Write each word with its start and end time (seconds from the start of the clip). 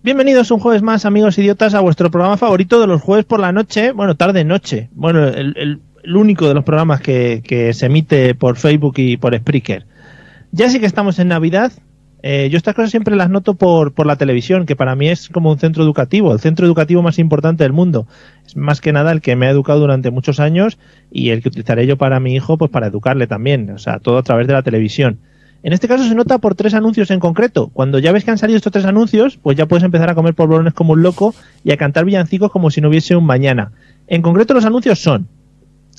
Bienvenidos 0.00 0.52
un 0.52 0.60
jueves 0.60 0.80
más, 0.80 1.04
amigos 1.06 1.38
idiotas, 1.38 1.74
a 1.74 1.80
vuestro 1.80 2.08
programa 2.08 2.36
favorito 2.36 2.80
de 2.80 2.86
los 2.86 3.02
jueves 3.02 3.24
por 3.24 3.40
la 3.40 3.50
noche, 3.50 3.90
bueno, 3.90 4.14
tarde-noche. 4.14 4.90
Bueno, 4.92 5.26
el, 5.26 5.80
único 6.14 6.46
de 6.46 6.54
los 6.54 6.62
programas 6.62 7.00
que, 7.00 7.42
que 7.44 7.74
se 7.74 7.86
emite 7.86 8.36
por 8.36 8.56
Facebook 8.56 8.94
y 8.98 9.16
por 9.16 9.36
Spreaker. 9.36 9.86
Ya 10.52 10.70
sí 10.70 10.78
que 10.78 10.86
estamos 10.86 11.18
en 11.18 11.28
Navidad. 11.28 11.72
eh, 12.22 12.48
yo 12.48 12.56
estas 12.56 12.76
cosas 12.76 12.92
siempre 12.92 13.16
las 13.16 13.28
noto 13.28 13.54
por, 13.54 13.92
por 13.92 14.06
la 14.06 14.14
televisión, 14.14 14.66
que 14.66 14.76
para 14.76 14.94
mí 14.94 15.08
es 15.08 15.28
como 15.30 15.50
un 15.50 15.58
centro 15.58 15.82
educativo, 15.82 16.32
el 16.32 16.38
centro 16.38 16.64
educativo 16.64 17.02
más 17.02 17.18
importante 17.18 17.64
del 17.64 17.72
mundo. 17.72 18.06
Es 18.46 18.56
más 18.56 18.80
que 18.80 18.92
nada 18.92 19.10
el 19.10 19.20
que 19.20 19.34
me 19.34 19.46
ha 19.46 19.50
educado 19.50 19.80
durante 19.80 20.12
muchos 20.12 20.38
años 20.38 20.78
y 21.10 21.30
el 21.30 21.42
que 21.42 21.48
utilizaré 21.48 21.88
yo 21.88 21.98
para 21.98 22.20
mi 22.20 22.36
hijo, 22.36 22.56
pues 22.56 22.70
para 22.70 22.86
educarle 22.86 23.26
también. 23.26 23.68
O 23.70 23.78
sea, 23.78 23.98
todo 23.98 24.18
a 24.18 24.22
través 24.22 24.46
de 24.46 24.52
la 24.52 24.62
televisión. 24.62 25.18
En 25.62 25.72
este 25.72 25.88
caso 25.88 26.04
se 26.04 26.14
nota 26.14 26.38
por 26.38 26.54
tres 26.54 26.74
anuncios 26.74 27.10
en 27.10 27.18
concreto. 27.18 27.68
Cuando 27.68 27.98
ya 27.98 28.12
ves 28.12 28.24
que 28.24 28.30
han 28.30 28.38
salido 28.38 28.56
estos 28.56 28.72
tres 28.72 28.84
anuncios, 28.84 29.38
pues 29.42 29.56
ya 29.56 29.66
puedes 29.66 29.82
empezar 29.82 30.08
a 30.08 30.14
comer 30.14 30.34
polvorones 30.34 30.72
como 30.72 30.92
un 30.92 31.02
loco 31.02 31.34
y 31.64 31.72
a 31.72 31.76
cantar 31.76 32.04
villancicos 32.04 32.52
como 32.52 32.70
si 32.70 32.80
no 32.80 32.88
hubiese 32.88 33.16
un 33.16 33.24
mañana. 33.24 33.72
En 34.06 34.22
concreto 34.22 34.54
los 34.54 34.64
anuncios 34.64 35.00
son, 35.00 35.28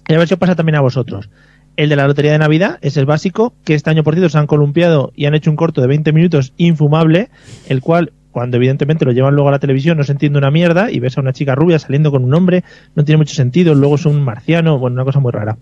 y 0.07 0.13
a 0.13 0.17
ver 0.17 0.27
si 0.27 0.33
os 0.33 0.39
pasa 0.39 0.55
también 0.55 0.75
a 0.75 0.81
vosotros. 0.81 1.29
El 1.75 1.89
de 1.89 1.95
la 1.95 2.07
Lotería 2.07 2.31
de 2.31 2.39
Navidad 2.39 2.79
es 2.81 2.97
el 2.97 3.05
básico, 3.05 3.53
que 3.63 3.73
este 3.73 3.89
año 3.89 4.03
por 4.03 4.13
cierto 4.13 4.29
se 4.29 4.38
han 4.38 4.47
columpiado 4.47 5.11
y 5.16 5.25
han 5.25 5.35
hecho 5.35 5.49
un 5.49 5.55
corto 5.55 5.81
de 5.81 5.88
20 5.88 6.11
minutos 6.13 6.53
infumable, 6.57 7.29
el 7.67 7.81
cual 7.81 8.11
cuando 8.31 8.57
evidentemente 8.57 9.05
lo 9.05 9.11
llevan 9.11 9.33
luego 9.33 9.49
a 9.49 9.51
la 9.51 9.59
televisión 9.59 9.97
no 9.97 10.03
se 10.03 10.11
entiende 10.11 10.38
una 10.38 10.51
mierda 10.51 10.91
y 10.91 10.99
ves 10.99 11.17
a 11.17 11.21
una 11.21 11.33
chica 11.33 11.55
rubia 11.55 11.79
saliendo 11.79 12.11
con 12.11 12.23
un 12.23 12.33
hombre, 12.33 12.63
no 12.95 13.03
tiene 13.03 13.17
mucho 13.17 13.33
sentido, 13.33 13.75
luego 13.75 13.95
es 13.95 14.05
un 14.05 14.21
marciano, 14.21 14.77
bueno, 14.77 14.95
una 14.95 15.05
cosa 15.05 15.19
muy 15.19 15.31
rara. 15.31 15.57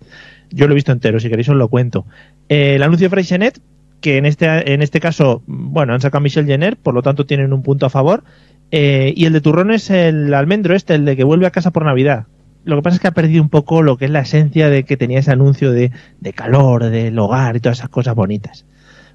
Yo 0.50 0.66
lo 0.66 0.72
he 0.72 0.74
visto 0.74 0.92
entero, 0.92 1.20
si 1.20 1.28
queréis 1.28 1.48
os 1.48 1.56
lo 1.56 1.68
cuento. 1.68 2.06
Eh, 2.48 2.76
el 2.76 2.82
anuncio 2.82 3.06
de 3.06 3.10
Freixenet, 3.10 3.60
que 4.00 4.16
en 4.16 4.26
este, 4.26 4.72
en 4.72 4.82
este 4.82 5.00
caso, 5.00 5.42
bueno, 5.46 5.94
han 5.94 6.00
sacado 6.00 6.18
a 6.18 6.22
Michelle 6.22 6.46
Jenner, 6.46 6.76
por 6.76 6.94
lo 6.94 7.02
tanto 7.02 7.26
tienen 7.26 7.52
un 7.52 7.62
punto 7.62 7.86
a 7.86 7.90
favor. 7.90 8.24
Eh, 8.70 9.12
y 9.16 9.24
el 9.24 9.32
de 9.32 9.40
turrón 9.40 9.70
es 9.70 9.90
el 9.90 10.32
almendro 10.34 10.74
este, 10.74 10.94
el 10.94 11.04
de 11.04 11.16
que 11.16 11.24
vuelve 11.24 11.46
a 11.46 11.50
casa 11.50 11.70
por 11.70 11.84
Navidad. 11.84 12.26
Lo 12.64 12.76
que 12.76 12.82
pasa 12.82 12.96
es 12.96 13.00
que 13.00 13.08
ha 13.08 13.12
perdido 13.12 13.42
un 13.42 13.48
poco 13.48 13.82
lo 13.82 13.96
que 13.96 14.04
es 14.04 14.10
la 14.10 14.20
esencia 14.20 14.68
de 14.68 14.84
que 14.84 14.96
tenía 14.96 15.20
ese 15.20 15.30
anuncio 15.30 15.72
de, 15.72 15.90
de 16.20 16.32
calor, 16.32 16.84
del 16.90 17.18
hogar 17.18 17.56
y 17.56 17.60
todas 17.60 17.78
esas 17.78 17.88
cosas 17.88 18.14
bonitas. 18.14 18.66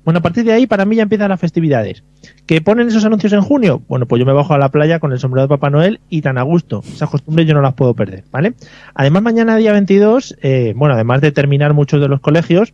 Bueno, 0.04 0.20
a 0.20 0.22
partir 0.22 0.44
de 0.44 0.52
ahí 0.52 0.68
para 0.68 0.86
mí 0.86 0.98
ya 0.98 1.04
empiezan 1.04 1.30
las 1.30 1.40
festividades. 1.40 2.04
¿Que 2.46 2.62
ponen 2.62 2.88
esos 2.88 3.06
anuncios 3.06 3.32
en 3.32 3.42
junio? 3.42 3.82
Bueno, 3.88 4.06
pues 4.06 4.20
yo 4.20 4.26
me 4.26 4.34
bajo 4.34 4.54
a 4.54 4.58
la 4.58 4.70
playa 4.70 5.00
con 5.00 5.14
el 5.14 5.20
sombrero 5.20 5.44
de 5.44 5.50
Papá 5.50 5.70
Noel 5.70 6.02
y 6.10 6.22
tan 6.22 6.38
a 6.38 6.42
gusto. 6.42 6.84
Esas 6.86 7.10
costumbres 7.10 7.48
yo 7.48 7.54
no 7.54 7.62
las 7.62 7.74
puedo 7.74 7.94
perder, 7.94 8.26
¿vale? 8.30 8.54
Además, 8.96 9.24
mañana 9.24 9.56
día 9.56 9.72
22, 9.72 10.36
eh, 10.42 10.74
bueno, 10.76 10.96
además 10.96 11.22
de 11.22 11.32
terminar 11.32 11.74
muchos 11.74 12.02
de 12.02 12.10
los 12.10 12.20
colegios, 12.20 12.74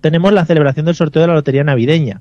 tenemos 0.00 0.32
la 0.32 0.46
celebración 0.46 0.86
del 0.86 0.94
sorteo 0.94 1.22
de 1.22 1.28
la 1.28 1.34
Lotería 1.34 1.64
Navideña. 1.64 2.20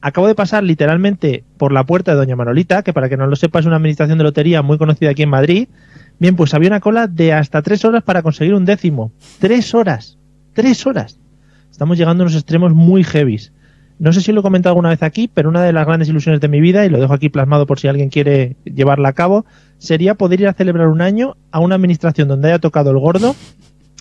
Acabo 0.00 0.26
de 0.26 0.34
pasar 0.34 0.62
literalmente 0.64 1.44
por 1.56 1.72
la 1.72 1.84
puerta 1.84 2.12
de 2.12 2.18
Doña 2.18 2.36
Manolita, 2.36 2.82
que 2.82 2.92
para 2.92 3.08
que 3.08 3.16
no 3.16 3.26
lo 3.26 3.36
sepa 3.36 3.60
es 3.60 3.66
una 3.66 3.76
administración 3.76 4.18
de 4.18 4.24
lotería 4.24 4.60
muy 4.60 4.76
conocida 4.76 5.10
aquí 5.10 5.22
en 5.22 5.30
Madrid. 5.30 5.68
Bien, 6.18 6.36
pues 6.36 6.52
había 6.52 6.68
una 6.68 6.80
cola 6.80 7.06
de 7.06 7.32
hasta 7.32 7.62
tres 7.62 7.84
horas 7.86 8.02
para 8.02 8.22
conseguir 8.22 8.54
un 8.54 8.66
décimo. 8.66 9.12
Tres 9.38 9.74
horas. 9.74 10.18
Tres 10.52 10.86
horas. 10.86 11.18
Estamos 11.70 11.96
llegando 11.96 12.22
a 12.22 12.26
unos 12.26 12.34
extremos 12.34 12.74
muy 12.74 13.02
heavies. 13.02 13.52
No 13.98 14.12
sé 14.12 14.20
si 14.20 14.32
lo 14.32 14.40
he 14.40 14.42
comentado 14.42 14.72
alguna 14.72 14.90
vez 14.90 15.02
aquí, 15.02 15.30
pero 15.32 15.48
una 15.48 15.62
de 15.62 15.72
las 15.72 15.86
grandes 15.86 16.08
ilusiones 16.08 16.40
de 16.40 16.48
mi 16.48 16.60
vida, 16.60 16.84
y 16.84 16.90
lo 16.90 17.00
dejo 17.00 17.14
aquí 17.14 17.30
plasmado 17.30 17.64
por 17.64 17.80
si 17.80 17.88
alguien 17.88 18.10
quiere 18.10 18.56
llevarla 18.64 19.08
a 19.08 19.12
cabo, 19.14 19.46
sería 19.78 20.16
poder 20.16 20.40
ir 20.40 20.48
a 20.48 20.52
celebrar 20.52 20.88
un 20.88 21.00
año 21.00 21.36
a 21.50 21.60
una 21.60 21.76
administración 21.76 22.28
donde 22.28 22.48
haya 22.48 22.58
tocado 22.58 22.90
el 22.90 22.98
gordo 22.98 23.34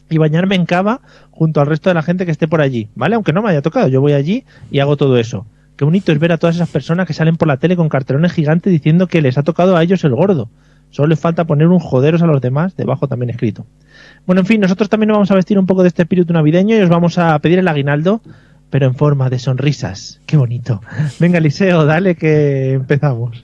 y 0.10 0.18
bañarme 0.18 0.56
en 0.56 0.66
cava 0.66 1.02
junto 1.32 1.62
al 1.62 1.68
resto 1.68 1.90
de 1.90 1.96
la 1.96 2.04
gente 2.04 2.26
que 2.26 2.32
esté 2.32 2.48
por 2.48 2.62
allí, 2.62 2.90
¿vale? 2.96 3.16
Aunque 3.16 3.34
no 3.34 3.42
me 3.42 3.50
haya 3.50 3.62
tocado, 3.62 3.88
yo 3.88 4.02
voy 4.02 4.14
allí 4.14 4.46
y 4.72 4.80
hago 4.80 4.98
todo 4.98 5.18
eso. 5.18 5.46
Qué 5.76 5.86
bonito 5.86 6.12
es 6.12 6.20
ver 6.20 6.32
a 6.32 6.38
todas 6.38 6.56
esas 6.56 6.70
personas 6.70 7.08
que 7.08 7.14
salen 7.14 7.36
por 7.36 7.48
la 7.48 7.58
tele 7.58 7.76
con 7.76 7.90
cartelones 7.90 8.32
gigantes 8.32 8.72
diciendo 8.72 9.08
que 9.08 9.22
les 9.22 9.38
ha 9.38 9.44
tocado 9.44 9.76
a 9.76 9.84
ellos 9.84 10.04
el 10.04 10.14
gordo. 10.14 10.50
Solo 10.92 11.08
les 11.08 11.20
falta 11.20 11.46
poner 11.46 11.68
un 11.68 11.80
joderos 11.80 12.22
a 12.22 12.28
los 12.28 12.40
demás, 12.40 12.76
debajo 12.78 13.08
también 13.08 13.32
escrito. 13.32 13.66
Bueno, 14.28 14.42
en 14.42 14.46
fin, 14.46 14.62
nosotros 14.62 14.90
también 14.90 15.08
nos 15.08 15.16
vamos 15.16 15.32
a 15.32 15.36
vestir 15.36 15.58
un 15.58 15.66
poco 15.66 15.82
de 15.82 15.88
este 15.88 16.04
espíritu 16.04 16.34
navideño 16.34 16.78
y 16.78 16.82
os 16.82 16.90
vamos 16.90 17.18
a 17.18 17.38
pedir 17.40 17.58
el 17.58 17.68
aguinaldo, 17.68 18.22
pero 18.70 18.86
en 18.86 18.94
forma 18.94 19.32
de 19.32 19.40
sonrisas. 19.40 20.22
Qué 20.28 20.38
bonito. 20.38 20.82
Venga, 21.20 21.40
Eliseo, 21.40 21.86
dale 21.86 22.16
que 22.16 22.74
empezamos. 22.74 23.44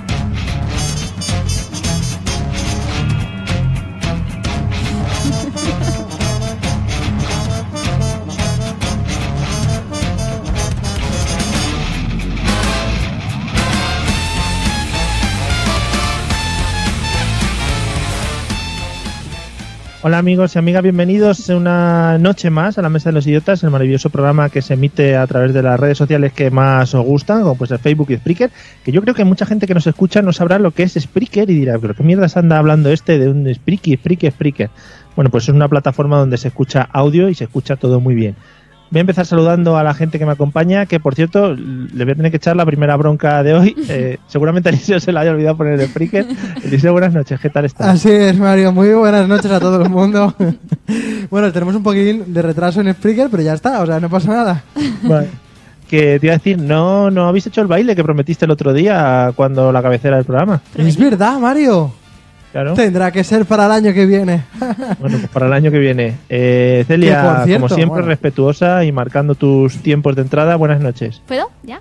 Hola 20.03 20.17
amigos 20.17 20.55
y 20.55 20.57
amigas, 20.57 20.81
bienvenidos 20.81 21.47
una 21.49 22.17
noche 22.17 22.49
más 22.49 22.79
a 22.79 22.81
la 22.81 22.89
Mesa 22.89 23.09
de 23.09 23.13
los 23.13 23.27
Idiotas, 23.27 23.61
el 23.61 23.69
maravilloso 23.69 24.09
programa 24.09 24.49
que 24.49 24.63
se 24.63 24.73
emite 24.73 25.15
a 25.15 25.27
través 25.27 25.53
de 25.53 25.61
las 25.61 25.79
redes 25.79 25.99
sociales 25.99 26.33
que 26.33 26.49
más 26.49 26.95
os 26.95 27.05
gustan, 27.05 27.43
como 27.43 27.53
pues 27.53 27.69
el 27.69 27.77
Facebook 27.77 28.09
y 28.09 28.15
Spreaker, 28.15 28.49
que 28.83 28.91
yo 28.91 29.03
creo 29.03 29.13
que 29.13 29.23
mucha 29.25 29.45
gente 29.45 29.67
que 29.67 29.75
nos 29.75 29.85
escucha 29.85 30.23
no 30.23 30.33
sabrá 30.33 30.57
lo 30.57 30.71
que 30.71 30.81
es 30.81 30.95
Spreaker 30.99 31.51
y 31.51 31.53
dirá, 31.53 31.77
pero 31.77 31.93
qué 31.93 32.01
mierda 32.01 32.27
se 32.29 32.39
anda 32.39 32.57
hablando 32.57 32.89
este 32.89 33.19
de 33.19 33.29
un 33.29 33.47
Spreaky, 33.53 33.97
Spreaker, 33.97 34.31
Spreaker. 34.31 34.69
Bueno, 35.15 35.29
pues 35.29 35.43
es 35.43 35.49
una 35.49 35.69
plataforma 35.69 36.17
donde 36.17 36.37
se 36.37 36.47
escucha 36.47 36.89
audio 36.91 37.29
y 37.29 37.35
se 37.35 37.43
escucha 37.43 37.75
todo 37.75 37.99
muy 37.99 38.15
bien. 38.15 38.35
Voy 38.91 38.99
a 38.99 39.01
empezar 39.01 39.25
saludando 39.25 39.77
a 39.77 39.83
la 39.83 39.93
gente 39.93 40.19
que 40.19 40.25
me 40.25 40.33
acompaña, 40.33 40.85
que 40.85 40.99
por 40.99 41.15
cierto, 41.15 41.55
le 41.55 42.03
voy 42.03 42.11
a 42.11 42.15
tener 42.15 42.29
que 42.29 42.35
echar 42.35 42.57
la 42.57 42.65
primera 42.65 42.97
bronca 42.97 43.41
de 43.41 43.53
hoy. 43.53 43.75
Eh, 43.91 44.19
seguramente 44.27 44.69
a 44.69 44.71
Eliseo 44.71 44.99
se 44.99 45.11
le 45.11 45.19
haya 45.19 45.31
olvidado 45.31 45.57
poner 45.57 45.79
el 45.79 45.87
Spreaker. 45.87 46.25
Eliseo, 46.63 46.93
buenas 46.93 47.13
noches, 47.13 47.39
¿qué 47.41 47.49
tal 47.49 47.65
estás? 47.65 47.87
Así 47.87 48.09
es, 48.09 48.37
Mario. 48.37 48.71
Muy 48.71 48.89
buenas 48.93 49.27
noches 49.27 49.51
a 49.51 49.59
todo 49.59 49.81
el 49.81 49.89
mundo. 49.89 50.33
bueno, 51.29 51.51
tenemos 51.51 51.75
un 51.75 51.83
poquitín 51.83 52.33
de 52.33 52.41
retraso 52.41 52.79
en 52.79 52.93
Spreaker, 52.93 53.29
pero 53.29 53.43
ya 53.43 53.53
está, 53.53 53.81
o 53.81 53.85
sea, 53.85 53.99
no 53.99 54.09
pasa 54.09 54.29
nada. 54.29 54.63
Vale. 55.03 55.27
Que 55.89 56.19
te 56.19 56.27
iba 56.27 56.35
a 56.35 56.37
decir, 56.37 56.57
no, 56.57 57.11
no 57.11 57.27
habéis 57.27 57.47
hecho 57.47 57.61
el 57.61 57.67
baile 57.67 57.95
que 57.95 58.03
prometiste 58.03 58.45
el 58.45 58.51
otro 58.51 58.71
día 58.71 59.33
cuando 59.35 59.71
la 59.71 59.81
cabecera 59.81 60.15
del 60.15 60.25
programa. 60.25 60.61
Es 60.77 60.97
verdad, 60.97 61.37
Mario. 61.37 61.91
Claro. 62.51 62.73
Tendrá 62.73 63.11
que 63.11 63.23
ser 63.23 63.45
para 63.45 63.65
el 63.65 63.71
año 63.71 63.93
que 63.93 64.05
viene. 64.05 64.43
Bueno, 64.99 65.17
pues 65.19 65.27
para 65.29 65.47
el 65.47 65.53
año 65.53 65.71
que 65.71 65.79
viene. 65.79 66.15
Eh, 66.29 66.83
Celia, 66.87 67.21
Que, 67.21 67.27
por 67.27 67.43
cierto, 67.45 67.61
como 67.67 67.75
siempre, 67.75 67.93
bueno. 68.01 68.07
respetuosa 68.07 68.83
y 68.83 68.91
marcando 68.91 69.35
tus 69.35 69.77
tiempos 69.77 70.15
de 70.15 70.23
entrada. 70.23 70.55
Buenas 70.57 70.81
noches. 70.81 71.21
¿Puedo? 71.27 71.49
¿Ya? 71.63 71.79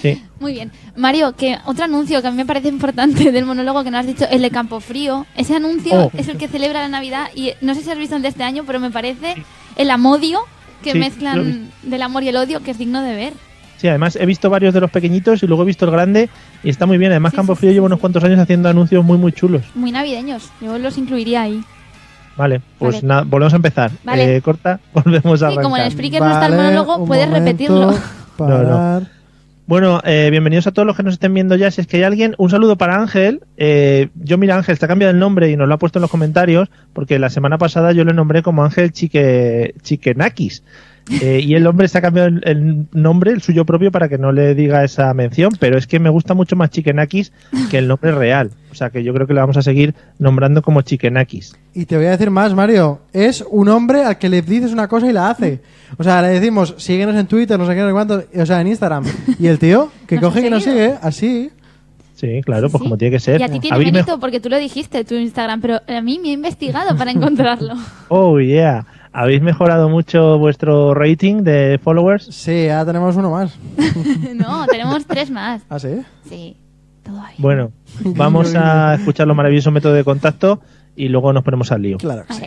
Sí. 0.00 0.22
Muy 0.40 0.54
bien. 0.54 0.72
Mario, 0.96 1.34
que 1.36 1.56
otro 1.66 1.84
anuncio 1.84 2.20
que 2.20 2.28
a 2.28 2.30
mí 2.32 2.36
me 2.36 2.44
parece 2.46 2.68
importante 2.68 3.30
del 3.30 3.44
monólogo 3.46 3.84
que 3.84 3.90
nos 3.90 4.00
has 4.00 4.06
dicho, 4.06 4.24
el 4.30 4.42
de 4.42 4.50
Campofrío. 4.50 5.24
Ese 5.36 5.54
anuncio 5.56 5.92
Oh. 6.06 6.10
es 6.16 6.26
el 6.28 6.36
que 6.36 6.48
celebra 6.48 6.80
la 6.82 6.88
Navidad 6.88 7.28
y 7.34 7.52
no 7.60 7.74
sé 7.74 7.82
si 7.82 7.90
has 7.90 7.98
visto 7.98 8.16
el 8.16 8.22
de 8.22 8.28
este 8.28 8.42
año, 8.42 8.64
pero 8.66 8.80
me 8.80 8.90
parece 8.90 9.36
el 9.76 9.90
amodio 9.90 10.40
que 10.82 10.92
Sí, 10.92 10.98
mezclan 10.98 11.70
del 11.84 12.02
amor 12.02 12.24
y 12.24 12.28
el 12.28 12.36
odio, 12.36 12.60
que 12.60 12.72
es 12.72 12.78
digno 12.78 13.02
de 13.02 13.14
ver. 13.14 13.32
Sí, 13.82 13.88
además 13.88 14.14
he 14.14 14.24
visto 14.26 14.48
varios 14.48 14.72
de 14.72 14.80
los 14.80 14.92
pequeñitos 14.92 15.42
y 15.42 15.48
luego 15.48 15.64
he 15.64 15.66
visto 15.66 15.84
el 15.86 15.90
grande 15.90 16.28
y 16.62 16.70
está 16.70 16.86
muy 16.86 16.98
bien. 16.98 17.10
Además, 17.10 17.32
Sí, 17.32 17.36
Campo 17.36 17.56
sí, 17.56 17.58
Frío 17.62 17.70
sí, 17.70 17.74
lleva 17.74 17.86
sí. 17.86 17.88
unos 17.88 17.98
cuantos 17.98 18.22
años 18.22 18.38
haciendo 18.38 18.68
anuncios 18.68 19.04
muy, 19.04 19.18
muy 19.18 19.32
chulos. 19.32 19.62
Muy 19.74 19.90
navideños. 19.90 20.50
Yo 20.60 20.78
los 20.78 20.96
incluiría 20.98 21.42
ahí. 21.42 21.60
Vale, 22.36 22.60
pues 22.78 22.94
Vale. 22.96 23.06
nada, 23.08 23.22
volvemos 23.22 23.52
a 23.52 23.56
empezar. 23.56 23.90
Vale. 24.04 24.36
Eh, 24.36 24.40
corta, 24.40 24.78
volvemos 24.94 25.42
a 25.42 25.50
Sí, 25.50 25.56
como 25.56 25.76
en 25.76 25.82
arrancar. 25.82 25.86
el 25.86 25.92
Spreaker 25.92 26.20
no 26.20 26.30
está 26.32 26.46
el 26.46 26.52
Vale, 26.52 26.62
monólogo, 26.62 27.04
puedes 27.06 27.28
repetirlo. 27.28 27.92
Parar. 28.36 29.02
Bueno, 29.66 30.00
eh, 30.04 30.28
bienvenidos 30.30 30.68
a 30.68 30.70
todos 30.72 30.86
los 30.86 30.96
que 30.96 31.02
nos 31.02 31.14
estén 31.14 31.34
viendo 31.34 31.56
ya. 31.56 31.68
Si 31.72 31.80
es 31.80 31.88
que 31.88 31.96
hay 31.96 32.02
alguien, 32.04 32.36
un 32.38 32.50
saludo 32.50 32.76
para 32.76 33.00
Ángel. 33.00 33.40
Eh, 33.56 34.10
yo, 34.14 34.38
mira, 34.38 34.54
Ángel, 34.56 34.78
te 34.78 34.84
ha 34.84 34.88
cambiado 34.88 35.10
el 35.12 35.18
nombre 35.18 35.50
y 35.50 35.56
nos 35.56 35.66
lo 35.66 35.74
ha 35.74 35.78
puesto 35.78 35.98
en 35.98 36.02
los 36.02 36.10
comentarios, 36.10 36.68
porque 36.92 37.18
la 37.18 37.30
semana 37.30 37.58
pasada 37.58 37.90
yo 37.92 38.04
le 38.04 38.12
nombré 38.12 38.42
como 38.42 38.64
Ángel 38.64 38.92
Chique, 38.92 39.74
Chiquenakis. 39.82 40.62
Eh, 41.10 41.40
y 41.42 41.54
el 41.54 41.66
hombre 41.66 41.88
se 41.88 41.98
ha 41.98 42.00
cambiado 42.00 42.28
el, 42.28 42.42
el 42.44 42.86
nombre, 42.92 43.32
el 43.32 43.42
suyo 43.42 43.64
propio, 43.64 43.90
para 43.90 44.08
que 44.08 44.18
no 44.18 44.30
le 44.32 44.54
diga 44.54 44.84
esa 44.84 45.12
mención, 45.14 45.52
pero 45.58 45.76
es 45.76 45.86
que 45.86 45.98
me 45.98 46.08
gusta 46.10 46.34
mucho 46.34 46.54
más 46.56 46.70
Chikenakis 46.70 47.32
que 47.70 47.78
el 47.78 47.88
nombre 47.88 48.12
real. 48.12 48.50
O 48.70 48.74
sea 48.74 48.90
que 48.90 49.02
yo 49.04 49.12
creo 49.12 49.26
que 49.26 49.34
le 49.34 49.40
vamos 49.40 49.56
a 49.56 49.62
seguir 49.62 49.94
nombrando 50.18 50.62
como 50.62 50.80
Chikenakis. 50.82 51.56
Y 51.74 51.86
te 51.86 51.96
voy 51.96 52.06
a 52.06 52.10
decir 52.12 52.30
más, 52.30 52.54
Mario. 52.54 53.00
Es 53.12 53.44
un 53.50 53.68
hombre 53.68 54.04
al 54.04 54.16
que 54.18 54.28
le 54.28 54.42
dices 54.42 54.72
una 54.72 54.88
cosa 54.88 55.08
y 55.08 55.12
la 55.12 55.30
hace. 55.30 55.60
O 55.98 56.04
sea, 56.04 56.22
le 56.22 56.28
decimos, 56.28 56.74
síguenos 56.78 57.16
en 57.16 57.26
Twitter, 57.26 57.58
no 57.58 57.66
sé 57.66 57.74
qué, 57.74 57.80
no 57.80 57.88
sé 57.88 57.92
cuánto, 57.92 58.24
o 58.34 58.46
sea, 58.46 58.60
en 58.60 58.68
Instagram. 58.68 59.04
Y 59.38 59.46
el 59.48 59.58
tío, 59.58 59.90
que 60.06 60.14
Nos 60.20 60.24
coge 60.32 60.46
y 60.46 60.50
nos 60.50 60.62
seguido. 60.62 60.84
sigue, 60.86 60.98
así. 61.02 61.50
Sí, 62.14 62.40
claro, 62.44 62.68
pues 62.70 62.80
Sí. 62.80 62.84
como 62.84 62.96
tiene 62.96 63.10
que 63.16 63.20
ser. 63.20 63.40
Y 63.40 63.42
a 63.44 63.48
ti 63.48 63.58
tiene 63.58 63.78
mérito 63.78 64.20
porque 64.20 64.38
tú 64.38 64.48
lo 64.48 64.56
dijiste, 64.56 65.04
tu 65.04 65.16
Instagram, 65.16 65.60
pero 65.60 65.80
a 65.88 66.00
mí 66.00 66.20
me 66.22 66.28
he 66.28 66.32
investigado 66.32 66.96
para 66.96 67.10
encontrarlo. 67.10 67.74
Oh, 68.08 68.38
yeah. 68.38 68.86
¿Habéis 69.12 69.42
mejorado 69.42 69.90
mucho 69.90 70.38
vuestro 70.38 70.94
rating 70.94 71.42
de 71.42 71.78
followers? 71.82 72.24
Sí, 72.34 72.64
ya 72.66 72.84
tenemos 72.86 73.14
uno 73.16 73.30
más. 73.30 73.58
no, 74.34 74.66
tenemos 74.66 75.06
tres 75.06 75.30
más. 75.30 75.62
¿Ah, 75.68 75.78
sí? 75.78 76.00
Sí, 76.26 76.56
todo 77.02 77.20
ahí. 77.20 77.34
Bueno, 77.36 77.72
vamos 78.04 78.54
a 78.54 78.94
escuchar 78.94 79.26
los 79.26 79.36
maravillosos 79.36 79.72
métodos 79.72 79.96
de 79.96 80.04
contacto 80.04 80.60
y 80.96 81.08
luego 81.08 81.32
nos 81.32 81.44
ponemos 81.44 81.70
al 81.72 81.82
lío. 81.82 81.98
Claro 81.98 82.24
que 82.26 82.34
sí. 82.34 82.46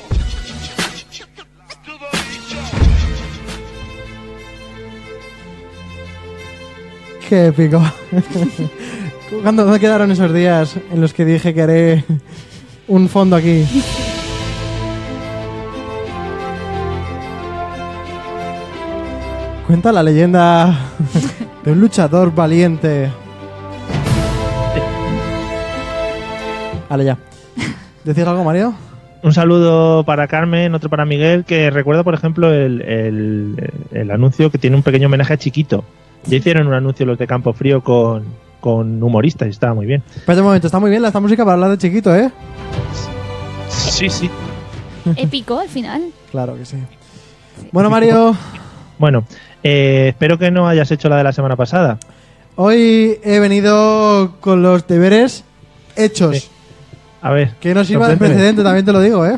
Qué 7.31 7.45
épico. 7.47 7.81
¿Cuándo 9.41 9.65
me 9.65 9.79
quedaron 9.79 10.11
esos 10.11 10.33
días 10.33 10.75
en 10.91 10.99
los 10.99 11.13
que 11.13 11.23
dije 11.23 11.53
que 11.53 11.61
haré 11.61 12.03
un 12.89 13.07
fondo 13.07 13.37
aquí? 13.37 13.63
Cuenta 19.67 19.91
la 19.91 20.03
leyenda 20.03 20.75
de 21.63 21.71
un 21.71 21.79
luchador 21.79 22.33
valiente. 22.35 23.09
Vale, 26.89 27.05
ya. 27.05 27.17
¿Decías 28.03 28.27
algo, 28.27 28.43
Mario? 28.43 28.73
Un 29.23 29.33
saludo 29.33 30.03
para 30.03 30.27
Carmen, 30.27 30.73
otro 30.75 30.89
para 30.89 31.05
Miguel, 31.05 31.45
que 31.45 31.69
recuerda, 31.69 32.03
por 32.03 32.15
ejemplo, 32.15 32.51
el, 32.51 32.81
el- 32.81 33.71
el 33.91 34.11
anuncio 34.11 34.49
que 34.51 34.57
tiene 34.57 34.75
un 34.75 34.83
pequeño 34.83 35.07
homenaje 35.07 35.33
a 35.33 35.37
Chiquito. 35.37 35.85
Ya 36.25 36.37
hicieron 36.37 36.67
un 36.67 36.73
anuncio 36.73 37.05
los 37.05 37.17
de 37.17 37.27
Campo 37.27 37.53
Frío 37.53 37.81
con, 37.83 38.25
con 38.59 39.01
humoristas 39.01 39.47
y 39.47 39.51
estaba 39.51 39.73
muy 39.73 39.85
bien. 39.85 40.03
Espérate 40.15 40.41
un 40.41 40.47
momento, 40.47 40.67
está 40.67 40.79
muy 40.79 40.89
bien 40.91 41.03
esta 41.03 41.19
música 41.19 41.43
para 41.43 41.53
hablar 41.55 41.71
de 41.71 41.77
chiquito, 41.77 42.15
¿eh? 42.15 42.31
Sí, 43.69 44.09
sí. 44.09 44.29
Épico 45.15 45.59
al 45.59 45.67
final. 45.69 46.03
Claro 46.31 46.55
que 46.55 46.65
sí. 46.65 46.77
Bueno, 47.71 47.89
Mario, 47.89 48.35
Bueno, 48.99 49.23
eh, 49.63 50.07
espero 50.09 50.37
que 50.37 50.51
no 50.51 50.67
hayas 50.67 50.91
hecho 50.91 51.09
la 51.09 51.17
de 51.17 51.23
la 51.23 51.33
semana 51.33 51.55
pasada. 51.55 51.97
hoy 52.55 53.17
he 53.23 53.39
venido 53.39 54.35
con 54.39 54.61
los 54.61 54.85
deberes 54.87 55.43
hechos. 55.95 56.37
Sí. 56.37 56.47
A 57.23 57.31
ver. 57.31 57.51
Que 57.59 57.73
no 57.73 57.83
sirva 57.83 58.07
de 58.07 58.17
precedente, 58.17 58.63
también 58.63 58.85
te 58.85 58.91
lo 58.91 58.99
digo, 59.01 59.25
¿eh? 59.25 59.37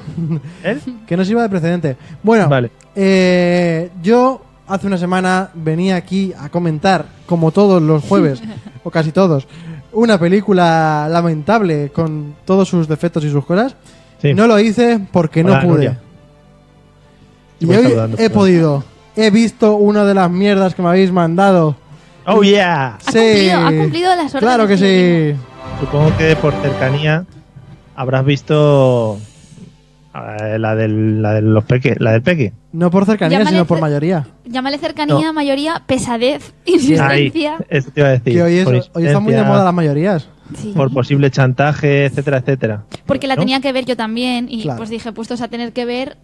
¿Eh? 0.64 0.78
que 1.06 1.18
no 1.18 1.26
sirva 1.26 1.44
de 1.44 1.50
precedente. 1.50 1.98
Bueno, 2.24 2.48
Vale. 2.48 2.72
eh, 2.96 3.90
yo 4.02 4.42
hace 4.74 4.88
una 4.88 4.98
semana 4.98 5.50
venía 5.54 5.96
aquí 5.96 6.34
a 6.38 6.50
comentar, 6.50 7.06
como 7.28 7.52
todos 7.52 7.82
los 7.82 8.04
jueves, 8.04 8.42
o 8.84 8.90
casi 8.90 9.12
todos, 9.12 9.48
una 9.92 10.20
película 10.20 11.08
lamentable 11.12 11.92
con 11.94 12.36
todos 12.44 12.68
sus 12.68 12.88
defectos 12.88 13.24
y 13.24 13.30
sus 13.30 13.46
cosas. 13.46 13.76
Sí. 14.20 14.34
No 14.34 14.48
lo 14.48 14.60
hice 14.60 15.00
porque 15.12 15.44
no 15.44 15.54
pude. 15.60 15.68
Nuria. 15.68 16.00
Y 17.60 17.66
Voy 17.66 17.76
hoy 17.76 17.84
saludando, 17.84 18.18
he 18.18 18.30
podido. 18.30 18.84
He 19.16 19.30
visto 19.30 19.76
una 19.76 20.06
de 20.06 20.16
las 20.16 20.32
mierdas 20.32 20.74
que 20.74 20.82
me 20.82 20.90
habéis 20.90 21.12
mandado. 21.12 21.76
Oh, 22.26 22.42
yeah. 22.42 22.98
Ha 23.06 23.12
cumplido, 23.12 23.60
ha 23.60 23.72
cumplido 23.72 24.16
las 24.16 24.34
órdenes 24.34 24.40
Claro 24.40 24.68
que 24.68 24.78
sí. 24.78 25.40
Supongo 25.80 26.18
que 26.18 26.36
por 26.36 26.54
cercanía 26.64 27.26
habrás 27.96 28.26
visto 28.26 29.20
eh, 30.14 30.60
la, 30.60 30.76
del, 30.76 31.22
la 31.22 31.34
de 31.34 31.42
los 31.42 31.64
peque, 31.64 31.96
la 32.00 32.12
del 32.12 32.22
peque. 32.22 32.54
No 32.72 32.92
por 32.92 33.06
cercanía, 33.06 33.40
Llámale 33.40 33.56
sino 33.56 33.66
por 33.66 33.80
mayoría. 33.82 34.28
Llámale 34.46 34.78
cercanía, 34.78 35.32
mayoría, 35.34 35.84
pesadez, 35.86 36.54
insistencia. 36.66 37.56
Ahí, 37.58 37.66
eso 37.70 37.92
te 37.92 38.00
iba 38.02 38.10
a 38.10 38.12
decir. 38.12 38.34
Que 38.34 38.44
hoy, 38.44 38.58
es, 38.58 38.66
Por 38.66 38.76
hoy 38.94 39.06
está 39.08 39.20
muy 39.20 39.34
de 39.34 39.44
moda 39.44 39.64
las 39.64 39.74
mayorías. 39.74 40.30
Sí. 40.56 40.74
Por 40.76 40.94
posible 40.94 41.32
chantaje, 41.32 42.06
etcétera, 42.06 42.38
etcétera. 42.38 42.84
Porque 43.06 43.28
la 43.28 43.36
¿no? 43.36 43.42
tenía 43.42 43.60
que 43.60 43.72
ver 43.72 43.86
yo 43.86 43.96
también 43.96 44.48
y 44.50 44.64
Claro. 44.64 44.78
pues 44.78 44.90
dije, 44.90 45.12
puestos 45.12 45.42
a 45.42 45.48
tener 45.48 45.74
que 45.74 45.86
ver, 45.86 46.18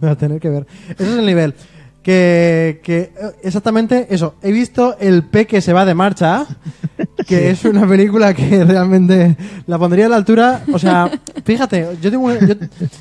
a 0.00 0.14
tener 0.16 0.40
que 0.40 0.48
ver. 0.48 0.66
Ese 0.90 1.02
es 1.12 1.18
el 1.18 1.26
nivel. 1.26 1.54
Que, 2.04 2.80
que 2.84 2.98
eh, 2.98 3.12
exactamente 3.42 4.08
eso. 4.10 4.34
He 4.42 4.52
visto 4.52 4.94
El 5.00 5.22
Peque 5.24 5.62
se 5.62 5.72
va 5.72 5.86
de 5.86 5.94
marcha, 5.94 6.46
que 7.26 7.48
es 7.48 7.64
una 7.64 7.88
película 7.88 8.34
que 8.34 8.62
realmente 8.62 9.34
la 9.66 9.78
pondría 9.78 10.04
a 10.04 10.08
la 10.10 10.16
altura. 10.16 10.62
O 10.70 10.78
sea, 10.78 11.10
fíjate, 11.44 11.96
yo 12.02 12.10
tengo 12.10 12.26
un, 12.26 12.38
yo, 12.46 12.54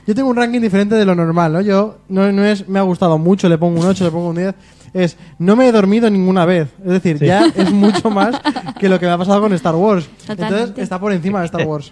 yo 0.08 0.16
tengo 0.16 0.30
un 0.30 0.38
ranking 0.38 0.62
diferente 0.62 0.96
de 0.96 1.04
lo 1.04 1.16
normal, 1.16 1.52
¿no? 1.52 1.60
Yo 1.60 1.98
no, 2.08 2.32
no 2.32 2.46
es 2.46 2.68
me 2.70 2.80
ha 2.80 2.84
gustado 2.84 3.18
mucho, 3.18 3.50
le 3.50 3.58
pongo 3.58 3.82
un 3.82 3.86
8, 3.88 4.06
le 4.06 4.12
pongo 4.12 4.30
un 4.30 4.38
10. 4.38 4.56
Es 4.94 5.18
no 5.38 5.58
me 5.58 5.68
he 5.68 5.72
dormido 5.74 6.10
ninguna 6.10 6.46
vez. 6.46 6.70
Es 6.86 6.92
decir, 6.92 7.18
Sí. 7.20 7.26
ya 7.26 7.46
es 7.54 7.72
mucho 7.74 8.10
más 8.10 8.40
que 8.80 8.88
lo 8.88 9.02
que 9.02 9.06
me 9.06 9.12
ha 9.12 9.18
pasado 9.18 9.42
con 9.42 9.52
Star 9.52 9.76
Wars. 9.76 10.08
Totalmente. 10.26 10.56
Entonces 10.62 10.84
está 10.84 10.98
por 10.98 11.12
encima 11.12 11.42
de 11.42 11.48
Star 11.48 11.68
Wars. 11.68 11.92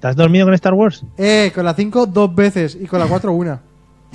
¿Te 0.00 0.06
has 0.08 0.16
dormido 0.16 0.46
con 0.46 0.54
Star 0.54 0.72
Wars? 0.72 1.04
Eh, 1.18 1.52
con 1.54 1.66
la 1.66 1.74
5 1.74 2.06
dos 2.06 2.34
veces 2.34 2.78
y 2.80 2.86
con 2.86 2.98
la 2.98 3.06
4 3.06 3.30
una. 3.32 3.60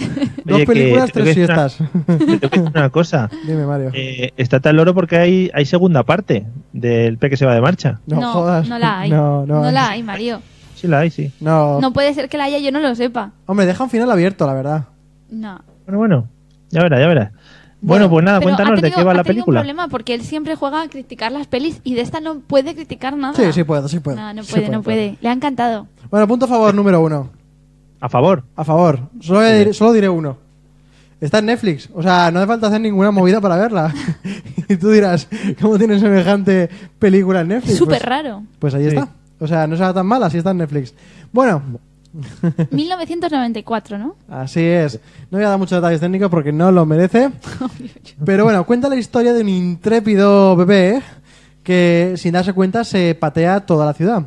Dos 0.46 0.56
Oye, 0.56 0.66
que 0.66 0.66
películas, 0.66 1.12
tres 1.12 1.24
que 1.36 1.42
decir 1.42 1.52
una-. 1.52 2.40
Te 2.40 2.50
que 2.50 2.60
una 2.60 2.90
cosa. 2.90 3.30
Dime, 3.48 3.66
Mario. 3.66 3.92
Eh, 3.94 4.32
está 4.38 4.60
tan 4.60 4.76
loro 4.76 4.94
porque 4.94 5.18
hay, 5.18 5.52
hay 5.54 5.66
segunda 5.66 6.04
parte 6.04 6.46
del 6.74 7.18
peque 7.18 7.38
se 7.38 7.46
va 7.46 7.54
de 7.54 7.62
marcha. 7.62 8.00
No, 8.08 8.20
no, 8.20 8.34
jodas. 8.34 8.68
no 8.68 8.78
la 8.80 9.00
hay. 9.02 9.10
No, 9.10 9.46
no. 9.46 9.70
la 9.72 9.90
hay, 9.92 10.04
Mario. 10.04 10.42
Sí, 10.76 10.88
la 10.88 11.00
hay, 11.00 11.12
sí. 11.12 11.32
No. 11.40 11.80
No 11.80 11.94
puede 11.94 12.14
ser 12.14 12.28
que 12.30 12.38
la 12.38 12.46
haya, 12.46 12.58
yo 12.60 12.72
no 12.72 12.80
lo 12.80 12.96
sepa. 12.96 13.32
Hombre, 13.46 13.66
deja 13.66 13.84
un 13.84 13.90
final 13.90 14.10
abierto, 14.12 14.48
la 14.48 14.54
verdad. 14.54 14.86
No. 15.30 15.62
Bueno, 15.86 15.98
bueno. 16.00 16.28
Ya 16.70 16.82
verás, 16.82 17.00
ya 17.00 17.08
verás. 17.08 17.32
Bueno, 17.84 18.10
pues 18.12 18.24
nada, 18.24 18.40
cuéntanos 18.42 18.76
de 18.76 18.82
tenido- 18.82 18.98
qué 19.00 19.04
va 19.04 19.12
ha 19.12 19.16
la 19.16 19.24
tenido 19.24 19.44
película. 19.44 19.60
un 19.62 19.64
problema 19.64 19.88
porque 19.88 20.14
él 20.14 20.22
siempre 20.22 20.56
juega 20.56 20.84
a 20.84 20.88
criticar 20.88 21.32
las 21.32 21.48
pelis 21.48 21.82
y 21.84 21.96
de 21.96 22.02
esta 22.02 22.20
no 22.20 22.40
puede 22.40 22.76
criticar 22.76 23.18
nada. 23.18 23.34
Sí, 23.34 23.52
sí 23.54 23.64
puedo, 23.64 23.88
sí 23.90 24.00
puedo. 24.00 24.18
No, 24.18 24.34
no 24.36 24.44
Sí 24.44 24.52
puede, 24.54 24.66
no 24.70 24.84
puedo. 24.84 24.84
puede. 24.98 25.18
Le 25.20 25.30
ha 25.30 25.34
encantado. 25.34 25.88
Bueno, 26.12 26.28
punto 26.28 26.46
a 26.46 26.48
favor 26.48 26.76
número 26.76 27.02
uno. 27.02 27.30
A 28.02 28.10
favor. 28.10 28.44
A 28.56 28.64
favor. 28.66 29.00
Solo, 29.22 29.42
diré, 29.44 29.74
solo 29.74 29.94
diré 29.94 30.10
uno. 30.10 30.38
Está 31.22 31.38
en 31.40 31.46
Netflix. 31.46 31.88
O 31.94 32.02
sea, 32.02 32.32
no 32.32 32.40
hace 32.40 32.48
falta 32.48 32.68
hacer 32.68 32.82
ninguna 32.82 33.12
movida 33.12 33.40
para 33.40 33.56
verla. 33.56 33.94
y 34.68 34.76
tú 34.76 34.90
dirás, 34.90 35.28
¿cómo 35.62 35.78
tiene 35.78 36.00
semejante 36.00 36.68
película 36.98 37.42
en 37.42 37.50
Netflix? 37.50 37.78
Súper 37.78 38.00
Pues, 38.00 38.02
raro. 38.10 38.44
pues 38.60 38.74
ahí 38.74 38.82
Sí. 38.84 38.88
está. 38.90 39.08
O 39.40 39.48
sea, 39.48 39.66
no 39.68 39.76
será 39.78 39.94
tan 39.94 40.06
mala 40.08 40.30
si 40.30 40.38
está 40.40 40.52
en 40.52 40.58
Netflix. 40.58 40.94
Bueno, 41.32 41.62
1994, 42.72 43.98
¿no? 43.98 44.16
Así 44.30 44.62
es. 44.62 45.00
No 45.30 45.38
voy 45.38 45.46
a 45.46 45.50
dar 45.50 45.58
muchos 45.60 45.78
detalles 45.78 46.00
técnicos 46.00 46.30
porque 46.30 46.52
no 46.52 46.72
lo 46.72 46.86
merece. 46.86 47.30
Pero 48.26 48.44
bueno, 48.44 48.66
cuenta 48.66 48.90
la 48.90 48.96
historia 48.96 49.34
de 49.34 49.42
un 49.42 49.50
intrépido 49.50 50.56
bebé 50.56 51.02
que, 51.64 52.14
sin 52.18 52.34
darse 52.34 52.54
cuenta, 52.54 52.84
se 52.84 53.16
patea 53.16 53.62
toda 53.62 53.86
la 53.86 53.94
ciudad. 53.94 54.24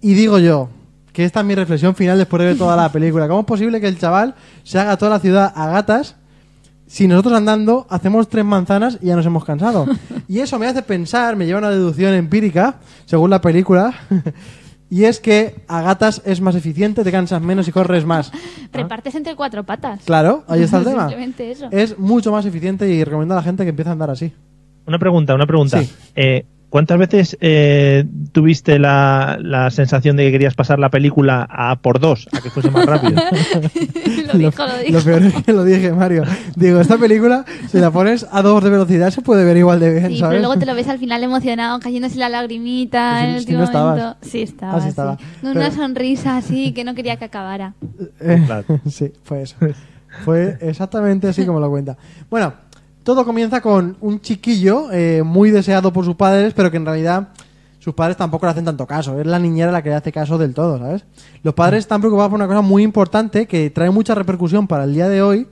Y 0.00 0.14
digo 0.14 0.38
yo, 0.38 0.70
que 1.18 1.24
esta 1.24 1.40
es 1.40 1.46
mi 1.46 1.56
reflexión 1.56 1.96
final 1.96 2.16
después 2.16 2.38
de 2.38 2.46
ver 2.46 2.56
toda 2.56 2.76
la 2.76 2.92
película. 2.92 3.26
¿Cómo 3.26 3.40
es 3.40 3.46
posible 3.46 3.80
que 3.80 3.88
el 3.88 3.98
chaval 3.98 4.36
se 4.62 4.78
haga 4.78 4.96
toda 4.96 5.10
la 5.10 5.18
ciudad 5.18 5.52
a 5.52 5.66
gatas 5.66 6.14
si 6.86 7.08
nosotros 7.08 7.34
andando 7.34 7.88
hacemos 7.90 8.28
tres 8.28 8.44
manzanas 8.44 9.00
y 9.02 9.06
ya 9.06 9.16
nos 9.16 9.26
hemos 9.26 9.44
cansado? 9.44 9.84
Y 10.28 10.38
eso 10.38 10.60
me 10.60 10.68
hace 10.68 10.80
pensar, 10.82 11.34
me 11.34 11.44
lleva 11.44 11.58
a 11.58 11.62
una 11.62 11.70
deducción 11.70 12.14
empírica, 12.14 12.76
según 13.04 13.30
la 13.30 13.40
película, 13.40 13.94
y 14.90 15.06
es 15.06 15.18
que 15.18 15.56
a 15.66 15.82
gatas 15.82 16.22
es 16.24 16.40
más 16.40 16.54
eficiente, 16.54 17.02
te 17.02 17.10
cansas 17.10 17.42
menos 17.42 17.66
y 17.66 17.72
corres 17.72 18.04
más. 18.04 18.30
Repartes 18.72 19.16
entre 19.16 19.34
cuatro 19.34 19.64
patas. 19.64 20.02
Claro, 20.04 20.44
ahí 20.46 20.62
está 20.62 20.78
el 20.78 20.84
tema. 20.84 21.08
Simplemente 21.08 21.50
eso. 21.50 21.66
Es 21.72 21.98
mucho 21.98 22.30
más 22.30 22.46
eficiente 22.46 22.88
y 22.88 23.02
recomiendo 23.02 23.34
a 23.34 23.38
la 23.38 23.42
gente 23.42 23.64
que 23.64 23.70
empiece 23.70 23.88
a 23.88 23.92
andar 23.92 24.10
así. 24.10 24.32
Una 24.86 25.00
pregunta, 25.00 25.34
una 25.34 25.46
pregunta. 25.46 25.82
Sí. 25.82 25.90
Eh, 26.14 26.46
¿cuántas 26.70 26.98
veces 26.98 27.36
eh, 27.40 28.04
tuviste 28.32 28.78
la, 28.78 29.38
la 29.40 29.70
sensación 29.70 30.16
de 30.16 30.24
que 30.26 30.32
querías 30.32 30.54
pasar 30.54 30.78
la 30.78 30.90
película 30.90 31.46
a 31.50 31.76
por 31.76 31.98
dos, 32.00 32.28
a 32.32 32.40
que 32.40 32.50
fuese 32.50 32.70
más 32.70 32.86
rápido? 32.86 33.14
lo 34.32 34.38
dijo, 34.38 34.66
lo 34.66 34.78
dijo. 34.78 34.92
Lo 34.92 35.00
peor 35.02 35.22
es 35.22 35.42
que 35.44 35.52
lo 35.52 35.64
dije, 35.64 35.92
Mario. 35.92 36.24
Digo, 36.56 36.80
esta 36.80 36.98
película, 36.98 37.44
si 37.70 37.78
la 37.78 37.90
pones 37.90 38.26
a 38.30 38.42
dos 38.42 38.62
de 38.62 38.70
velocidad, 38.70 39.10
se 39.10 39.22
puede 39.22 39.44
ver 39.44 39.56
igual 39.56 39.80
de 39.80 39.92
bien, 39.92 40.08
Sí, 40.08 40.18
¿sabes? 40.18 40.36
pero 40.36 40.46
luego 40.46 40.58
te 40.60 40.66
lo 40.66 40.74
ves 40.74 40.88
al 40.88 40.98
final 40.98 41.22
emocionado, 41.22 41.78
cayéndose 41.80 42.16
la 42.18 42.28
lagrimita 42.28 43.18
Sí, 43.20 43.24
en 43.24 43.30
el 43.30 43.34
sí, 43.36 43.40
último 43.40 43.58
no 43.58 43.64
estabas. 43.64 43.96
momento. 43.98 44.18
Sí, 44.22 44.42
estaba. 44.42 44.72
Ah, 44.74 44.78
sí 44.78 44.82
sí. 44.84 44.88
estaba. 44.90 45.16
Con 45.40 45.50
una 45.50 45.60
Pero- 45.60 45.74
sonrisa 45.74 46.36
así 46.36 46.72
que 46.72 46.84
no 46.84 46.94
quería 46.94 47.16
que 47.16 47.24
acabara. 47.26 47.74
Eh, 48.20 48.42
Claro. 48.46 48.64
sí, 48.90 49.12
fue 49.24 49.42
eso. 49.42 49.56
Fue 50.24 50.56
exactamente 50.62 51.28
así 51.28 51.44
como 51.44 51.60
lo 51.60 51.68
cuenta. 51.70 51.96
Bueno, 52.30 52.52
todo 53.08 53.24
comienza 53.24 53.62
con 53.62 53.96
un 54.02 54.20
chiquillo 54.20 54.92
eh, 54.92 55.22
muy 55.24 55.50
deseado 55.50 55.94
por 55.94 56.04
sus 56.04 56.14
padres, 56.14 56.52
pero 56.52 56.70
que 56.70 56.76
en 56.76 56.84
realidad 56.84 57.28
sus 57.78 57.94
padres 57.94 58.18
tampoco 58.18 58.44
le 58.44 58.50
hacen 58.50 58.66
tanto 58.66 58.86
caso. 58.86 59.18
Es 59.18 59.26
la 59.26 59.38
niñera 59.38 59.72
la 59.72 59.82
que 59.82 59.88
le 59.88 59.94
hace 59.94 60.12
caso 60.12 60.36
del 60.36 60.52
todo, 60.52 60.78
¿sabes? 60.78 61.06
Los 61.42 61.54
padres 61.54 61.78
están 61.78 62.02
preocupados 62.02 62.28
por 62.28 62.36
una 62.36 62.46
cosa 62.46 62.60
muy 62.60 62.82
importante 62.82 63.46
que 63.46 63.70
trae 63.70 63.88
mucha 63.88 64.14
repercusión 64.14 64.66
para 64.66 64.84
el 64.84 64.92
día 64.92 65.08
de 65.08 65.22
hoy, 65.22 65.46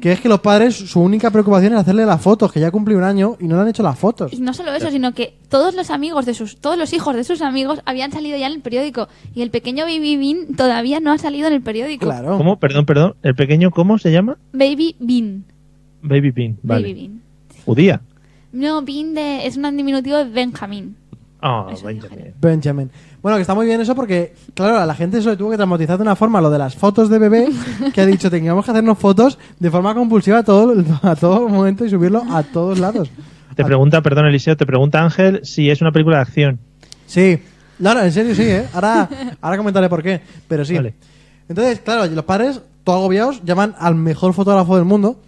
que 0.00 0.12
es 0.12 0.22
que 0.22 0.30
los 0.30 0.40
padres, 0.40 0.74
su 0.74 1.02
única 1.02 1.30
preocupación 1.30 1.74
es 1.74 1.80
hacerle 1.80 2.06
las 2.06 2.22
fotos, 2.22 2.50
que 2.50 2.60
ya 2.60 2.70
cumplió 2.70 2.96
un 2.96 3.04
año 3.04 3.36
y 3.38 3.46
no 3.46 3.56
le 3.56 3.60
han 3.60 3.68
hecho 3.68 3.82
las 3.82 3.98
fotos. 3.98 4.32
Y 4.32 4.40
no 4.40 4.54
solo 4.54 4.72
eso, 4.72 4.90
sino 4.90 5.12
que 5.12 5.36
todos 5.50 5.74
los 5.74 5.90
amigos 5.90 6.24
de 6.24 6.32
sus, 6.32 6.62
todos 6.62 6.78
los 6.78 6.94
hijos 6.94 7.14
de 7.14 7.24
sus 7.24 7.42
amigos 7.42 7.82
habían 7.84 8.10
salido 8.10 8.38
ya 8.38 8.46
en 8.46 8.54
el 8.54 8.62
periódico 8.62 9.08
y 9.34 9.42
el 9.42 9.50
pequeño 9.50 9.84
Baby 9.84 10.16
Bean 10.16 10.56
todavía 10.56 10.98
no 10.98 11.12
ha 11.12 11.18
salido 11.18 11.46
en 11.46 11.52
el 11.52 11.60
periódico. 11.60 12.06
Claro. 12.06 12.38
¿Cómo? 12.38 12.58
Perdón, 12.58 12.86
perdón. 12.86 13.16
¿El 13.22 13.34
pequeño 13.34 13.70
cómo 13.70 13.98
se 13.98 14.10
llama? 14.12 14.38
Baby 14.54 14.96
Bean. 14.98 15.44
Baby 16.02 16.30
Bean. 16.30 16.58
Vale. 16.62 16.82
Baby 16.82 16.94
Bean. 16.94 17.22
Judía. 17.64 18.00
No, 18.52 18.82
Bean 18.82 19.14
de, 19.14 19.46
es 19.46 19.56
un 19.56 19.76
diminutivo 19.76 20.16
de 20.18 20.24
Benjamín. 20.24 20.96
Ah, 21.42 21.66
Benjamin. 21.82 22.34
Benjamin. 22.38 22.90
Bueno, 23.22 23.36
que 23.36 23.42
está 23.42 23.54
muy 23.54 23.66
bien 23.66 23.80
eso 23.80 23.94
porque, 23.94 24.34
claro, 24.54 24.78
a 24.78 24.86
la 24.86 24.94
gente 24.94 25.18
eso 25.18 25.30
le 25.30 25.36
tuvo 25.36 25.50
que 25.50 25.56
traumatizar 25.56 25.96
de 25.96 26.02
una 26.02 26.16
forma 26.16 26.40
lo 26.40 26.50
de 26.50 26.58
las 26.58 26.74
fotos 26.74 27.08
de 27.08 27.18
bebé, 27.18 27.48
que 27.94 28.00
ha 28.00 28.06
dicho, 28.06 28.30
teníamos 28.30 28.64
que 28.64 28.70
hacernos 28.72 28.98
fotos 28.98 29.38
de 29.58 29.70
forma 29.70 29.94
compulsiva 29.94 30.38
a 30.38 30.42
todo, 30.42 30.84
a 31.02 31.16
todo 31.16 31.48
momento 31.48 31.84
y 31.84 31.90
subirlo 31.90 32.22
a 32.30 32.42
todos 32.42 32.78
lados. 32.78 33.10
Te 33.54 33.64
pregunta, 33.64 34.00
perdón 34.02 34.26
Eliseo, 34.26 34.56
te 34.56 34.66
pregunta 34.66 35.02
Ángel 35.02 35.40
si 35.42 35.70
es 35.70 35.80
una 35.80 35.92
película 35.92 36.16
de 36.16 36.22
acción. 36.22 36.58
Sí. 37.06 37.38
No, 37.78 37.94
no, 37.94 38.02
en 38.02 38.12
serio 38.12 38.34
sí, 38.34 38.42
¿eh? 38.42 38.66
Ahora, 38.74 39.08
ahora 39.40 39.56
comentaré 39.56 39.88
por 39.88 40.02
qué, 40.02 40.20
pero 40.46 40.64
sí. 40.64 40.74
Vale. 40.74 40.94
Entonces, 41.48 41.80
claro, 41.80 42.06
los 42.06 42.24
padres, 42.24 42.60
todos 42.84 42.98
agobiados, 42.98 43.42
llaman 43.44 43.74
al 43.78 43.94
mejor 43.94 44.34
fotógrafo 44.34 44.76
del 44.76 44.84
mundo, 44.84 45.20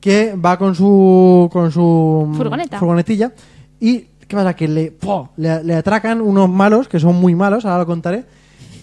que 0.00 0.34
va 0.36 0.58
con 0.58 0.74
su 0.74 1.48
con 1.52 1.70
su 1.72 2.32
Furgoneta. 2.36 2.78
furgonetilla 2.78 3.32
y 3.80 4.00
¿qué 4.28 4.36
pasa? 4.36 4.54
Que 4.54 4.68
le, 4.68 4.90
¡po! 4.92 5.30
le, 5.36 5.62
le 5.64 5.74
atracan 5.74 6.20
unos 6.20 6.48
malos, 6.48 6.88
que 6.88 6.98
son 7.00 7.16
muy 7.16 7.34
malos, 7.34 7.64
ahora 7.64 7.78
lo 7.78 7.86
contaré, 7.86 8.24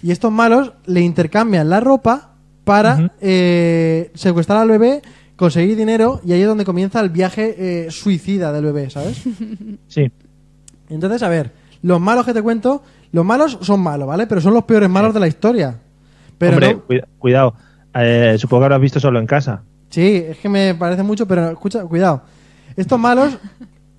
y 0.02 0.10
estos 0.10 0.32
malos 0.32 0.72
le 0.86 1.00
intercambian 1.02 1.68
la 1.68 1.80
ropa 1.80 2.30
para 2.64 2.94
Ujú. 2.94 3.08
eh, 3.20 4.10
secuestrar 4.14 4.58
al 4.58 4.68
bebé, 4.68 5.02
conseguir 5.36 5.76
dinero, 5.76 6.20
y 6.24 6.32
ahí 6.32 6.40
es 6.40 6.46
donde 6.46 6.64
comienza 6.64 7.00
el 7.00 7.10
viaje 7.10 7.54
eh, 7.86 7.90
suicida 7.90 8.52
del 8.52 8.64
bebé, 8.64 8.88
¿sabes? 8.90 9.22
Sí. 9.88 10.10
Entonces, 10.88 11.22
a 11.22 11.28
ver, 11.28 11.52
los 11.82 12.00
malos 12.00 12.24
que 12.24 12.32
te 12.34 12.42
cuento, 12.42 12.82
los 13.12 13.24
malos 13.24 13.58
son 13.60 13.80
malos, 13.80 14.08
¿vale? 14.08 14.26
Pero 14.26 14.40
son 14.40 14.54
los 14.54 14.64
peores 14.64 14.88
malos 14.88 15.12
de 15.14 15.20
la 15.20 15.26
historia. 15.28 15.78
Pero 16.38 16.52
Hombre, 16.54 16.74
no- 16.74 16.82
cuida- 16.86 17.08
cuidado. 17.18 17.54
Eh, 17.94 18.36
supongo 18.38 18.62
que 18.62 18.64
habrás 18.66 18.80
visto 18.80 19.00
solo 19.00 19.18
en 19.20 19.26
casa. 19.26 19.62
Sí, 19.94 20.24
es 20.28 20.38
que 20.38 20.48
me 20.48 20.74
parece 20.74 21.04
mucho, 21.04 21.24
pero 21.24 21.52
escucha, 21.52 21.84
cuidado. 21.84 22.22
Estos 22.74 22.98
malos 22.98 23.38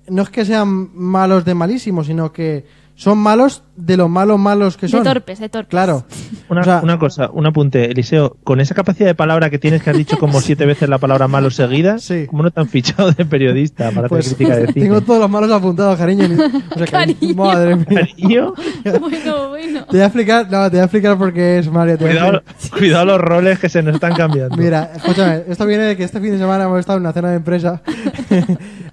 no 0.06 0.20
es 0.24 0.28
que 0.28 0.44
sean 0.44 0.90
malos 0.94 1.42
de 1.46 1.54
malísimos, 1.54 2.06
sino 2.06 2.34
que 2.34 2.66
son 2.96 3.18
malos 3.18 3.62
de 3.76 3.96
los 3.98 4.08
malos 4.08 4.38
malos 4.38 4.76
que 4.78 4.86
De 4.86 4.90
son. 4.92 5.04
torpes, 5.04 5.38
de 5.38 5.48
torpes. 5.50 5.68
Claro. 5.68 6.04
Una, 6.48 6.60
O 6.60 6.64
sea, 6.64 6.80
una 6.82 6.98
cosa, 6.98 7.28
un 7.32 7.44
apunte, 7.44 7.90
Eliseo, 7.90 8.36
con 8.44 8.60
esa 8.60 8.74
capacidad 8.74 9.06
de 9.08 9.14
palabra 9.16 9.50
que 9.50 9.58
tienes 9.58 9.82
que 9.82 9.90
has 9.90 9.96
dicho 9.96 10.16
como 10.16 10.40
siete 10.40 10.64
veces 10.64 10.88
la 10.88 10.98
palabra 10.98 11.26
malo 11.28 11.50
seguida, 11.50 11.98
Sí. 12.00 12.26
¿cómo 12.26 12.42
no 12.44 12.50
te 12.52 12.60
han 12.60 12.68
fichado 12.68 13.10
de 13.12 13.24
periodista 13.26 13.90
para 13.90 14.08
pues, 14.08 14.26
hacer 14.26 14.36
crítica 14.38 14.56
de 14.58 14.66
cine? 14.72 14.86
tengo 14.86 15.00
todos 15.02 15.20
los 15.20 15.28
malos 15.30 15.50
apuntados, 15.50 15.98
cariño. 15.98 16.26
Ni- 16.28 16.36
O 16.40 16.78
sea, 16.78 16.86
cariño. 16.86 17.34
Madre 17.34 17.76
mía. 17.76 17.84
Cariño, 17.86 18.54
bueno, 19.00 19.48
bueno. 19.48 19.84
Te 19.86 19.90
voy 19.92 20.00
a 20.00 20.04
explicar, 20.06 20.44
no, 20.50 20.64
te 20.70 20.76
voy 20.76 20.80
a 20.80 20.84
explicar 20.84 21.18
por 21.18 21.32
qué 21.34 21.58
es 21.58 21.70
Mario. 21.70 21.98
cuidado, 21.98 22.42
cuidado 22.78 23.04
los 23.06 23.20
roles 23.20 23.58
que 23.58 23.68
se 23.68 23.82
nos 23.82 23.94
están 23.96 24.14
cambiando. 24.14 24.56
Mira, 24.56 24.92
escúchame, 24.94 25.42
esto 25.48 25.66
viene 25.66 25.82
de 25.84 25.96
que 25.96 26.04
este 26.04 26.20
fin 26.20 26.30
de 26.30 26.38
semana 26.38 26.64
hemos 26.64 26.78
estado 26.80 26.96
en 26.98 27.02
una 27.02 27.12
cena 27.12 27.30
de 27.30 27.36
empresa 27.36 27.82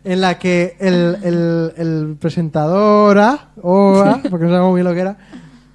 en 0.03 0.21
la 0.21 0.37
que 0.37 0.75
el, 0.79 1.17
el, 1.23 1.73
el 1.77 2.17
presentadora, 2.19 3.51
o 3.61 4.03
ah, 4.05 4.19
porque 4.29 4.45
no 4.45 4.51
sabemos 4.51 4.71
muy 4.71 4.81
bien 4.81 4.87
lo 4.87 4.93
que 4.93 5.01
era, 5.01 5.17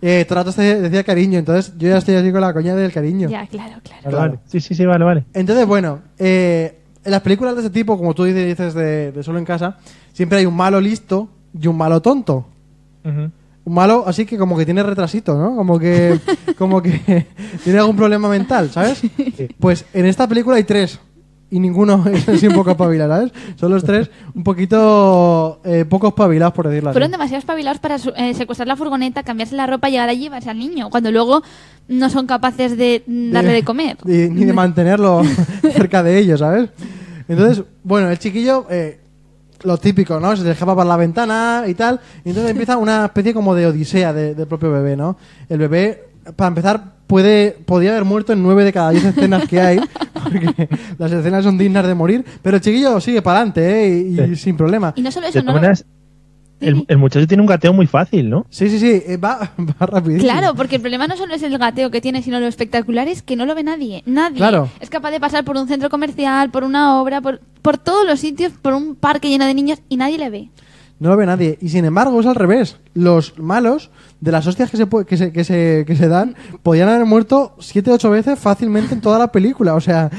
eh, 0.01 0.25
todo 0.29 0.39
el 0.39 0.45
rato 0.45 0.53
se 0.53 0.81
decía 0.81 1.03
cariño, 1.03 1.39
entonces 1.39 1.75
yo 1.77 1.89
ya 1.89 1.99
estoy 1.99 2.15
así 2.15 2.31
con 2.31 2.41
la 2.41 2.53
coña 2.53 2.75
del 2.75 2.93
cariño. 2.93 3.29
Ya, 3.29 3.47
claro, 3.47 3.77
claro. 3.83 4.03
Vale, 4.05 4.17
vale. 4.17 4.39
Sí, 4.47 4.61
sí, 4.61 4.75
sí, 4.75 4.87
vale, 4.87 5.05
vale. 5.05 5.25
Entonces, 5.33 5.67
bueno, 5.67 6.01
eh, 6.19 6.79
en 7.05 7.11
las 7.11 7.23
películas 7.23 7.55
de 7.55 7.63
ese 7.63 7.71
tipo, 7.71 7.97
como 7.97 8.15
tú 8.15 8.25
dices, 8.25 8.47
dices 8.47 8.75
de, 8.75 9.13
de 9.13 9.23
Solo 9.23 9.39
en 9.39 9.45
Casa, 9.45 9.79
siempre 10.13 10.39
hay 10.39 10.47
un 10.47 10.55
malo 10.55 10.81
listo 10.81 11.29
y 11.59 11.67
un 11.67 11.77
malo 11.77 12.01
tonto. 12.01 12.47
Ujú. 13.05 13.31
Un 13.65 13.75
malo 13.75 14.05
así 14.07 14.25
que 14.25 14.39
como 14.39 14.57
que 14.57 14.65
tiene 14.65 14.83
retrasito, 14.83 15.37
¿no? 15.37 15.57
Como 15.57 15.79
que, 15.79 16.19
como 16.59 16.81
que 16.81 17.27
tiene 17.65 17.79
algún 17.79 17.97
problema 17.97 18.29
mental, 18.29 18.71
¿sabes? 18.71 19.03
Pues 19.59 19.85
en 19.93 20.07
esta 20.07 20.29
película 20.29 20.57
hay 20.57 20.65
tres. 20.65 21.01
Y 21.51 21.61
ninguno 21.61 22.05
es 22.13 22.29
así 22.29 22.47
un 22.47 22.55
poco 22.55 22.71
espabilado, 22.73 23.15
¿sabes? 23.15 23.33
Son 23.57 23.71
los 23.73 23.83
tres 23.83 24.11
un 24.35 24.45
poquito 24.45 25.61
eh, 25.65 25.85
poco 25.89 26.09
espabilados, 26.09 26.53
por 26.55 26.69
decirlo 26.69 26.91
así. 26.91 26.95
Fueron 26.95 27.11
demasiado 27.11 27.39
espabilados 27.39 27.79
para 27.79 27.97
eh, 28.17 28.35
secuestrar 28.35 28.69
la 28.69 28.77
furgoneta, 28.77 29.23
cambiarse 29.23 29.57
la 29.57 29.67
ropa, 29.67 29.89
llegar 29.89 30.09
allí 30.09 30.21
y 30.21 30.23
llevarse 30.25 30.51
al 30.51 30.59
niño, 30.59 30.91
cuando 30.91 31.11
luego 31.11 31.43
no 31.89 32.11
son 32.11 32.27
capaces 32.27 32.77
de 32.77 33.03
darle 33.07 33.53
de 33.53 33.63
comer. 33.65 33.97
Y- 34.05 34.29
ni 34.29 34.45
de 34.45 34.53
mantenerlo 34.53 35.23
cerca 35.73 36.03
de 36.03 36.19
ellos, 36.19 36.41
¿sabes? 36.41 36.69
Entonces, 37.29 37.65
bueno, 37.83 38.11
el 38.11 38.19
chiquillo, 38.19 38.67
eh, 38.71 39.01
lo 39.63 39.77
típico, 39.79 40.21
¿no? 40.21 40.37
Se 40.37 40.49
escapa 40.51 40.75
por 40.75 40.87
la 40.87 40.97
ventana 40.97 41.65
y 41.67 41.75
tal. 41.75 41.99
Y 42.25 42.29
entonces 42.29 42.51
empieza 42.53 42.77
una 42.77 43.07
especie 43.07 43.35
como 43.35 43.55
de 43.55 43.67
odisea 43.67 44.13
de- 44.13 44.35
del 44.35 44.47
propio 44.47 44.71
bebé, 44.71 44.97
¿no? 44.97 45.17
El 45.49 45.59
bebé, 45.59 46.08
para 46.37 46.49
empezar, 46.49 46.85
puede 47.07 47.53
podría 47.65 47.91
haber 47.93 48.05
muerto 48.05 48.33
en 48.33 48.43
nueve 48.43 48.65
de 48.65 48.73
cada 48.73 48.91
diez 48.91 49.05
escenas 49.05 49.47
que 49.49 49.61
hay, 49.61 49.81
porque 50.23 50.69
las 50.99 51.11
escenas 51.13 51.45
son 51.45 51.57
dignas 51.59 51.87
de 51.87 51.95
morir. 51.95 52.25
Pero 52.43 52.57
el 52.57 52.63
chiquillo 52.63 53.01
sigue 53.01 53.23
para 53.23 53.39
adelante, 53.39 53.85
¿eh? 53.87 53.99
Y, 54.11 54.21
y 54.21 54.27
Sí. 54.29 54.37
sin 54.37 54.57
problema. 54.57 54.93
Y 54.97 55.03
no 55.03 55.11
solo 55.11 55.25
De 55.27 55.31
eso, 55.31 55.41
todas 55.41 55.47
no. 55.55 55.61
maneras, 55.61 55.85
el, 56.61 56.85
el 56.89 56.99
muchacho 56.99 57.27
tiene 57.29 57.41
un 57.41 57.47
gateo 57.47 57.73
muy 57.73 57.87
fácil, 57.87 58.29
¿no? 58.29 58.45
Sí, 58.51 58.69
sí, 58.69 58.79
sí, 58.81 59.03
eh, 59.07 59.17
va, 59.17 59.53
va 59.59 59.87
rapidísimo. 59.87 60.25
Claro, 60.31 60.55
porque 60.57 60.77
el 60.77 60.83
problema 60.83 61.07
no 61.07 61.17
solo 61.17 61.35
es 61.35 61.43
el 61.45 61.57
gateo 61.57 61.91
que 61.91 62.01
tiene, 62.01 62.21
sino 62.23 62.41
lo 62.41 62.47
espectacular 62.47 63.07
es 63.09 63.23
que 63.23 63.37
no 63.37 63.47
lo 63.47 63.55
ve 63.55 63.63
nadie. 63.63 64.03
Nadie 64.07 64.39
Claro. 64.39 64.69
es 64.81 64.91
capaz 64.91 65.11
de 65.13 65.21
pasar 65.21 65.45
por 65.45 65.57
un 65.57 65.69
centro 65.69 65.89
comercial, 65.89 66.51
por 66.51 66.65
una 66.65 67.01
obra, 67.01 67.21
por, 67.21 67.41
por 67.63 67.79
todos 67.79 68.05
los 68.07 68.19
sitios, 68.21 68.53
por 68.61 68.75
un 68.75 68.97
parque 68.97 69.29
lleno 69.29 69.47
de 69.47 69.55
niños 69.55 69.79
y 69.89 69.97
nadie 69.97 70.19
le 70.19 70.31
ve. 70.31 70.51
No 71.01 71.11
lo 71.11 71.17
ve 71.17 71.27
nadie. 71.27 71.59
Y 71.61 71.69
sin 71.69 71.85
embargo, 71.85 72.19
es 72.21 72.27
al 72.27 72.35
revés. 72.35 72.77
Los 72.95 73.39
malos, 73.39 73.91
de 74.21 74.33
las 74.33 74.47
hostias 74.47 74.71
que 74.71 74.77
se, 74.77 74.87
que 75.07 75.17
se, 75.17 75.33
que 75.33 75.45
se, 75.45 75.85
que 75.87 75.95
se 75.97 76.09
dan, 76.09 76.35
podían 76.63 76.89
haber 76.89 77.07
muerto 77.07 77.55
siete 77.61 77.93
ocho 77.93 78.11
veces 78.11 78.39
fácilmente 78.39 78.95
en 78.95 79.01
toda 79.01 79.19
la 79.19 79.31
película. 79.31 79.75
O 79.75 79.81
sea, 79.81 80.11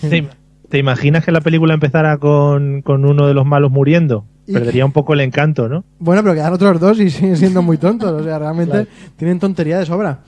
¿Te, 0.00 0.28
te 0.68 0.78
imaginas 0.78 1.24
que 1.24 1.32
la 1.32 1.40
película 1.40 1.74
empezara 1.74 2.18
con, 2.18 2.82
con 2.82 3.04
uno 3.04 3.26
de 3.26 3.34
los 3.34 3.44
malos 3.44 3.72
muriendo? 3.72 4.24
Perdería 4.46 4.84
un 4.84 4.92
poco 4.92 5.12
el 5.14 5.20
encanto, 5.20 5.68
¿no? 5.68 5.84
bueno, 6.00 6.20
pero 6.22 6.34
quedan 6.34 6.52
otros 6.52 6.80
dos 6.80 6.98
y 7.00 7.10
siguen 7.10 7.36
siendo 7.36 7.62
muy 7.62 7.78
tontos. 7.78 8.10
O 8.20 8.24
sea, 8.24 8.38
realmente 8.38 8.72
Claro. 8.72 8.88
tienen 9.16 9.38
tontería 9.38 9.78
de 9.78 9.86
sobra. 9.86 10.20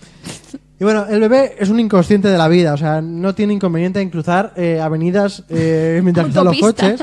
Y 0.79 0.85
bueno, 0.85 1.07
el 1.09 1.21
bebé 1.21 1.53
es 1.59 1.69
un 1.69 1.79
inconsciente 1.81 2.29
de 2.29 2.39
la 2.39 2.49
vida. 2.49 2.75
O 2.75 2.77
sea, 2.77 3.01
no 3.01 3.35
tiene 3.35 3.53
inconveniente 3.55 4.01
en 4.01 4.11
cruzar 4.11 4.53
eh, 4.57 4.81
avenidas 4.81 5.45
eh, 5.49 6.01
mientras 6.03 6.29
están 6.31 6.45
los 6.45 6.59
coches. 6.59 7.01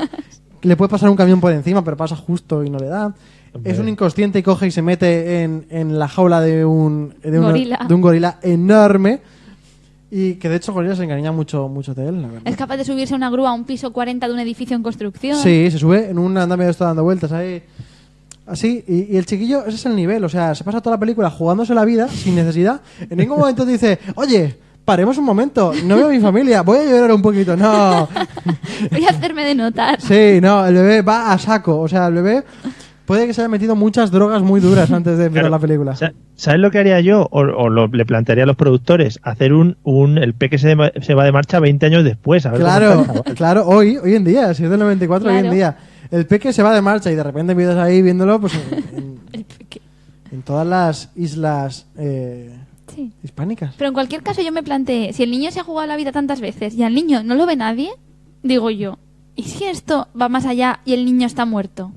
Le 0.62 0.76
puede 0.76 0.88
pasar 0.88 1.10
un 1.10 1.16
camión 1.16 1.40
por 1.40 1.52
encima, 1.52 1.82
pero 1.84 1.96
pasa 1.96 2.16
justo 2.16 2.62
y 2.64 2.70
no 2.70 2.78
le 2.78 2.86
da. 2.86 3.12
Hombre. 3.54 3.70
Es 3.70 3.78
un 3.78 3.88
inconsciente 3.88 4.38
y 4.38 4.42
coge 4.42 4.68
y 4.68 4.70
se 4.70 4.80
mete 4.82 5.42
en, 5.42 5.66
en 5.70 5.98
la 5.98 6.08
jaula 6.08 6.40
de 6.40 6.64
un, 6.64 7.14
de, 7.22 7.38
un- 7.38 7.44
Gorila. 7.44 7.80
de 7.86 7.94
un 7.94 8.00
gorila 8.00 8.38
enorme. 8.42 9.20
Y 10.10 10.34
que 10.34 10.48
de 10.50 10.56
hecho 10.56 10.72
Gorila 10.74 10.94
se 10.94 11.04
encariña 11.04 11.32
mucho, 11.32 11.68
mucho 11.68 11.94
de 11.94 12.06
él, 12.08 12.20
la 12.22 12.28
verdad. 12.28 12.42
Es 12.44 12.56
capaz 12.56 12.76
de 12.76 12.84
subirse 12.84 13.14
a 13.14 13.16
una 13.16 13.30
grúa 13.30 13.50
a 13.50 13.52
un 13.54 13.64
piso 13.64 13.92
40 13.92 14.26
de 14.28 14.32
un 14.34 14.40
edificio 14.40 14.76
en 14.76 14.82
construcción. 14.82 15.36
Sí, 15.38 15.70
se 15.70 15.78
sube 15.78 16.10
en 16.10 16.18
un 16.18 16.36
andamio 16.36 16.66
de 16.66 16.70
esto 16.72 16.84
dando 16.84 17.02
vueltas 17.02 17.32
ahí. 17.32 17.62
Así, 18.46 18.84
y, 18.86 19.14
y 19.14 19.16
el 19.16 19.24
chiquillo, 19.24 19.60
ese 19.64 19.76
es 19.76 19.86
el 19.86 19.96
nivel. 19.96 20.22
O 20.24 20.28
sea, 20.28 20.54
se 20.54 20.64
pasa 20.64 20.80
toda 20.82 20.96
la 20.96 21.00
película 21.00 21.30
jugándose 21.30 21.74
la 21.74 21.84
vida 21.84 22.08
sin 22.08 22.34
necesidad. 22.34 22.80
En 23.08 23.16
ningún 23.18 23.38
momento 23.38 23.64
dice, 23.64 23.98
oye, 24.16 24.56
paremos 24.84 25.16
un 25.18 25.24
momento, 25.24 25.72
no 25.84 25.96
veo 25.96 26.06
a 26.08 26.10
mi 26.10 26.20
familia, 26.20 26.62
voy 26.62 26.78
a 26.78 26.84
llorar 26.84 27.12
un 27.12 27.22
poquito. 27.22 27.56
No, 27.56 28.08
Voy 28.90 29.04
a 29.04 29.10
hacerme 29.10 29.44
de 29.44 29.54
notar. 29.54 30.00
sí, 30.00 30.38
no, 30.40 30.66
el 30.66 30.74
bebé 30.74 31.02
va 31.02 31.32
a 31.32 31.38
saco. 31.38 31.80
O 31.80 31.88
sea, 31.88 32.06
el 32.08 32.14
bebé 32.14 32.42
puede 33.06 33.26
que 33.26 33.34
se 33.34 33.40
haya 33.42 33.48
metido 33.48 33.76
muchas 33.76 34.10
drogas 34.10 34.42
muy 34.42 34.60
duras 34.60 34.90
antes 34.90 35.18
de 35.18 35.26
empezar 35.26 35.42
Claro. 35.44 35.50
la 35.50 35.58
película. 35.58 35.96
Sa- 35.96 36.12
¿Sabes 36.34 36.60
lo 36.60 36.70
que 36.70 36.78
haría 36.78 36.98
yo? 37.00 37.28
O, 37.30 37.40
o 37.40 37.68
lo- 37.68 37.86
le 37.88 38.04
plantearía 38.04 38.44
a 38.44 38.46
los 38.46 38.56
productores, 38.56 39.20
hacer 39.22 39.52
un, 39.52 39.76
un 39.84 40.18
el 40.18 40.34
peque 40.34 40.58
se, 40.58 40.76
se 41.00 41.14
va 41.14 41.24
de 41.24 41.32
marcha 41.32 41.60
20 41.60 41.86
años 41.86 42.04
después. 42.04 42.44
A 42.46 42.50
ver 42.50 42.60
Claro, 42.60 43.06
claro, 43.36 43.66
hoy, 43.66 43.96
hoy 43.98 44.14
en 44.16 44.24
día, 44.24 44.52
si 44.54 44.64
es 44.64 44.70
del 44.70 44.80
94, 44.80 45.28
hoy 45.28 45.34
en 45.36 45.40
Claro. 45.42 45.54
día. 45.54 45.76
el 46.10 46.26
peque 46.26 46.52
se 46.52 46.62
va 46.62 46.74
de 46.74 46.82
marcha 46.82 47.10
y 47.12 47.14
de 47.14 47.22
repente 47.22 47.52
empiezas 47.52 47.76
ahí 47.76 48.02
viéndolo 48.02 48.40
pues 48.40 48.54
en, 48.54 48.78
en- 48.98 49.18
El 49.32 49.44
peque. 49.44 49.80
en 50.32 50.42
todas 50.42 50.66
las 50.66 51.10
islas 51.14 51.86
eh, 51.96 52.50
Sí. 52.94 53.12
hispánicas. 53.22 53.74
Pero 53.78 53.88
en 53.88 53.94
cualquier 53.94 54.22
caso 54.22 54.42
yo 54.42 54.52
me 54.52 54.62
planteé, 54.62 55.12
si 55.12 55.22
el 55.22 55.30
niño 55.30 55.50
se 55.50 55.60
ha 55.60 55.64
jugado 55.64 55.86
la 55.86 55.96
vida 55.96 56.12
tantas 56.12 56.40
veces 56.40 56.74
y 56.74 56.82
al 56.82 56.94
niño 56.94 57.22
no 57.22 57.34
lo 57.34 57.46
ve 57.46 57.56
nadie, 57.56 57.90
digo 58.42 58.70
yo, 58.70 58.98
¿y 59.36 59.44
si 59.44 59.64
esto 59.64 60.08
va 60.20 60.28
más 60.28 60.44
allá 60.46 60.80
y 60.84 60.92
el 60.92 61.04
niño 61.04 61.26
está 61.26 61.44
muerto? 61.46 61.92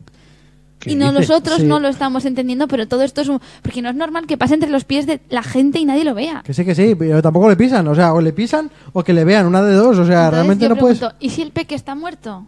¿Qué 0.79 0.91
Y 0.91 0.95
no 0.95 1.11
dices? 1.11 1.29
nosotros 1.29 1.57
Sí. 1.59 1.63
no 1.65 1.79
lo 1.79 1.87
estamos 1.87 2.25
entendiendo, 2.25 2.67
pero 2.67 2.87
todo 2.87 3.01
esto 3.03 3.21
es 3.21 3.27
un... 3.29 3.39
Porque 3.61 3.81
no 3.81 3.89
es 3.89 3.95
normal 3.95 4.27
que 4.27 4.37
pase 4.37 4.53
entre 4.53 4.69
los 4.69 4.83
pies 4.83 5.05
de 5.07 5.19
la 5.29 5.41
gente 5.41 5.79
y 5.79 5.85
nadie 5.85 6.03
lo 6.03 6.13
vea. 6.13 6.43
Que 6.45 6.53
sí, 6.53 6.63
que 6.63 6.75
sí, 6.75 6.93
pero 6.95 7.21
tampoco 7.21 7.49
le 7.49 7.55
pisan. 7.55 7.87
O 7.87 7.95
sea, 7.95 8.13
o 8.13 8.21
le 8.21 8.33
pisan 8.33 8.69
o 8.93 9.03
que 9.03 9.13
le 9.13 9.23
vean, 9.23 9.47
una 9.47 9.63
de 9.63 9.73
dos. 9.73 9.97
O 9.97 10.05
sea, 10.05 10.25
Entonces 10.25 10.31
realmente 10.33 10.63
yo 10.65 10.69
no 10.69 10.75
puedes. 10.75 11.01
¿y 11.19 11.29
si 11.29 11.41
el 11.41 11.51
peque 11.51 11.75
está 11.75 11.95
muerto? 11.95 12.45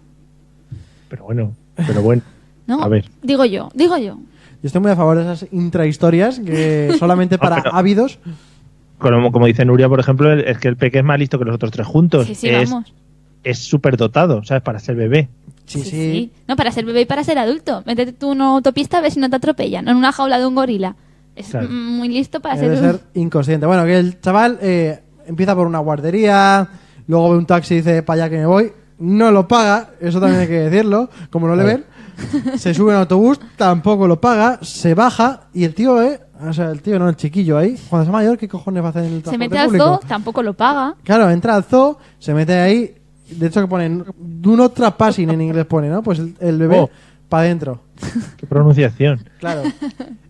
Pero 1.09 1.23
bueno, 1.23 1.53
pero 1.75 2.01
bueno. 2.01 2.21
¿No? 2.67 2.81
A 2.83 2.87
ver. 2.89 3.09
Digo 3.23 3.43
yo, 3.45 3.69
digo 3.73 3.97
yo. 3.97 4.19
Yo 4.63 4.67
estoy 4.67 4.81
muy 4.81 4.91
a 4.91 4.95
favor 4.95 5.17
de 5.17 5.23
esas 5.23 5.47
intrahistorias 5.51 6.39
que 6.39 6.95
solamente 6.99 7.37
para 7.37 7.57
ávidos. 7.71 8.19
Como, 8.97 9.31
como 9.31 9.45
dice 9.45 9.63
Nuria, 9.65 9.87
por 9.87 9.99
ejemplo, 9.99 10.31
el- 10.31 10.41
es 10.45 10.57
que 10.57 10.67
el 10.67 10.75
peque 10.77 10.99
es 10.99 11.03
más 11.03 11.19
listo 11.19 11.37
que 11.37 11.45
los 11.45 11.55
otros 11.55 11.71
tres 11.71 11.85
juntos. 11.85 12.25
Sí, 12.25 12.33
sí, 12.35 12.49
es, 12.49 12.69
vamos. 12.71 12.91
es 13.43 13.59
súper 13.59 13.95
dotado, 13.97 14.43
¿sabes? 14.43 14.63
Para 14.63 14.79
ser 14.79 14.95
bebé. 14.95 15.29
Sí, 15.65 15.81
sí. 15.83 16.31
No, 16.47 16.55
para 16.55 16.71
ser 16.71 16.85
bebé 16.85 17.01
y 17.01 17.05
para 17.05 17.23
ser 17.23 17.37
adulto. 17.37 17.83
Métete 17.85 18.13
tú 18.13 18.31
en 18.31 18.37
una 18.41 18.51
autopista 18.55 18.97
a 18.97 19.01
ver 19.01 19.11
si 19.11 19.19
no 19.19 19.29
te 19.29 19.35
atropellan. 19.35 19.85
No 19.85 19.91
en 19.91 19.97
una 19.97 20.11
jaula 20.11 20.39
de 20.39 20.45
un 20.47 20.55
gorila. 20.55 20.95
Es 21.35 21.49
Claro. 21.49 21.69
muy 21.69 22.09
listo 22.09 22.39
para 22.39 22.55
Debe 22.55 22.77
ser... 22.77 22.91
ser 22.95 23.01
inconsciente. 23.13 23.67
Bueno, 23.67 23.85
que 23.85 23.97
el 23.97 24.19
chaval 24.19 24.57
eh, 24.61 24.99
empieza 25.27 25.53
por 25.53 25.67
una 25.67 25.77
guardería, 25.79 26.67
luego 27.05 27.29
ve 27.31 27.37
un 27.37 27.45
taxi 27.45 27.75
y 27.75 27.77
dice, 27.77 28.01
para 28.01 28.23
allá 28.23 28.29
que 28.31 28.37
me 28.37 28.45
voy. 28.47 28.71
No 28.97 29.29
lo 29.29 29.47
paga, 29.47 29.91
eso 30.01 30.19
también 30.19 30.41
hay 30.41 30.47
que 30.47 30.53
decirlo, 30.69 31.07
como 31.29 31.47
no 31.47 31.55
le 31.55 31.63
ven. 31.63 31.85
Se 32.57 32.73
sube 32.73 32.91
en 32.91 32.97
autobús, 32.99 33.39
tampoco 33.55 34.07
lo 34.07 34.19
paga, 34.19 34.59
se 34.61 34.93
baja 34.93 35.41
y 35.53 35.63
el 35.63 35.73
tío, 35.73 36.01
eh, 36.01 36.19
o 36.47 36.51
sea, 36.53 36.71
el 36.71 36.81
tío 36.81 36.97
no, 36.99 37.07
el 37.09 37.15
chiquillo 37.15 37.57
ahí, 37.57 37.77
cuando 37.89 38.05
sea 38.05 38.11
mayor, 38.13 38.37
¿qué 38.37 38.47
cojones 38.47 38.81
va 38.83 38.87
a 38.87 38.89
hacer 38.89 39.03
en 39.05 39.13
el 39.13 39.17
Se 39.17 39.23
transporte 39.23 39.37
mete 39.49 39.57
al 39.59 39.65
público? 39.67 39.85
zoo, 39.85 39.99
tampoco 40.07 40.43
lo 40.43 40.53
paga. 40.53 40.95
Claro, 41.03 41.29
entra 41.29 41.55
al 41.55 41.63
zoo, 41.63 41.97
se 42.19 42.33
mete 42.33 42.53
ahí, 42.53 42.95
de 43.29 43.47
hecho 43.47 43.61
que 43.61 43.67
ponen, 43.67 44.03
do 44.17 44.55
not 44.57 44.73
trespassing 44.73 45.29
en 45.29 45.41
inglés 45.41 45.65
pone, 45.65 45.89
¿no? 45.89 46.01
Pues 46.01 46.19
el, 46.19 46.35
el 46.39 46.57
bebé 46.57 46.79
Oh. 46.79 46.89
para 47.29 47.43
adentro. 47.43 47.81
Qué 48.37 48.47
pronunciación. 48.47 49.23
Claro. 49.39 49.63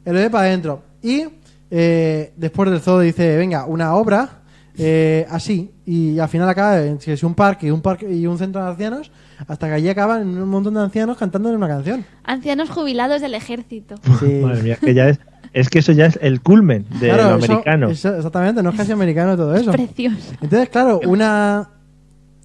El 0.05 0.13
bebé 0.13 0.29
para 0.29 0.45
adentro. 0.47 0.81
Y 1.01 1.25
eh, 1.69 2.33
después 2.35 2.69
del 2.71 2.81
zoo 2.81 2.99
dice, 2.99 3.37
venga, 3.37 3.65
una 3.65 3.93
obra 3.93 4.41
eh, 4.77 5.25
así. 5.29 5.71
Y 5.85 6.19
al 6.19 6.29
final 6.29 6.47
acaba 6.49 6.81
en 6.83 6.99
si 7.01 7.11
es 7.11 7.23
un 7.23 7.33
parque, 7.35 7.71
un 7.71 7.81
parque 7.81 8.11
y 8.13 8.27
un 8.27 8.37
centro 8.37 8.61
de 8.63 8.69
ancianos, 8.69 9.11
hasta 9.47 9.67
que 9.67 9.73
allí 9.73 9.89
acaban 9.89 10.27
un 10.27 10.49
montón 10.49 10.73
de 10.75 10.81
ancianos 10.81 11.17
cantando 11.17 11.49
una 11.49 11.67
canción. 11.67 12.05
Ancianos 12.23 12.69
jubilados 12.69 13.21
del 13.21 13.33
ejército. 13.33 13.95
Sí. 14.19 14.39
Madre 14.43 14.63
mía, 14.63 14.77
que 14.81 14.93
ya 14.93 15.09
es, 15.09 15.19
es 15.53 15.69
que 15.69 15.79
eso 15.79 15.91
ya 15.93 16.05
es 16.07 16.19
el 16.21 16.41
culmen 16.41 16.85
de 16.99 17.09
Claro, 17.09 17.31
lo 17.37 17.43
eso- 17.43 17.51
americano. 17.53 17.89
eso- 17.89 18.15
exactamente, 18.15 18.61
no 18.63 18.69
es 18.71 18.75
casi 18.75 18.91
americano 18.91 19.35
todo 19.37 19.55
eso. 19.55 19.71
Precioso. 19.71 20.33
Entonces, 20.41 20.69
claro, 20.69 20.99
una... 21.05 21.69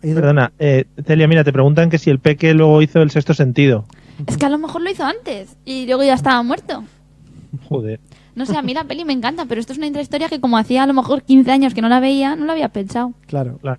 Perdona, 0.00 0.52
eh, 0.58 0.86
Celia, 1.06 1.28
mira, 1.28 1.44
te 1.44 1.52
preguntan 1.52 1.88
que 1.88 1.96
si 1.98 2.10
el 2.10 2.18
peque 2.18 2.54
luego 2.54 2.82
hizo 2.82 3.00
el 3.02 3.10
sexto 3.12 3.34
sentido. 3.34 3.84
Es 4.26 4.36
que 4.36 4.46
a 4.46 4.48
lo 4.48 4.58
mejor 4.58 4.80
lo 4.82 4.90
hizo 4.90 5.04
antes 5.04 5.56
y 5.64 5.86
luego 5.86 6.02
ya 6.02 6.14
estaba 6.14 6.42
muerto. 6.42 6.82
Joder. 7.68 8.00
No 8.34 8.46
sé, 8.46 8.56
a 8.56 8.62
mí 8.62 8.72
la 8.74 8.84
peli 8.84 9.04
me 9.04 9.12
encanta, 9.12 9.44
pero 9.46 9.60
esto 9.60 9.72
es 9.72 9.78
una 9.78 9.86
intrahistoria 9.86 10.28
que 10.28 10.40
como 10.40 10.56
hacía 10.56 10.82
a 10.84 10.86
lo 10.86 10.94
mejor 10.94 11.22
15 11.22 11.50
años 11.50 11.74
que 11.74 11.82
no 11.82 11.88
la 11.88 12.00
veía, 12.00 12.34
no 12.36 12.46
lo 12.46 12.52
había 12.52 12.68
pensado. 12.70 13.12
Claro. 13.26 13.58
Claro. 13.60 13.78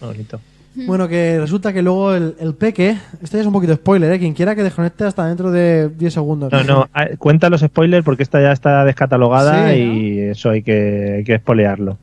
Bonito. 0.00 0.40
Bueno, 0.72 1.08
que 1.08 1.38
resulta 1.40 1.72
que 1.72 1.82
luego 1.82 2.14
el, 2.14 2.36
el 2.38 2.54
peque... 2.54 2.96
Esto 3.20 3.36
ya 3.36 3.40
es 3.40 3.46
un 3.46 3.52
poquito 3.52 3.74
spoiler, 3.74 4.12
¿eh? 4.12 4.18
Quien 4.20 4.34
quiera 4.34 4.54
que 4.54 4.62
desconecte 4.62 5.02
hasta 5.04 5.26
dentro 5.26 5.50
de 5.50 5.88
10 5.88 6.14
segundos. 6.14 6.52
No, 6.52 6.62
no, 6.62 6.88
ah, 6.94 7.06
cuenta 7.18 7.50
los 7.50 7.60
spoilers 7.60 8.04
porque 8.04 8.22
esta 8.22 8.40
ya 8.40 8.52
está 8.52 8.84
descatalogada 8.84 9.72
Sí, 9.72 9.80
y 9.80 10.18
eso 10.20 10.50
hay 10.50 10.62
que, 10.62 11.14
hay 11.18 11.24
que 11.24 11.34
espolearlo. 11.34 11.98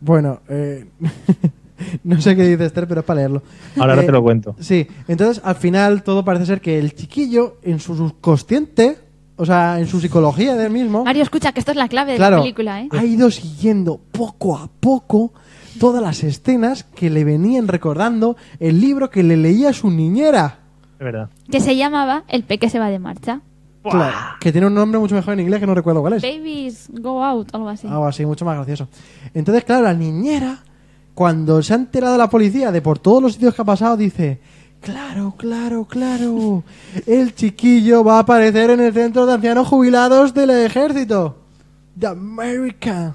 Bueno, 0.00 0.40
eh, 0.48 0.86
no 2.04 2.20
sé 2.20 2.36
qué 2.36 2.44
dice 2.44 2.66
Esther, 2.66 2.86
pero 2.86 3.00
es 3.00 3.06
para 3.06 3.18
leerlo. 3.18 3.42
Ahora 3.78 4.00
Eh, 4.00 4.06
te 4.06 4.12
lo 4.12 4.22
cuento. 4.22 4.54
Sí, 4.60 4.86
entonces 5.08 5.42
al 5.44 5.56
final 5.56 6.02
todo 6.04 6.24
parece 6.24 6.46
ser 6.46 6.60
que 6.60 6.78
el 6.78 6.94
chiquillo, 6.94 7.56
en 7.64 7.80
su 7.80 7.96
subconsciente, 7.96 8.96
o 9.36 9.44
sea, 9.44 9.80
en 9.80 9.86
su 9.86 10.00
psicología 10.00 10.54
del 10.54 10.70
mismo, 10.70 11.04
Mario, 11.04 11.22
escucha 11.22 11.52
que 11.52 11.60
esto 11.60 11.72
es 11.72 11.76
la 11.76 11.88
clave 11.88 12.12
de 12.12 12.18
la 12.18 12.38
película, 12.38 12.82
¿eh? 12.82 12.88
ha 12.90 13.04
ido 13.04 13.30
siguiendo 13.30 14.00
poco 14.12 14.56
a 14.56 14.68
poco 14.80 15.32
todas 15.78 16.02
las 16.02 16.22
escenas 16.22 16.84
que 16.84 17.10
le 17.10 17.24
venían 17.24 17.68
recordando 17.68 18.36
el 18.60 18.80
libro 18.80 19.10
que 19.10 19.22
le 19.22 19.36
leía 19.36 19.72
su 19.72 19.90
niñera. 19.90 20.60
Es 20.98 21.04
verdad. 21.04 21.30
Que 21.50 21.60
se 21.60 21.76
llamaba 21.76 22.24
El 22.28 22.44
peque 22.44 22.70
se 22.70 22.78
va 22.78 22.88
de 22.90 22.98
marcha. 22.98 23.40
Claro, 23.82 24.16
que 24.40 24.50
tiene 24.50 24.66
un 24.66 24.74
nombre 24.74 24.98
mucho 24.98 25.14
mejor 25.14 25.34
en 25.34 25.40
inglés 25.40 25.60
que 25.60 25.66
no 25.66 25.74
recuerdo 25.74 26.00
cuál 26.00 26.14
es. 26.14 26.22
Babies 26.22 26.88
go 26.90 27.22
out, 27.22 27.54
algo 27.54 27.68
así. 27.68 27.86
Algo 27.86 28.06
así, 28.06 28.24
mucho 28.24 28.44
más 28.44 28.56
gracioso. 28.56 28.88
Entonces, 29.34 29.64
claro, 29.64 29.84
la 29.84 29.92
niñera, 29.92 30.60
cuando 31.12 31.62
se 31.62 31.74
ha 31.74 31.76
enterado 31.76 32.16
la 32.16 32.30
policía 32.30 32.72
de 32.72 32.80
por 32.80 32.98
todos 32.98 33.22
los 33.22 33.34
sitios 33.34 33.54
que 33.54 33.60
ha 33.60 33.64
pasado, 33.64 33.96
dice, 33.96 34.40
claro, 34.84 35.34
claro, 35.36 35.84
claro, 35.84 36.62
el 37.06 37.34
chiquillo 37.34 38.04
va 38.04 38.16
a 38.16 38.20
aparecer 38.20 38.70
en 38.70 38.80
el 38.80 38.92
centro 38.92 39.26
de 39.26 39.32
ancianos 39.34 39.66
jubilados 39.68 40.32
del 40.34 40.50
ejército. 40.50 41.36
De 41.94 42.06
America. 42.06 43.14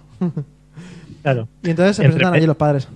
Claro. 1.21 1.47
Y 1.63 1.69
entonces 1.71 1.97
se 1.97 2.03
Entre- 2.03 2.15
presentan 2.17 2.33
allí 2.37 2.45
los 2.47 2.55
padres. 2.55 2.87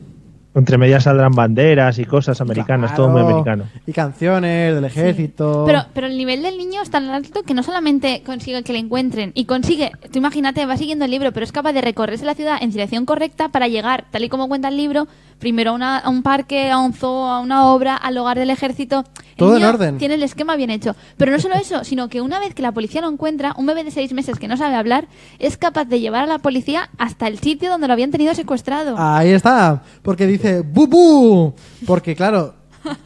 Entre 0.56 0.78
medias 0.78 1.04
saldrán 1.04 1.32
banderas 1.34 1.98
y 1.98 2.06
cosas 2.06 2.39
americanas, 2.39 2.96
todo 2.96 3.10
muy 3.10 3.22
americano. 3.22 3.63
Y 3.88 3.92
canciones 3.92 4.76
del 4.76 4.86
ejército. 4.86 5.63
Pero, 5.66 5.82
pero 5.94 6.06
el 6.08 6.16
nivel 6.16 6.44
del 6.44 6.58
niño 6.60 6.82
es 6.84 6.92
tan 6.92 7.10
alto 7.10 7.42
que 7.44 7.54
no 7.56 7.63
solamente 7.63 8.22
consigue 8.24 8.62
que 8.63 8.72
le 8.74 8.80
encuentren 8.80 9.32
y 9.34 9.46
consigue, 9.46 9.92
tú 10.12 10.20
imagínate, 10.20 10.66
va 10.68 10.78
siguiendo 10.78 11.06
el 11.06 11.12
libro, 11.12 11.32
pero 11.32 11.44
es 11.44 11.52
capaz 11.52 11.74
de 11.74 11.82
recorrerse 11.82 12.24
la 12.26 12.36
ciudad 12.36 12.58
en 12.62 12.70
dirección 12.70 13.06
correcta 13.06 13.50
para 13.50 13.68
llegar, 13.68 14.06
tal 14.12 14.24
y 14.24 14.30
como 14.30 14.48
cuenta 14.48 14.68
el 14.68 14.78
libro, 14.78 15.08
primero 15.39 15.72
a, 15.72 15.74
una- 15.74 15.98
a 15.98 16.10
un 16.10 16.22
parque, 16.22 16.70
a 16.70 16.78
un 16.78 16.94
zoo, 16.94 17.26
a 17.28 17.39
una 17.39 17.66
obra, 17.68 17.96
al 17.96 18.16
hogar 18.18 18.38
del 18.38 18.52
ejército. 18.52 19.04
El 19.32 19.38
Todo 19.38 19.58
en 19.58 19.63
orden. 19.66 19.98
Tiene 19.98 20.13
el 20.13 20.22
esquema 20.24 20.56
bien 20.56 20.70
hecho. 20.70 20.96
Pero 21.18 21.32
no 21.32 21.39
solo 21.39 21.56
eso, 21.56 21.84
sino 21.84 22.08
que 22.08 22.22
una 22.22 22.39
vez 22.39 22.54
que 22.54 22.62
la 22.62 22.72
policía 22.72 23.02
lo 23.02 23.10
encuentra, 23.10 23.56
un 23.58 23.66
bebé 23.66 23.84
de 23.84 23.89
seis 23.89 24.13
meses 24.13 24.38
que 24.38 24.48
no 24.48 24.56
sabe 24.58 24.76
hablar 24.76 25.08
es 25.39 25.58
capaz 25.58 25.86
de 25.86 26.00
llevar 26.00 26.24
a 26.24 26.28
la 26.28 26.38
policía 26.38 26.89
hasta 27.00 27.28
el 27.28 27.39
sitio 27.39 27.72
donde 27.72 27.88
lo 27.88 27.94
habían 27.94 28.12
tenido 28.12 28.36
secuestrado. 28.36 28.96
Ahí 28.98 29.32
está, 29.32 29.82
porque 30.04 30.28
dice 30.28 30.42
¡Bubu! 30.62 31.53
Porque 31.86 32.15
claro, 32.15 32.53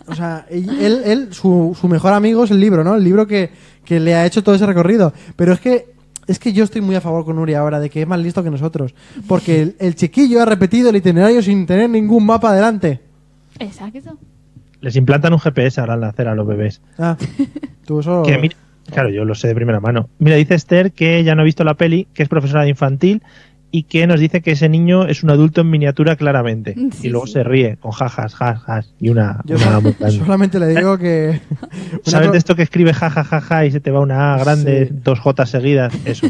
o 0.08 0.16
sea, 0.16 0.46
él, 0.50 0.70
él- 0.82 1.02
él- 1.06 1.28
su, 1.34 1.76
su 1.80 1.88
mejor 1.88 2.14
amigo 2.14 2.44
es 2.44 2.52
el 2.52 2.60
libro, 2.60 2.84
¿no? 2.84 2.96
El 2.96 3.04
libro 3.04 3.28
que, 3.28 3.50
que 3.86 4.00
le 4.00 4.16
ha 4.16 4.26
hecho 4.26 4.44
todo 4.44 4.56
ese 4.56 4.66
recorrido. 4.66 5.14
Pero 5.36 5.54
es 5.54 5.60
que 5.60 5.96
es 6.28 6.40
que 6.40 6.52
yo 6.52 6.66
estoy 6.66 6.82
muy 6.82 6.94
a 6.96 7.00
favor 7.02 7.24
con 7.24 7.40
Uri 7.40 7.54
ahora 7.54 7.80
de 7.80 7.90
que 7.90 8.02
es 8.02 8.08
más 8.08 8.20
listo 8.20 8.44
que 8.44 8.50
nosotros. 8.52 8.94
Porque 9.28 9.62
el, 9.62 9.76
el 9.80 9.96
chiquillo 9.96 10.42
ha 10.42 10.46
repetido 10.46 10.90
el 10.90 10.98
itinerario 10.98 11.42
sin 11.42 11.66
tener 11.66 11.90
ningún 11.90 12.26
mapa 12.26 12.54
delante. 12.54 13.00
Exacto. 13.60 14.18
Les 14.82 14.96
implantan 14.98 15.32
un 15.34 15.40
GPS 15.40 15.80
ahora 15.80 15.94
al 15.94 16.02
nacer 16.02 16.28
a 16.28 16.36
los 16.36 16.46
bebés. 16.46 16.82
Ah, 17.00 17.16
tú 17.86 18.02
eso... 18.02 18.24
Que 18.24 18.38
mira- 18.38 18.56
claro, 18.92 19.10
yo 19.10 19.24
lo 19.26 19.36
sé 19.36 19.48
de 19.48 19.56
primera 19.56 19.80
mano. 19.80 20.10
Mira, 20.20 20.36
dice 20.36 20.54
Esther 20.56 20.92
que 20.92 21.24
ya 21.24 21.34
no 21.34 21.42
ha 21.42 21.46
visto 21.46 21.64
la 21.64 21.76
peli, 21.76 22.08
que 22.14 22.24
es 22.24 22.30
profesora 22.30 22.64
de 22.64 22.70
infantil 22.70 23.24
y 23.70 23.84
que 23.84 24.08
nos 24.08 24.20
dice 24.20 24.42
que 24.42 24.52
ese 24.52 24.70
niño 24.70 25.06
es 25.08 25.24
un 25.24 25.30
adulto 25.30 25.62
en 25.62 25.70
miniatura 25.70 26.16
claramente. 26.16 26.74
Sí, 26.98 27.08
y 27.08 27.10
luego 27.10 27.28
sí. 27.28 27.34
se 27.34 27.44
ríe 27.44 27.78
con 27.78 27.92
jajas, 27.92 28.34
jajas 28.34 28.94
y 29.00 29.10
una, 29.10 29.42
Yo 29.46 29.58
una 29.58 29.80
muy 29.82 29.94
solamente 30.12 30.60
le 30.60 30.68
digo 30.68 30.98
que... 30.98 31.42
¿Sabes 32.06 32.32
de 32.32 32.38
esto 32.38 32.56
que 32.56 32.64
escribe 32.64 32.94
jajajaja 32.94 33.66
y 33.66 33.72
se 33.72 33.80
te 33.80 33.92
va 33.92 34.00
una 34.00 34.34
A 34.36 34.38
grande, 34.40 34.88
Sí. 34.88 34.96
dos 35.04 35.20
J 35.20 35.46
seguidas? 35.46 35.94
Eso. 36.06 36.28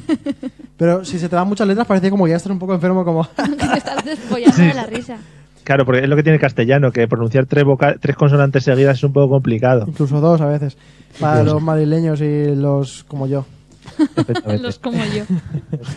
Pero 0.78 1.06
si 1.06 1.20
se 1.20 1.30
te 1.30 1.36
dan 1.36 1.48
muchas 1.48 1.68
letras 1.68 1.86
parece 1.88 2.10
como 2.10 2.26
que 2.26 2.32
ya 2.32 2.38
estás 2.38 2.52
un 2.52 2.60
poco 2.60 2.74
enfermo 2.74 3.06
como... 3.06 3.24
que 3.28 3.68
te 3.68 3.78
estás 3.78 4.04
despollando 4.04 4.58
de 4.58 4.74
la 4.74 4.86
risa. 4.86 5.18
Claro, 5.64 5.86
porque 5.86 6.02
es 6.02 6.08
lo 6.10 6.16
que 6.16 6.24
tiene 6.24 6.36
el 6.36 6.42
castellano, 6.42 6.92
que 6.92 7.08
pronunciar 7.08 7.46
tres, 7.46 7.66
voca- 7.66 7.98
tres 8.00 8.16
consonantes 8.16 8.64
seguidas 8.64 8.98
es 8.98 9.04
un 9.04 9.12
poco 9.14 9.30
complicado. 9.30 9.86
Incluso 9.88 10.22
dos 10.22 10.40
a 10.42 10.48
veces. 10.48 10.78
Para 11.20 11.40
Incluso. 11.40 11.56
los 11.56 11.64
madrileños 11.64 12.22
y 12.22 12.56
los 12.56 13.04
como 13.04 13.28
yo. 13.28 13.46
Los 14.62 14.80
como 14.80 14.98
yo. 15.06 15.24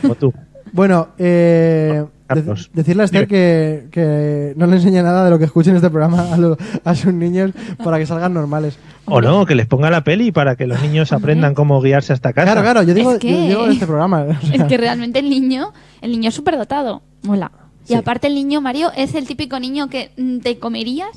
Como 0.03 0.14
tú. 0.16 0.35
Bueno, 0.73 1.09
eh, 1.19 2.05
de- 2.29 2.67
decirle 2.73 3.03
a 3.03 3.05
Esther 3.07 3.27
que, 3.27 3.89
que 3.91 4.55
no 4.57 4.67
le 4.67 4.77
enseñe 4.77 5.03
nada 5.03 5.25
de 5.25 5.31
lo 5.31 5.39
que 5.39 5.45
escuche 5.47 5.71
en 5.71 5.77
este 5.77 5.91
programa 5.91 6.33
a, 6.33 6.37
lo- 6.37 6.57
a 6.85 6.95
sus 6.95 7.13
niños 7.13 7.51
para 7.83 7.99
que 7.99 8.07
salgan 8.07 8.33
normales. 8.35 8.79
O 9.07 9.21
no, 9.21 9.45
que 9.47 9.55
les 9.55 9.67
ponga 9.67 9.91
la 9.91 10.05
peli 10.05 10.31
para 10.31 10.55
que 10.57 10.67
los 10.67 10.81
niños 10.83 11.13
aprendan 11.13 11.55
cómo 11.55 11.81
guiarse 11.81 12.13
hasta 12.13 12.33
casa. 12.33 12.47
Claro, 12.53 12.63
claro, 12.63 12.83
yo 12.83 12.95
digo, 12.95 13.13
Es 13.13 13.19
que- 13.19 13.31
yo 13.33 13.49
digo 13.49 13.67
de 13.67 13.73
este 13.73 13.87
programa. 13.87 14.23
o 14.43 14.47
sea, 14.47 14.55
Es 14.57 14.65
que 14.65 14.77
realmente 14.77 15.19
el 15.19 15.29
niño, 15.29 15.73
el 16.01 16.13
niño 16.13 16.29
es 16.29 16.35
súper 16.35 16.57
dotado. 16.57 17.03
Mola. 17.23 17.51
Sí. 17.85 17.95
Y 17.95 17.97
aparte 17.97 18.27
el 18.29 18.35
niño, 18.35 18.61
Mario, 18.61 18.93
es 18.97 19.15
el 19.15 19.27
típico 19.27 19.59
niño 19.59 19.89
que 19.89 20.13
mm, 20.17 20.39
te 20.39 20.59
comerías, 20.59 21.09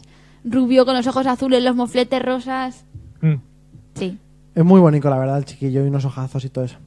rubio 0.44 0.86
con 0.86 0.96
los 0.96 1.06
ojos 1.08 1.28
azules, 1.28 1.62
los 1.63 1.76
mofletes 1.76 2.22
rosas. 2.24 2.86
Mm. 3.22 3.36
Sí. 3.96 4.18
es 4.56 4.63
muy 4.66 4.80
bonito, 4.80 5.10
la 5.10 5.18
verdad, 5.18 5.38
el 5.38 5.46
chiquillo 5.46 5.84
y 5.84 5.88
unos 5.88 6.06
ojazos 6.06 6.44
y 6.46 6.50
todo 6.50 6.66
eso. 6.66 6.78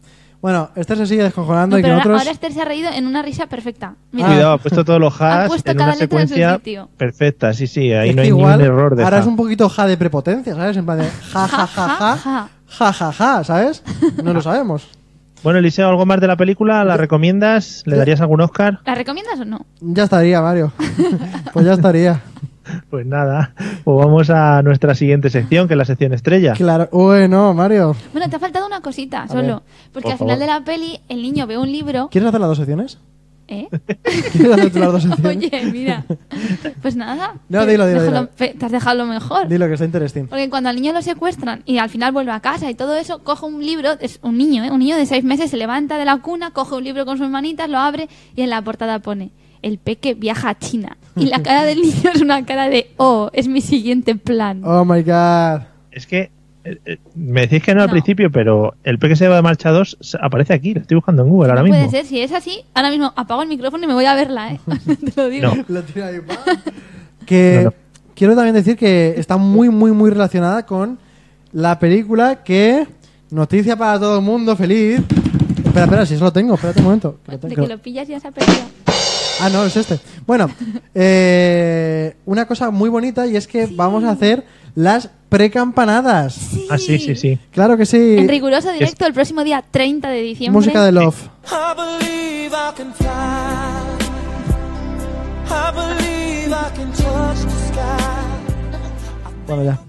Bueno, 0.43 0.71
Esther 0.77 0.99
se 0.99 1.07
sigue 1.07 1.23
descojonando 1.23 1.77
No, 1.77 1.81
y 1.81 1.83
que 1.83 1.87
pero 1.87 1.95
ahora, 1.95 2.05
nosotros... 2.05 2.21
ahora 2.21 2.31
Esther 2.33 2.53
se 2.53 2.63
ha 2.63 2.65
reído 2.65 2.91
en 2.91 3.07
una 3.07 3.23
risa 3.23 3.47
perfecta. 3.47 3.95
Mira, 4.13 4.29
Cuidado, 4.29 4.53
ha 4.53 4.59
puesto 4.59 4.85
todos 4.85 5.01
los 5.01 5.21
Ha 5.21 5.43
has 5.43 5.49
puesto 5.49 5.71
en 5.71 5.77
cada 5.77 5.91
una 5.93 5.99
letra 6.01 6.21
en 6.21 6.29
su 6.29 6.35
secuencia 6.35 6.57
sitio. 6.57 6.89
perfecta. 6.97 7.53
Sí, 7.55 7.67
sí, 7.67 7.93
ahí 7.93 8.11
es 8.11 8.17
no 8.17 8.21
que 8.21 8.23
hay 8.23 8.29
igual 8.29 8.59
un 8.61 8.65
error 8.65 8.97
de 8.97 9.03
ahora 9.05 9.17
ja. 9.17 9.23
es 9.23 9.27
un 9.27 9.37
poquito 9.37 9.69
ja 9.69 9.87
de 9.87 9.97
prepotencia, 9.97 10.55
¿sabes? 10.55 10.77
En 10.77 10.85
plan 10.85 10.99
de 10.99 11.05
ja, 11.09 11.49
ja, 11.49 11.67
ja, 11.67 11.89
ja, 11.89 12.17
ja. 12.17 12.49
ja, 12.69 12.93
ja, 12.93 13.13
ja, 13.13 13.45
¿sabes? 13.45 13.83
No 14.23 14.33
lo 14.33 14.43
sabemos. 14.43 14.89
Bueno, 15.43 15.59
Eliseo, 15.61 15.89
¿algo 15.89 16.07
más 16.07 16.21
de 16.21 16.27
la 16.27 16.37
película? 16.37 16.85
¿La 16.85 16.97
recomiendas? 16.97 17.83
¿Le 17.87 17.97
darías 17.97 18.21
algún 18.21 18.41
Oscar? 18.41 18.81
¿La 18.85 18.95
recomiendas 18.95 19.39
o 19.41 19.45
no? 19.45 19.65
Ya 19.81 20.05
estaría, 20.05 20.41
Mario. 20.41 20.73
pues 21.53 21.65
ya 21.67 21.75
estaría. 21.75 22.21
Pues 22.91 23.07
nada, 23.07 23.53
pues 23.85 23.97
vamos 24.05 24.31
a 24.31 24.63
nuestra 24.63 24.95
siguiente 24.95 25.31
sección, 25.31 25.69
que 25.69 25.75
es 25.75 25.79
la 25.79 25.85
sección 25.85 26.13
estrella. 26.13 26.53
Claro. 26.55 26.89
Bueno, 26.93 27.55
Mario. 27.55 27.95
Bueno, 28.13 28.29
te 28.29 28.37
ha 28.37 28.39
faltado 28.39 28.67
una 28.67 28.81
cosita 28.81 29.29
solo. 29.29 29.63
Porque 29.93 30.05
por 30.05 30.13
al 30.13 30.19
final 30.19 30.39
favor. 30.39 30.41
de 30.41 30.47
la 30.47 30.65
peli, 30.65 31.01
el 31.09 31.23
niño 31.23 31.47
ve 31.47 31.59
un 31.59 31.71
libro. 31.71 32.09
¿Quieres 32.11 32.29
hacer 32.29 32.41
las 32.41 32.49
dos 32.49 32.59
secciones? 32.59 32.99
¿Eh? 33.49 33.69
¿Quieres 34.33 34.59
hacer 34.59 34.77
las 34.81 34.93
dos 34.93 35.03
secciones? 35.05 35.37
Oye, 35.37 35.71
mira. 35.73 36.05
Pues 36.83 36.97
nada. 36.97 37.35
No, 37.49 37.61
te- 37.65 37.71
dilo, 37.71 37.87
dilo, 37.87 38.01
déjalo- 38.03 38.29
dilo. 38.37 38.55
Te 38.59 38.67
has 38.67 38.73
dejado 38.73 38.97
lo 38.99 39.07
mejor. 39.07 39.47
Dilo 39.47 39.67
que 39.69 39.75
está 39.75 39.85
interesting. 39.85 40.27
Porque 40.27 40.51
cuando 40.51 40.69
al 40.69 40.75
niño 40.77 40.93
lo 40.93 41.01
secuestran 41.03 41.63
y 41.65 41.79
al 41.79 41.89
final 41.89 42.11
vuelve 42.13 42.33
a 42.33 42.41
casa 42.41 42.69
y 42.71 42.75
todo 42.75 42.97
eso, 42.97 43.21
coge 43.23 43.47
un 43.47 43.65
libro, 43.65 43.93
es 44.01 44.19
un 44.23 44.37
niño, 44.37 44.65
¿eh? 44.65 44.71
un 44.73 44.81
niño 44.81 44.97
de 44.97 45.07
seis 45.07 45.23
meses, 45.23 45.51
se 45.51 45.57
levanta 45.57 45.97
de 45.99 46.05
la 46.05 46.17
cuna, 46.19 46.51
coge 46.51 46.75
un 46.75 46.83
libro 46.85 47.05
con 47.07 47.19
sus 47.19 47.29
manitas, 47.29 47.71
lo 47.71 47.79
abre 47.79 48.09
y 48.35 48.43
en 48.43 48.51
la 48.51 48.61
portada 48.63 48.99
pone, 48.99 49.31
el 49.63 49.79
peque 49.79 50.15
viaja 50.15 50.51
a 50.51 50.59
China. 50.59 50.97
Y 51.17 51.27
la 51.27 51.43
cara 51.43 51.65
del 51.65 51.81
niño 51.81 52.11
es 52.15 52.21
una 52.21 52.45
cara 52.45 52.69
de, 52.69 52.91
oh, 52.99 53.31
es 53.33 53.49
mi 53.49 53.61
siguiente 53.63 54.15
plan. 54.17 54.63
Oh 54.65 54.85
my 54.85 55.03
god. 55.03 55.63
Es 55.91 56.07
que 56.07 56.31
eh, 56.65 56.79
eh, 56.85 56.99
me 57.15 57.43
decís 57.43 57.63
que 57.63 57.75
no, 57.75 57.81
al 57.81 57.87
No. 57.87 57.93
principio, 57.93 58.31
pero 58.31 58.75
el 58.85 58.99
Peque 58.99 59.17
se 59.17 59.27
va 59.29 59.37
de 59.37 59.43
marcha 59.43 59.71
2 59.71 59.97
s- 60.01 60.19
aparece 60.21 60.53
aquí, 60.53 60.75
lo 60.75 60.81
estoy 60.83 60.97
buscando 60.97 61.23
en 61.23 61.31
Google 61.31 61.51
ahora 61.51 61.63
no 61.63 61.69
mismo. 61.69 61.79
puede 61.79 61.91
ser, 61.91 62.05
si 62.05 62.21
es 62.21 62.33
así, 62.33 62.61
ahora 62.75 62.91
mismo 62.91 63.13
apago 63.17 63.41
el 63.43 63.49
micrófono 63.49 63.85
y 63.85 63.87
me 63.87 63.95
voy 63.95 64.05
a 64.05 64.15
verla, 64.15 64.53
¿eh? 64.53 64.61
Te 64.87 65.13
lo 65.17 65.29
digo. 65.31 65.55
No. 65.55 65.65
Lo 65.69 65.83
tira 65.85 66.11
que 67.25 67.61
No, 67.65 67.71
no. 67.71 67.75
quiero 68.15 68.35
también 68.35 68.55
decir 68.55 68.77
que 68.77 69.15
está 69.17 69.37
muy, 69.39 69.71
muy, 69.71 69.93
muy 69.93 70.11
relacionada 70.11 70.67
con 70.67 70.99
la 71.53 71.79
película 71.79 72.43
que. 72.45 72.87
Noticia 73.31 73.75
para 73.77 73.99
todo 73.99 74.19
el 74.19 74.25
mundo, 74.25 74.55
feliz. 74.55 75.01
Espera, 75.65 75.85
espera, 75.85 76.07
si 76.07 76.15
eso 76.15 76.25
lo 76.25 76.33
tengo, 76.33 76.55
espérate 76.55 76.79
un 76.81 76.85
momento. 76.85 77.19
que 77.25 77.33
lo 77.33 77.39
De 77.39 77.55
que 77.57 77.67
lo 77.69 77.79
pillas 77.79 78.07
ya 78.07 78.21
se 78.21 78.29
ha 78.29 78.31
perdido. 78.31 78.59
Ah, 79.41 79.51
no, 79.51 79.65
es 79.65 79.77
este. 79.77 80.01
Bueno, 80.27 80.51
eh, 80.95 82.17
una 82.25 82.47
cosa 82.47 82.71
muy 82.71 82.89
bonita 82.89 83.27
y 83.27 83.37
es 83.37 83.47
que 83.47 83.67
vamos 83.67 84.05
a 84.05 84.11
hacer 84.11 84.45
las 84.75 85.11
precampanadas. 85.29 86.39
Ah, 86.71 86.79
sí, 86.79 86.99
sí, 86.99 87.17
sí. 87.17 87.39
Claro 87.53 87.77
que 87.77 87.85
sí. 87.85 88.17
En 88.19 88.29
riguroso 88.29 88.73
directo 88.73 89.07
el 89.07 89.13
próximo 89.13 89.45
día 89.45 89.63
30 89.71 90.09
de 90.09 90.21
diciembre. 90.21 90.59
Música 90.59 90.85
de 90.85 90.93
Love. 90.93 91.29
I 91.47 91.75
believe 91.77 92.55
I 92.55 92.75
can 92.77 92.95
fly. 92.95 93.07
I 95.49 95.73
believe 95.75 96.49
I 96.49 96.77
can 96.77 96.93
touch 96.93 97.45
the 97.45 97.69
sky. 97.69 97.79
Bueno, 99.47 99.65
ya. 99.65 99.81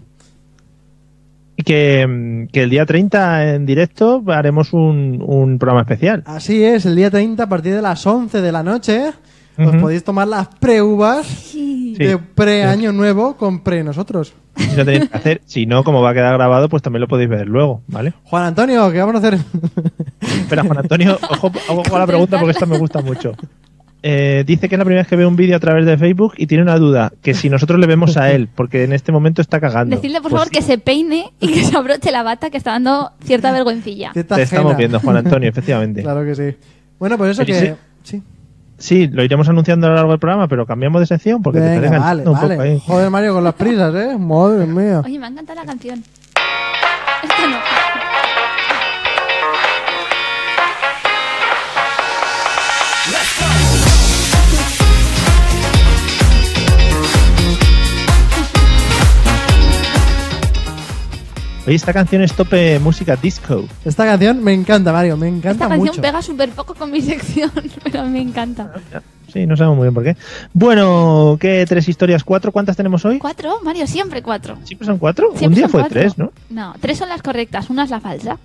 Y 1.56 1.64
que, 1.64 2.48
que 2.52 2.64
el 2.64 2.70
día 2.70 2.86
30 2.86 3.56
en 3.56 3.66
directo 3.66 4.24
haremos 4.28 4.74
un, 4.74 5.24
un 5.26 5.58
programa 5.58 5.82
especial. 5.82 6.24
Así 6.26 6.64
es, 6.64 6.86
el 6.86 6.96
día 6.96 7.10
30 7.10 7.44
a 7.44 7.50
partir 7.50 7.74
de 7.74 7.82
las 7.82 8.06
11 8.06 8.42
de 8.42 8.52
la 8.52 8.62
noche 8.62 9.14
os 9.58 9.76
podéis 9.78 10.04
tomar 10.04 10.28
las 10.28 10.48
pre-uvas 10.48 11.26
Sí. 11.28 11.94
De 12.06 12.18
pre-año 12.20 12.92
nuevo 12.92 13.38
con 13.38 13.62
pre-nosotros. 13.62 14.34
Si 14.56 14.76
lo 14.76 14.86
tenéis 14.86 15.10
que 15.10 15.18
hacer, 15.18 15.42
si 15.46 15.66
no, 15.66 15.84
como 15.84 16.02
va 16.02 16.12
a 16.12 16.14
quedar 16.14 16.34
grabado, 16.36 16.70
pues 16.70 16.84
también 16.84 17.02
lo 17.02 17.08
podéis 17.08 17.30
ver 17.30 17.48
luego, 17.48 17.82
¿vale? 17.88 18.14
Juan 18.24 18.44
Antonio, 18.44 18.92
¿qué 18.92 19.00
vamos 19.00 19.16
a 19.16 19.18
hacer? 19.18 19.40
Espera, 20.22 20.64
Juan 20.64 20.78
Antonio, 20.80 21.18
ojo, 21.30 21.52
ojo 21.70 21.96
a 21.96 22.00
la 22.00 22.06
pregunta 22.08 22.38
porque 22.38 22.52
esta 22.52 22.68
me 22.68 22.78
gusta 22.78 23.02
mucho. 23.02 23.34
Eh, 24.04 24.44
dice 24.46 24.70
que 24.70 24.76
es 24.76 24.80
la 24.80 24.86
primera 24.86 25.02
vez 25.02 25.08
que 25.08 25.16
ve 25.16 25.26
un 25.26 25.36
vídeo 25.36 25.56
a 25.56 25.60
través 25.60 25.86
de 25.86 25.98
Facebook 25.98 26.36
y 26.38 26.46
tiene 26.46 26.62
una 26.64 26.78
duda, 26.78 27.12
que 27.22 27.34
si 27.34 27.50
nosotros 27.50 27.80
le 27.80 27.88
vemos 27.88 28.16
a 28.16 28.32
él, 28.32 28.48
porque 28.54 28.84
en 28.84 28.94
este 28.94 29.12
momento 29.12 29.42
está 29.42 29.60
cagando. 29.60 29.96
Decidle, 29.96 30.22
por 30.22 30.30
Pues 30.30 30.40
favor, 30.42 30.52
que 30.52 30.62
se 30.62 30.78
peine 30.78 31.32
y 31.40 31.52
que 31.52 31.64
se 31.64 31.76
abroche 31.76 32.12
la 32.12 32.22
bata, 32.22 32.52
que 32.52 32.58
está 32.58 32.72
dando 32.74 33.12
cierta 33.24 33.52
vergüencilla. 33.52 34.12
¿Qué 34.14 34.24
Te 34.24 34.44
estamos 34.44 34.78
viendo, 34.78 35.00
Juan 35.00 35.18
Antonio, 35.18 35.50
efectivamente. 35.50 36.04
Claro 36.04 36.24
que 36.24 36.36
sí. 36.36 36.56
Bueno, 37.00 37.18
pues 37.18 37.32
eso 37.32 37.46
que... 37.46 37.60
Sí. 37.60 37.74
Sí, 38.04 38.24
lo 39.12 39.24
iremos 39.24 39.50
anunciando 39.50 39.88
a 39.88 39.90
lo 39.90 39.96
largo 39.96 40.12
del 40.12 40.20
programa, 40.20 40.48
pero 40.48 40.66
cambiamos 40.66 41.02
de 41.02 41.08
sección 41.08 41.42
porque 41.42 41.60
te 41.60 41.66
Venga, 41.66 41.86
estás 41.86 42.00
vale, 42.02 42.22
enganchando 42.22 42.32
un 42.32 42.38
poco 42.38 42.58
vale. 42.58 42.72
ahí. 42.72 42.82
Joder, 42.86 43.10
Mario, 43.10 43.34
con 43.34 43.44
las 43.44 43.54
prisas, 43.56 43.96
¿eh? 43.96 44.18
Madre 44.18 44.66
mía. 44.66 45.02
Oye, 45.04 45.20
me 45.20 45.26
ha 45.26 45.30
encantado 45.30 45.60
la 45.60 45.66
canción. 45.66 46.04
Esta 47.24 47.48
no. 47.48 47.58
Oye, 61.68 61.76
esta 61.76 61.92
canción 61.94 62.22
es 62.22 62.34
tope 62.34 62.80
música 62.80 63.16
disco. 63.18 63.66
Esta 63.84 64.06
canción 64.06 64.42
me 64.44 64.54
encanta, 64.54 64.94
Mario, 64.94 65.18
me 65.18 65.28
encanta 65.28 65.52
Esta 65.52 65.68
canción 65.68 65.88
mucho. 65.88 66.02
pega 66.02 66.22
súper 66.22 66.50
poco 66.52 66.74
con 66.74 66.90
mi 66.90 67.02
sección, 67.04 67.52
pero 67.84 68.06
me 68.06 68.22
encanta. 68.22 68.72
Sí, 69.32 69.46
no 69.46 69.58
sabemos 69.58 69.78
muy 69.78 69.84
bien 69.88 69.94
por 69.94 70.04
qué. 70.06 70.16
Bueno, 70.54 71.38
¿qué 71.40 71.66
tres 71.68 71.90
historias? 71.90 72.24
¿Cuatro? 72.24 72.54
¿Cuántas 72.54 72.78
tenemos 72.78 73.04
hoy? 73.04 73.20
¿Cuatro? 73.20 73.60
Mario, 73.64 73.86
siempre 73.86 74.22
cuatro. 74.24 74.58
¿Siempre 74.64 74.86
son 74.86 74.98
cuatro? 74.98 75.28
Siempre 75.36 75.48
Un 75.48 75.54
día 75.56 75.64
son 75.66 75.72
fue 75.72 75.82
cuatro. 75.82 76.00
tres, 76.00 76.18
¿no? 76.18 76.32
No, 76.50 76.74
tres 76.80 76.98
son 76.98 77.10
las 77.10 77.22
correctas, 77.22 77.70
una 77.70 77.84
es 77.84 77.90
la 77.90 78.00
falsa. 78.00 78.38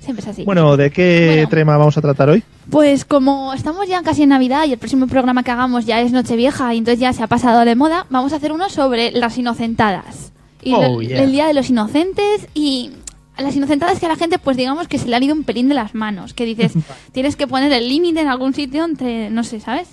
Siempre 0.00 0.22
es 0.22 0.28
así. 0.28 0.44
Bueno, 0.44 0.76
¿de 0.76 0.90
qué 0.92 1.32
Bueno. 1.34 1.48
tema 1.50 1.76
vamos 1.76 1.96
a 1.98 2.00
tratar 2.00 2.28
hoy? 2.30 2.42
Pues 2.70 3.04
como 3.04 3.52
estamos 3.54 3.88
ya 3.88 4.02
casi 4.02 4.22
en 4.22 4.28
Navidad 4.28 4.66
y 4.66 4.72
el 4.72 4.78
próximo 4.78 5.06
programa 5.08 5.42
que 5.42 5.50
hagamos 5.50 5.84
ya 5.84 6.00
es 6.00 6.12
Nochevieja 6.12 6.72
y 6.74 6.78
entonces 6.78 7.00
ya 7.00 7.12
se 7.12 7.22
ha 7.24 7.26
pasado 7.28 7.64
de 7.64 7.74
moda, 7.74 8.06
vamos 8.10 8.32
a 8.32 8.36
hacer 8.36 8.52
uno 8.52 8.68
sobre 8.70 9.10
las 9.12 9.36
inocentadas. 9.38 10.32
Y 10.68 10.74
Oh, 10.74 11.00
el, 11.00 11.08
yeah. 11.08 11.22
el 11.22 11.32
Día 11.32 11.46
de 11.46 11.54
los 11.54 11.68
Inocentes 11.70 12.46
y 12.54 12.90
las 13.38 13.54
inocentadas 13.54 14.00
que 14.00 14.06
a 14.06 14.08
la 14.08 14.16
gente 14.16 14.38
pues 14.38 14.56
digamos 14.56 14.88
que 14.88 14.98
se 14.98 15.06
le 15.08 15.14
han 15.16 15.22
ido 15.22 15.34
un 15.34 15.44
pelín 15.44 15.68
de 15.68 15.74
las 15.74 15.94
manos, 15.94 16.34
que 16.34 16.44
dices, 16.44 16.72
tienes 17.12 17.36
que 17.36 17.46
poner 17.46 17.72
el 17.72 17.88
límite 17.88 18.20
en 18.20 18.28
algún 18.28 18.52
sitio 18.54 18.84
entre, 18.84 19.30
no 19.30 19.44
sé, 19.44 19.60
¿sabes? 19.60 19.88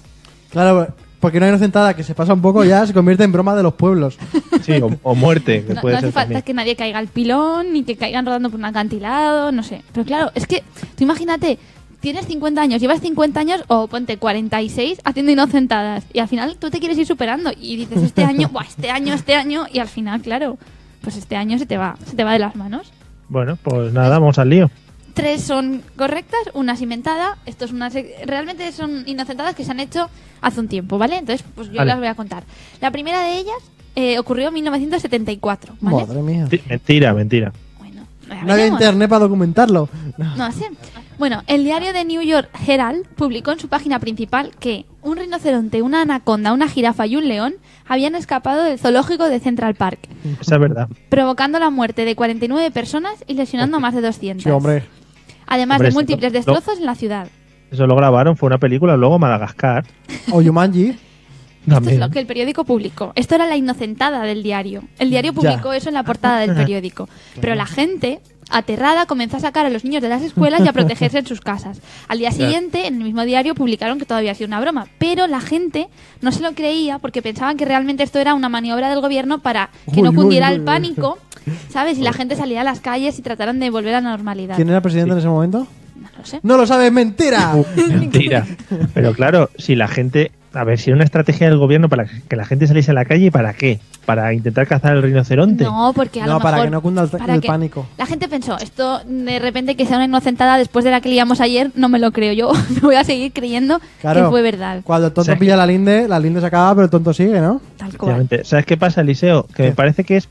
Claro, 0.49 0.87
porque 1.19 1.37
una 1.39 1.49
inocentada 1.49 1.95
que 1.95 2.03
se 2.03 2.13
pasa 2.15 2.33
un 2.33 2.41
poco 2.41 2.63
ya 2.63 2.85
se 2.85 2.93
convierte 2.93 3.23
en 3.23 3.31
broma 3.31 3.55
de 3.55 3.63
los 3.63 3.73
pueblos. 3.73 4.17
Sí, 4.65 4.71
o, 4.81 4.89
o 5.03 5.13
muerte, 5.13 5.63
que 5.63 5.75
No, 5.75 5.81
puede 5.81 5.93
no 5.93 5.97
hace 5.99 6.07
ser 6.07 6.13
falta 6.13 6.25
también. 6.27 6.41
que 6.41 6.53
nadie 6.55 6.75
caiga 6.75 6.97
al 6.97 7.07
pilón 7.07 7.71
ni 7.71 7.83
que 7.83 7.95
caigan 7.97 8.25
rodando 8.25 8.49
por 8.49 8.57
un 8.59 8.65
acantilado, 8.65 9.51
no 9.51 9.61
sé. 9.61 9.83
Pero 9.93 10.03
claro, 10.05 10.31
es 10.33 10.47
que 10.47 10.63
tú 10.97 11.03
imagínate, 11.03 11.59
tienes 12.05 12.27
50 12.27 12.61
años, 12.61 12.79
llevas 12.79 13.01
50 13.01 13.39
años 13.39 13.63
o 13.67 13.87
ponte 13.87 14.17
46 14.17 14.99
haciendo 15.03 15.31
inocentadas 15.31 16.05
y 16.13 16.19
al 16.19 16.27
final 16.27 16.55
tú 16.57 16.69
te 16.69 16.77
quieres 16.77 16.99
ir 16.99 17.07
superando 17.07 17.51
y 17.59 17.77
dices 17.77 18.03
este 18.03 18.23
año, 18.31 18.47
Buah, 18.49 18.65
este 18.67 18.91
año, 18.91 19.15
este 19.15 19.33
año 19.33 19.65
y 19.73 19.79
al 19.79 19.87
final, 19.87 20.21
claro, 20.21 20.59
pues 21.01 21.15
este 21.17 21.35
año 21.35 21.57
se 21.57 21.65
te 21.65 21.77
va, 21.77 21.97
se 22.05 22.15
te 22.15 22.23
va 22.23 22.33
de 22.33 22.39
las 22.39 22.55
manos. 22.55 22.91
Bueno, 23.27 23.57
pues 23.61 23.91
nada, 23.91 24.19
vamos 24.19 24.37
al 24.37 24.49
lío. 24.51 24.69
Tres 25.15 25.41
son 25.41 25.81
correctas, 25.95 26.39
una 26.53 26.73
es 26.73 26.81
inventada. 26.81 27.37
Esto 27.47 27.65
es 27.65 27.71
una 27.71 27.89
realmente 28.25 28.71
son 28.71 29.03
inocentadas 29.07 29.55
que 29.55 29.63
se 29.65 29.71
han 29.71 29.79
hecho 29.79 30.07
hace 30.41 30.59
un 30.59 30.67
tiempo, 30.67 30.99
¿vale? 30.99 31.17
Entonces, 31.17 31.43
pues 31.55 31.69
yo 31.69 31.77
Vale. 31.77 31.87
las 31.89 31.97
voy 31.97 32.07
a 32.07 32.13
contar. 32.13 32.43
La 32.81 32.91
primera 32.91 33.23
de 33.23 33.37
ellas 33.39 33.55
eh, 33.95 34.19
ocurrió 34.19 34.49
en 34.49 34.53
1974, 34.55 35.75
¿vale? 35.81 36.05
Madre 36.05 36.21
mía. 36.21 36.45
Ti- 36.49 36.61
Mentira, 36.69 37.13
mentira. 37.15 37.51
Bueno, 37.79 38.05
No 38.45 38.53
había 38.53 38.67
internet 38.67 39.09
para 39.09 39.21
documentarlo. 39.21 39.89
No. 40.19 40.35
No 40.37 40.51
sé. 40.51 40.65
Bueno, 41.17 41.43
el 41.47 41.63
diario 41.63 41.93
de 41.93 42.03
New 42.03 42.21
York 42.21 42.49
Herald 42.67 43.07
publicó 43.15 43.51
en 43.51 43.59
su 43.59 43.69
página 43.69 43.99
principal 43.99 44.51
que 44.59 44.85
un 45.01 45.17
rinoceronte, 45.17 45.81
una 45.81 46.01
anaconda, 46.01 46.51
una 46.51 46.67
jirafa 46.67 47.07
y 47.07 47.15
un 47.15 47.27
león 47.27 47.55
habían 47.87 48.15
escapado 48.15 48.63
del 48.63 48.77
zoológico 48.79 49.29
de 49.29 49.39
Central 49.39 49.75
Park, 49.75 49.99
Esa 50.41 50.55
es 50.55 50.61
verdad. 50.61 50.89
provocando 51.09 51.57
la 51.59 51.69
muerte 51.69 52.03
de 52.03 52.15
49 52.15 52.69
personas 52.71 53.13
y 53.27 53.35
lesionando 53.35 53.77
a 53.77 53.79
más 53.79 53.93
de 53.95 54.01
200. 54.01 54.43
Sí, 54.43 54.49
hombre. 54.49 54.83
Además 55.47 55.75
Hombre, 55.75 55.85
de 55.85 55.89
eso- 55.89 55.99
múltiples 55.99 56.31
lo- 56.33 56.37
destrozos 56.37 56.79
en 56.79 56.85
la 56.85 56.95
ciudad. 56.95 57.27
Eso 57.71 57.87
lo 57.87 57.95
grabaron, 57.95 58.35
fue 58.35 58.47
una 58.47 58.57
película, 58.57 58.97
luego 58.97 59.17
Madagascar. 59.19 59.85
O 60.31 60.41
Yumanji. 60.41 60.97
Esto 61.67 61.89
es 61.89 61.97
lo 61.97 62.09
que 62.11 62.19
el 62.19 62.27
periódico 62.27 62.63
publicó. 62.63 63.11
Esto 63.15 63.33
era 63.35 63.47
la 63.47 63.55
inocentada 63.55 64.21
del 64.21 64.43
diario. 64.43 64.83
El 64.99 65.09
diario 65.09 65.31
Ya. 65.33 65.35
publicó 65.35 65.73
eso 65.73 65.89
en 65.89 65.95
la 65.95 66.03
portada 66.03 66.39
del 66.41 66.53
periódico. 66.55 67.09
Pero 67.41 67.55
la 67.55 67.65
gente, 67.65 68.19
aterrada, 68.55 69.05
comenzó 69.05 69.35
a 69.37 69.39
sacar 69.41 69.65
a 69.65 69.69
los 69.69 69.83
niños 69.83 70.01
de 70.01 70.07
las 70.07 70.21
escuelas 70.21 70.61
y 70.63 70.67
a 70.67 70.73
protegerse 70.73 71.19
en 71.19 71.27
sus 71.27 71.41
casas. 71.41 71.81
Al 72.07 72.19
día 72.19 72.31
siguiente, 72.31 72.87
en 72.87 72.95
el 72.95 73.03
mismo 73.03 73.25
diario, 73.25 73.53
publicaron 73.53 73.99
que 73.99 74.05
todo 74.05 74.17
había 74.17 74.33
sido 74.33 74.47
una 74.47 74.61
broma. 74.61 74.87
Pero 74.97 75.27
la 75.27 75.41
gente 75.41 75.89
no 76.21 76.31
se 76.31 76.41
lo 76.41 76.53
creía 76.53 76.99
porque 76.99 77.21
pensaban 77.21 77.57
que 77.57 77.65
realmente 77.65 78.03
esto 78.03 78.17
era 78.19 78.33
una 78.33 78.47
maniobra 78.47 78.89
del 78.89 79.01
gobierno 79.01 79.39
para 79.39 79.71
que 79.93 80.01
no 80.01 80.13
cundiera 80.13 80.49
uy, 80.49 80.55
el 80.55 80.61
pánico, 80.61 81.17
¿sabes? 81.69 81.97
Y 81.97 82.01
la 82.01 82.13
gente 82.13 82.37
salía 82.37 82.61
a 82.61 82.63
las 82.63 82.79
calles 82.79 83.19
y 83.19 83.21
trataran 83.21 83.59
de 83.59 83.69
volver 83.69 83.93
a 83.93 84.01
la 84.01 84.11
normalidad. 84.11 84.55
¿Quién 84.55 84.69
era 84.69 84.79
presidente 84.79 85.11
en 85.11 85.19
ese 85.19 85.27
momento? 85.27 85.67
No 85.95 86.09
lo 86.17 86.25
sé. 86.25 86.39
No 86.41 86.57
lo 86.57 86.65
sabes, 86.65 86.91
mentira. 86.93 87.53
Mentira. 87.75 88.45
Pero 88.93 89.13
claro, 89.13 89.49
si 89.57 89.75
la 89.75 89.89
gente 89.89 90.31
a 90.55 90.63
ver, 90.63 90.79
si 90.79 90.89
era 90.89 90.95
una 90.95 91.03
estrategia 91.03 91.47
del 91.49 91.57
gobierno 91.57 91.89
para 91.89 92.05
que 92.05 92.35
la 92.35 92.45
gente 92.45 92.65
saliese 92.67 92.91
a 92.91 92.93
la 92.93 93.05
calle, 93.05 93.31
¿para 93.31 93.53
qué? 93.53 93.79
¿Para 94.05 94.33
intentar 94.33 94.65
cazar 94.67 94.95
el 94.95 95.03
rinoceronte? 95.03 95.63
No, 95.63 95.91
porque 95.95 96.21
a 96.21 96.25
No, 96.25 96.33
lo 96.33 96.39
para 96.39 96.57
mejor- 96.57 96.67
que 96.67 96.71
no 96.71 96.81
cunda 96.81 97.03
el- 97.03 97.09
para 97.09 97.35
el 97.35 97.41
que- 97.41 97.47
pánico. 97.47 97.85
La 97.97 98.05
gente 98.05 98.27
pensó, 98.27 98.57
esto 98.59 99.01
de 99.05 99.39
repente 99.39 99.75
que 99.75 99.85
sea 99.85 99.97
una 99.97 100.05
inocentada 100.05 100.57
después 100.57 100.85
de 100.85 100.91
la 100.91 101.01
que 101.01 101.09
liamos 101.09 101.41
ayer, 101.41 101.71
no 101.75 101.89
me 101.89 101.99
lo 101.99 102.11
creo. 102.11 102.33
Yo 102.33 102.51
me 102.69 102.79
voy 102.81 102.95
a 102.95 103.03
seguir 103.03 103.31
creyendo 103.33 103.79
Claro. 104.01 104.23
que 104.23 104.29
fue 104.29 104.41
verdad. 104.41 104.81
Cuando 104.83 105.07
el 105.07 105.13
tonto 105.13 105.37
pilla 105.37 105.55
la 105.57 105.65
linde, 105.67 106.07
la 106.07 106.19
linde 106.19 106.39
se 106.39 106.45
acaba, 106.47 106.73
pero 106.75 106.85
el 106.85 106.91
tonto 106.91 107.13
sigue, 107.13 107.39
¿no? 107.41 107.61
Tal 107.77 107.97
cual. 107.97 108.27
¿Sabes 108.43 108.65
qué 108.65 108.77
pasa, 108.77 109.01
Eliseo? 109.01 109.43
Que 109.47 109.53
¿Qué? 109.53 109.63
me 109.63 109.71
parece 109.71 110.03
que 110.03 110.17
es 110.17 110.29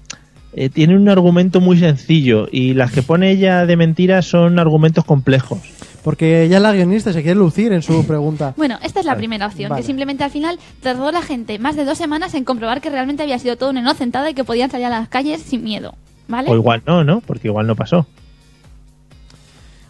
eh, 0.57 0.69
tiene 0.69 0.97
un 0.97 1.09
argumento 1.09 1.61
muy 1.61 1.77
sencillo 1.81 2.47
y 2.51 2.75
las 2.75 2.93
que 2.93 3.03
pone 3.03 3.31
ella 3.33 3.67
de 3.67 3.77
mentiras 3.77 4.25
son 4.25 4.61
argumentos 4.61 5.05
complejos. 5.05 5.59
Porque 6.05 6.45
ella 6.45 6.57
es 6.59 6.63
la 6.63 6.73
guionista 6.73 7.13
se 7.13 7.23
quiere 7.23 7.37
lucir 7.39 7.73
en 7.73 7.83
su 7.83 8.07
pregunta. 8.07 8.53
Bueno, 8.59 8.79
esta 8.83 9.01
es 9.01 9.07
la 9.07 9.13
Vale. 9.13 9.21
primera 9.21 9.47
opción, 9.47 9.71
Vale. 9.71 9.81
que 9.83 9.87
simplemente 9.87 10.23
al 10.23 10.31
final 10.31 10.59
tardó 10.83 11.11
la 11.11 11.23
gente 11.23 11.59
más 11.59 11.75
de 11.75 11.85
dos 11.85 11.99
semanas 11.99 12.35
en 12.35 12.45
comprobar 12.45 12.81
que 12.81 12.91
realmente 12.91 13.23
había 13.23 13.39
sido 13.39 13.57
todo 13.57 13.71
una 13.71 13.81
inocentada 13.81 14.29
y 14.31 14.35
que 14.35 14.45
podían 14.45 14.71
salir 14.71 14.87
a 14.87 14.91
las 14.91 15.09
calles 15.09 15.41
sin 15.43 15.65
miedo. 15.65 15.95
¿Vale? 16.29 16.51
O 16.51 16.55
igual 16.55 16.83
no, 16.87 17.03
¿no? 17.05 17.21
Porque 17.23 17.49
igual 17.49 17.67
no 17.67 17.75
pasó. 17.75 18.07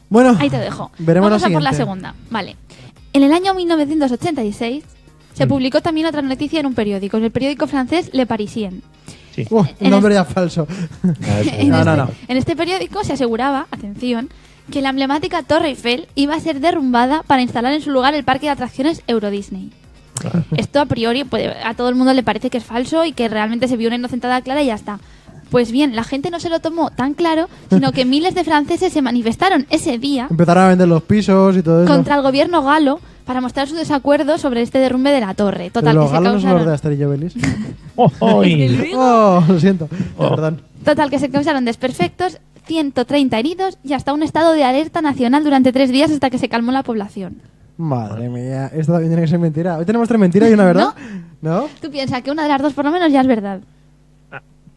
Bueno, 0.08 0.36
Ahí 0.38 0.50
te 0.50 0.58
dejo. 0.58 0.90
veremos 0.98 1.30
Vamos 1.30 1.42
la 1.42 1.48
a 1.48 1.50
por 1.52 1.62
la 1.62 1.72
segunda. 1.72 2.14
Vale. 2.30 2.56
En 3.12 3.22
el 3.22 3.32
año 3.32 3.54
1986 3.54 4.84
Mm. 4.84 5.36
se 5.36 5.46
publicó 5.48 5.80
también 5.80 6.06
otra 6.06 6.22
noticia 6.22 6.60
en 6.60 6.66
un 6.66 6.74
periódico, 6.74 7.16
en 7.16 7.24
el 7.24 7.32
periódico 7.32 7.66
francés 7.66 8.10
Le 8.12 8.24
Parisien. 8.24 8.82
Sí. 9.34 9.44
Uh, 9.50 9.64
un 9.80 9.90
nombre 9.90 10.14
ya 10.14 10.24
falso. 10.24 10.68
En, 11.02 11.70
No, 11.70 11.78
este, 11.80 11.84
no, 11.84 11.96
no. 11.96 12.08
en 12.28 12.36
este 12.36 12.54
periódico 12.54 13.02
se 13.02 13.14
aseguraba, 13.14 13.66
atención, 13.72 14.28
que 14.70 14.82
la 14.82 14.90
emblemática 14.90 15.42
Torre 15.42 15.68
Eiffel 15.68 16.06
iba 16.14 16.34
a 16.34 16.40
ser 16.40 16.60
derrumbada 16.60 17.22
para 17.26 17.42
instalar 17.42 17.72
en 17.72 17.82
su 17.82 17.90
lugar 17.90 18.14
el 18.14 18.24
parque 18.24 18.46
de 18.46 18.50
atracciones 18.52 19.02
Euro 19.06 19.30
Disney. 19.30 19.70
Esto 20.56 20.80
a 20.80 20.86
priori 20.86 21.24
puede- 21.24 21.54
a 21.64 21.74
todo 21.74 21.88
el 21.88 21.94
mundo 21.96 22.14
le 22.14 22.22
parece 22.22 22.48
que 22.50 22.58
es 22.58 22.64
falso 22.64 23.04
y 23.04 23.12
que 23.12 23.28
realmente 23.28 23.68
se 23.68 23.76
vio 23.76 23.88
una 23.88 23.96
inocentada 23.96 24.40
clara 24.40 24.62
y 24.62 24.66
ya 24.66 24.74
está. 24.74 24.98
Pues 25.50 25.70
bien, 25.70 25.94
la 25.94 26.02
gente 26.02 26.30
no 26.30 26.40
se 26.40 26.48
lo 26.48 26.60
tomó 26.60 26.90
tan 26.90 27.14
claro, 27.14 27.48
sino 27.70 27.92
que 27.92 28.04
miles 28.04 28.34
de 28.34 28.42
franceses 28.44 28.92
se 28.92 29.02
manifestaron 29.02 29.66
ese 29.70 29.98
día 29.98 30.26
Empezaron 30.30 30.64
a 30.64 30.68
vender 30.68 30.88
los 30.88 31.02
pisos 31.02 31.56
y 31.56 31.62
todo 31.62 31.84
eso. 31.84 31.92
contra 31.92 32.16
el 32.16 32.22
gobierno 32.22 32.62
galo 32.62 33.00
para 33.26 33.40
mostrar 33.40 33.68
su 33.68 33.74
desacuerdo 33.74 34.38
sobre 34.38 34.62
este 34.62 34.78
derrumbe 34.78 35.10
de 35.12 35.20
la 35.20 35.34
torre. 35.34 35.70
Pero 35.72 35.80
Total, 35.80 35.94
los 35.96 36.04
que 36.04 36.08
se 36.08 36.14
galos 36.14 36.34
no 36.34 36.40
son 36.40 36.66
los 36.66 36.82
de 36.82 37.26
y. 37.26 37.32
¡Oh, 37.96 38.10
oh, 38.20 38.44
y- 38.44 38.92
oh, 38.96 39.44
lo 39.46 39.60
siento. 39.60 39.88
Oh. 40.16 40.30
Perdón. 40.30 40.62
total, 40.84 41.10
que 41.10 41.18
se 41.18 41.28
causaron 41.30 41.64
desperfectos, 41.64 42.38
130 42.64 43.38
heridos 43.38 43.78
y 43.82 43.92
hasta 43.92 44.12
un 44.12 44.22
estado 44.22 44.52
de 44.52 44.64
alerta 44.64 45.02
nacional 45.02 45.44
durante 45.44 45.72
tres 45.72 45.90
días 45.90 46.10
hasta 46.10 46.30
que 46.30 46.38
se 46.38 46.48
calmó 46.48 46.72
la 46.72 46.82
población. 46.82 47.36
Madre 47.76 48.28
mía, 48.28 48.70
esto 48.74 48.92
también 48.92 49.10
tiene 49.10 49.22
que 49.22 49.28
ser 49.28 49.38
mentira. 49.38 49.76
Hoy 49.78 49.84
tenemos 49.84 50.08
tres 50.08 50.20
mentiras 50.20 50.50
y 50.50 50.54
una 50.54 50.64
verdad. 50.72 50.94
¿No? 51.42 51.66
Tú 51.80 51.90
piensas 51.90 52.22
que 52.22 52.30
una 52.30 52.44
de 52.44 52.48
las 52.48 52.62
dos 52.62 52.72
por 52.72 52.84
lo 52.84 52.90
menos 52.90 53.12
ya 53.12 53.20
es 53.20 53.26
verdad. 53.26 53.60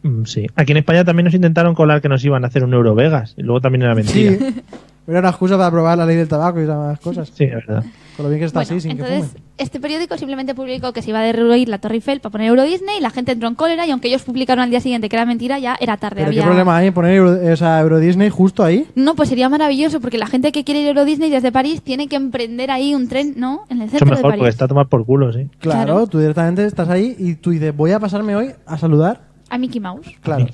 Mm, 0.03 0.23
Sí. 0.25 0.45
Aquí 0.55 0.71
en 0.71 0.77
España 0.79 1.03
también 1.03 1.25
nos 1.25 1.33
intentaron 1.33 1.73
colar 1.75 2.01
que 2.01 2.09
nos 2.09 2.23
iban 2.25 2.43
a 2.43 2.47
hacer 2.47 2.63
un 2.63 2.73
Eurovegas 2.73 3.33
y 3.37 3.43
luego 3.43 3.61
también 3.61 3.83
era 3.83 3.95
mentira. 3.95 4.33
Sí. 4.37 4.55
Era 5.07 5.19
una 5.19 5.29
excusa 5.29 5.57
para 5.57 5.71
probar 5.71 5.97
la 5.97 6.05
ley 6.05 6.17
del 6.17 6.27
tabaco 6.27 6.59
y 6.59 6.63
esas 6.63 6.99
cosas. 6.99 7.31
Sí, 7.33 7.45
es 7.45 7.53
verdad. 7.65 7.83
Con 8.17 8.23
lo 8.25 8.29
bien 8.29 8.39
que 8.39 8.45
está 8.45 8.59
Bueno, 8.59 8.75
así, 8.75 8.81
sin 8.81 8.97
que 8.97 9.03
entonces, 9.03 9.31
fume. 9.31 9.43
este 9.57 9.79
periódico 9.79 10.17
simplemente 10.17 10.53
publicó 10.55 10.91
que 10.91 11.01
se 11.03 11.11
iba 11.11 11.19
a 11.19 11.23
derruir 11.23 11.69
la 11.69 11.77
Torre 11.77 11.95
Eiffel 11.95 12.19
para 12.19 12.31
poner 12.31 12.47
Euro 12.47 12.63
Disney 12.63 12.97
y 12.97 13.01
la 13.01 13.11
gente 13.11 13.31
entró 13.31 13.47
en 13.47 13.53
cólera 13.55 13.85
y 13.85 13.91
aunque 13.91 14.07
ellos 14.09 14.23
publicaron 14.23 14.63
al 14.63 14.69
día 14.71 14.81
siguiente 14.81 15.07
que 15.07 15.15
era 15.15 15.25
mentira, 15.25 15.59
ya 15.59 15.77
era 15.79 15.97
tarde. 15.97 16.15
Pero 16.17 16.27
había... 16.27 16.41
qué 16.41 16.45
problema 16.47 16.75
hay 16.77 16.87
en 16.87 16.93
poner 16.95 17.13
Euro, 17.13 17.35
esa 17.35 17.79
Euro 17.79 17.99
Disney 17.99 18.29
justo 18.29 18.63
ahí. 18.63 18.87
No, 18.95 19.15
pues 19.15 19.29
sería 19.29 19.47
maravilloso 19.49 20.01
porque 20.01 20.17
la 20.17 20.27
gente 20.27 20.51
que 20.51 20.63
quiere 20.63 20.81
ir 20.81 20.87
a 20.87 20.89
Euro 20.89 21.05
Disney 21.05 21.29
desde 21.29 21.51
París 21.51 21.83
tiene 21.83 22.07
que 22.07 22.15
emprender 22.15 22.71
ahí 22.71 22.95
un 22.95 23.07
tren, 23.07 23.35
¿no? 23.37 23.61
En 23.69 23.81
el 23.83 23.89
centro 23.91 24.07
de 24.07 24.11
mejor 24.15 24.31
París. 24.31 24.39
porque 24.39 24.49
está 24.49 24.65
a 24.65 24.67
tomar 24.67 24.87
por 24.87 25.05
culo, 25.05 25.31
sí. 25.31 25.47
Claro, 25.59 25.83
Claro. 25.93 26.07
tú 26.07 26.19
directamente 26.19 26.65
estás 26.65 26.89
ahí 26.89 27.15
y 27.19 27.35
tú 27.35 27.51
dices, 27.51 27.73
voy 27.75 27.91
a 27.91 27.99
pasarme 27.99 28.35
hoy 28.35 28.49
a 28.65 28.77
saludar. 28.77 29.21
A 29.49 29.57
Mickey 29.59 29.79
Mouse. 29.79 30.07
Claro. 30.21 30.45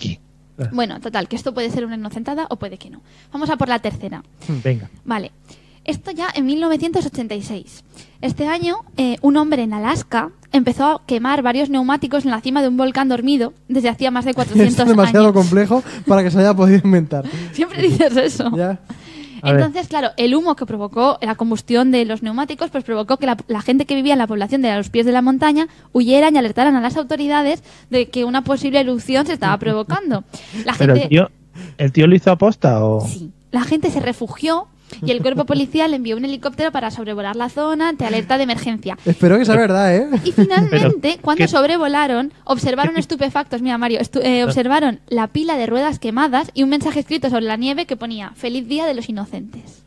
Bueno, 0.72 1.00
total, 1.00 1.28
que 1.28 1.36
esto 1.36 1.54
puede 1.54 1.70
ser 1.70 1.86
una 1.86 1.96
inocentada 1.96 2.48
o 2.50 2.58
puede 2.58 2.78
que 2.78 2.90
no. 2.90 3.02
Vamos 3.32 3.50
a 3.50 3.58
por 3.58 3.70
la 3.70 3.80
tercera. 3.80 4.24
Venga. 4.64 4.90
Vale. 5.04 5.32
Esto 5.86 6.12
ya 6.12 6.28
en 6.34 6.46
1986. 6.46 7.84
Este 8.22 8.48
año, 8.48 8.78
eh, 8.96 9.18
un 9.22 9.36
hombre 9.36 9.64
en 9.64 9.74
Alaska 9.74 10.30
empezó 10.54 10.86
a 10.86 11.02
quemar 11.06 11.42
varios 11.42 11.70
neumáticos 11.70 12.24
en 12.24 12.32
la 12.32 12.40
cima 12.40 12.62
de 12.62 12.70
un 12.70 12.78
volcán 12.78 13.10
dormido 13.10 13.54
desde 13.68 13.90
hacía 13.90 14.10
más 14.12 14.24
de 14.24 14.32
Esto 14.32 14.44
400 14.46 14.80
es 14.80 14.88
demasiado 14.88 15.26
años. 15.26 15.36
complejo 15.36 15.84
para 16.08 16.24
que 16.24 16.32
se 16.32 16.40
haya 16.40 16.54
podido 16.54 16.80
inventar. 16.84 17.26
Siempre 17.52 17.82
dices 17.82 18.16
eso. 18.16 18.50
Ya. 18.56 18.80
A 19.44 19.52
ver. 19.52 19.62
Entonces, 19.62 19.88
claro, 19.88 20.10
el 20.18 20.34
humo 20.34 20.56
que 20.56 20.66
provocó 20.66 21.18
la 21.22 21.36
combustión 21.36 21.92
de 21.92 22.06
los 22.06 22.24
neumáticos, 22.24 22.72
pues 22.72 22.84
provocó 22.84 23.18
que 23.18 23.26
la, 23.26 23.38
la 23.48 23.62
gente 23.62 23.86
que 23.86 23.94
vivía 23.94 24.14
en 24.14 24.20
la 24.20 24.28
población 24.28 24.62
de 24.62 24.76
los 24.76 24.90
pies 24.90 25.06
de 25.06 25.12
la 25.12 25.22
montaña 25.22 25.68
huyeran 25.92 26.34
y 26.34 26.38
alertaran 26.40 26.76
a 26.76 26.82
las 26.82 26.98
autoridades 26.98 27.62
de 27.90 28.10
que 28.10 28.24
una 28.24 28.44
posible 28.44 28.80
erupción 28.80 29.26
se 29.26 29.34
estaba 29.34 29.58
provocando. 29.60 30.24
La 30.66 30.74
Pero 30.78 30.96
gente, 30.96 31.04
el 31.04 31.10
tío, 31.10 31.32
¿el 31.78 31.92
tío 31.92 32.08
lo 32.08 32.16
hizo 32.16 32.32
aposta 32.32 32.84
o...? 32.84 33.06
sí, 33.06 33.32
la 33.52 33.62
gente 33.62 33.92
se 33.92 34.00
refugió 34.00 34.68
y 35.06 35.12
el 35.12 35.22
cuerpo 35.22 35.46
policial 35.46 35.94
envió 35.94 36.18
un 36.18 36.26
helicóptero 36.26 36.72
para 36.72 36.92
sobrevolar 36.92 37.36
la 37.36 37.50
zona 37.50 37.90
ante 37.90 38.06
alerta 38.06 38.38
de 38.38 38.44
emergencia. 38.44 38.98
Espero 39.06 39.38
que 39.38 39.46
sea 39.46 39.56
verdad, 39.56 39.96
¿eh? 39.96 40.08
Y 40.24 40.32
finalmente, 40.32 40.98
Pero, 41.02 41.22
cuando 41.22 41.44
¿qué- 41.44 41.48
sobrevolaron, 41.48 42.32
observaron 42.44 42.98
estupefactos, 42.98 43.62
mira 43.62 43.78
Mario, 43.78 44.00
estu- 44.00 44.22
eh, 44.24 44.44
observaron 44.44 45.00
la 45.10 45.28
pila 45.28 45.58
de 45.58 45.66
ruedas 45.66 46.00
quemadas 46.00 46.52
y 46.54 46.64
un 46.64 46.70
mensaje 46.70 47.00
escrito 47.00 47.30
sobre 47.30 47.46
la 47.46 47.56
nieve 47.58 47.86
que 47.86 47.96
ponía 47.98 48.32
Feliz 48.36 48.68
Día 48.68 48.86
de 48.86 48.94
los 48.94 49.10
Inocentes. 49.10 49.84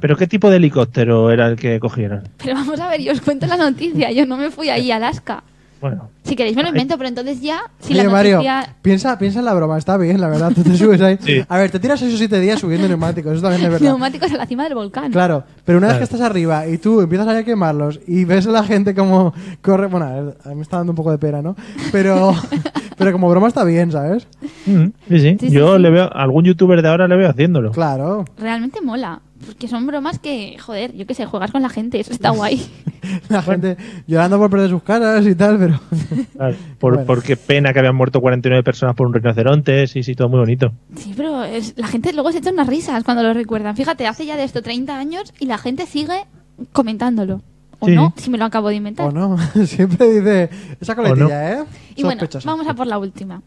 ¿Pero 0.00 0.16
qué 0.16 0.26
tipo 0.26 0.50
de 0.50 0.56
helicóptero 0.56 1.30
era 1.30 1.46
el 1.46 1.56
que 1.56 1.78
cogieron? 1.80 2.22
Pero 2.38 2.54
vamos 2.54 2.78
a 2.80 2.88
ver, 2.88 3.00
yo 3.00 3.12
os 3.12 3.20
cuento 3.20 3.46
la 3.46 3.56
noticia, 3.56 4.10
yo 4.10 4.26
no 4.26 4.36
me 4.36 4.50
fui 4.50 4.68
ahí 4.68 4.90
a 4.90 4.96
Alaska. 4.96 5.44
Bueno, 5.82 6.08
Si 6.22 6.36
queréis 6.36 6.56
me 6.56 6.62
lo 6.62 6.68
invento, 6.68 6.96
pero 6.96 7.08
entonces 7.08 7.40
ya, 7.42 7.60
si 7.80 7.92
Oye, 7.92 8.04
la 8.04 8.10
Mario, 8.10 8.36
noticia... 8.36 8.76
piensa, 8.80 9.18
piensa 9.18 9.40
en 9.40 9.44
la 9.44 9.52
broma, 9.52 9.76
está 9.76 9.96
bien, 9.96 10.20
la 10.20 10.28
verdad. 10.28 10.52
Tú 10.54 10.62
te 10.62 10.76
subes 10.76 11.00
ahí. 11.02 11.18
Sí. 11.20 11.42
A 11.48 11.58
ver, 11.58 11.70
te 11.72 11.80
tiras 11.80 12.00
esos 12.00 12.16
siete 12.18 12.38
días 12.38 12.60
subiendo 12.60 12.86
neumáticos, 12.86 13.32
eso 13.32 13.42
también 13.42 13.64
es 13.64 13.70
verdad. 13.72 13.84
Neumáticos 13.88 14.30
a 14.32 14.36
la 14.36 14.46
cima 14.46 14.62
del 14.64 14.74
volcán. 14.76 15.10
Claro, 15.10 15.42
pero 15.64 15.78
una 15.78 15.88
vez 15.88 15.98
que 15.98 16.04
estás 16.04 16.20
arriba 16.20 16.66
y 16.68 16.78
tú 16.78 17.00
empiezas 17.00 17.26
a 17.26 17.42
quemarlos 17.44 17.98
y 18.06 18.24
ves 18.24 18.46
a 18.46 18.50
la 18.52 18.62
gente 18.62 18.94
como 18.94 19.34
corre, 19.60 19.88
bueno, 19.88 20.06
a 20.06 20.10
ver, 20.12 20.36
a 20.44 20.48
mí 20.50 20.54
me 20.54 20.62
está 20.62 20.76
dando 20.76 20.92
un 20.92 20.96
poco 20.96 21.10
de 21.10 21.18
pena, 21.18 21.42
¿no? 21.42 21.56
Pero, 21.90 22.32
pero 22.96 23.10
como 23.10 23.28
broma 23.28 23.48
está 23.48 23.64
bien, 23.64 23.90
¿sabes? 23.90 24.28
mm, 24.66 24.84
sí, 25.08 25.18
sí. 25.18 25.36
Sí, 25.40 25.48
sí, 25.48 25.50
Yo 25.50 25.74
sí. 25.76 25.82
le 25.82 25.90
veo, 25.90 26.04
a 26.04 26.22
algún 26.22 26.44
youtuber 26.44 26.80
de 26.80 26.88
ahora 26.88 27.08
le 27.08 27.16
veo 27.16 27.28
haciéndolo. 27.28 27.72
Claro. 27.72 28.24
Realmente 28.38 28.80
mola, 28.80 29.20
porque 29.44 29.68
son 29.68 29.86
bromas 29.86 30.18
que, 30.18 30.56
joder, 30.58 30.94
yo 30.96 31.06
qué 31.06 31.14
sé, 31.14 31.26
juegas 31.26 31.50
con 31.50 31.62
la 31.62 31.68
gente, 31.68 31.98
eso 32.00 32.12
está 32.12 32.30
guay. 32.30 32.64
La 33.28 33.42
gente 33.42 33.76
llorando 34.06 34.38
por 34.38 34.48
perder 34.50 34.70
sus 34.70 34.82
caras 34.82 35.26
y 35.26 35.34
tal, 35.34 35.58
pero 35.58 35.80
Claro, 36.36 36.56
por, 36.78 36.92
Bueno. 36.94 37.06
por 37.06 37.22
qué 37.22 37.36
pena 37.36 37.72
que 37.72 37.80
habían 37.80 37.96
muerto 37.96 38.20
49 38.20 38.62
personas 38.62 38.94
por 38.94 39.06
un 39.08 39.14
rinoceronte, 39.14 39.86
sí, 39.88 40.02
sí, 40.04 40.14
todo 40.14 40.28
muy 40.28 40.38
bonito. 40.38 40.72
Sí, 40.96 41.12
pero 41.16 41.42
es- 41.42 41.74
la 41.76 41.88
gente 41.88 42.12
luego 42.12 42.30
se 42.32 42.38
echa 42.38 42.50
unas 42.52 42.68
risas 42.68 43.02
cuando 43.04 43.22
lo 43.24 43.32
recuerdan. 43.34 43.74
Fíjate, 43.76 44.06
hace 44.06 44.24
ya 44.26 44.36
de 44.36 44.44
esto 44.44 44.62
30 44.62 44.96
años 44.96 45.34
y 45.40 45.46
la 45.46 45.58
gente 45.58 45.86
sigue 45.86 46.26
comentándolo. 46.72 47.42
O 47.80 47.86
Sí. 47.86 47.94
no, 47.96 48.14
si 48.16 48.30
me 48.30 48.38
lo 48.38 48.44
acabo 48.44 48.68
de 48.68 48.76
inventar. 48.76 49.08
o 49.08 49.10
no, 49.12 49.36
siempre 49.66 50.08
dice 50.08 50.50
esa 50.80 50.94
coletilla, 50.94 51.52
¿eh? 51.60 51.64
Y 51.96 52.04
bueno, 52.04 52.22
vamos 52.44 52.66
a 52.68 52.74
por 52.74 52.86
la 52.86 52.98
última. 52.98 53.42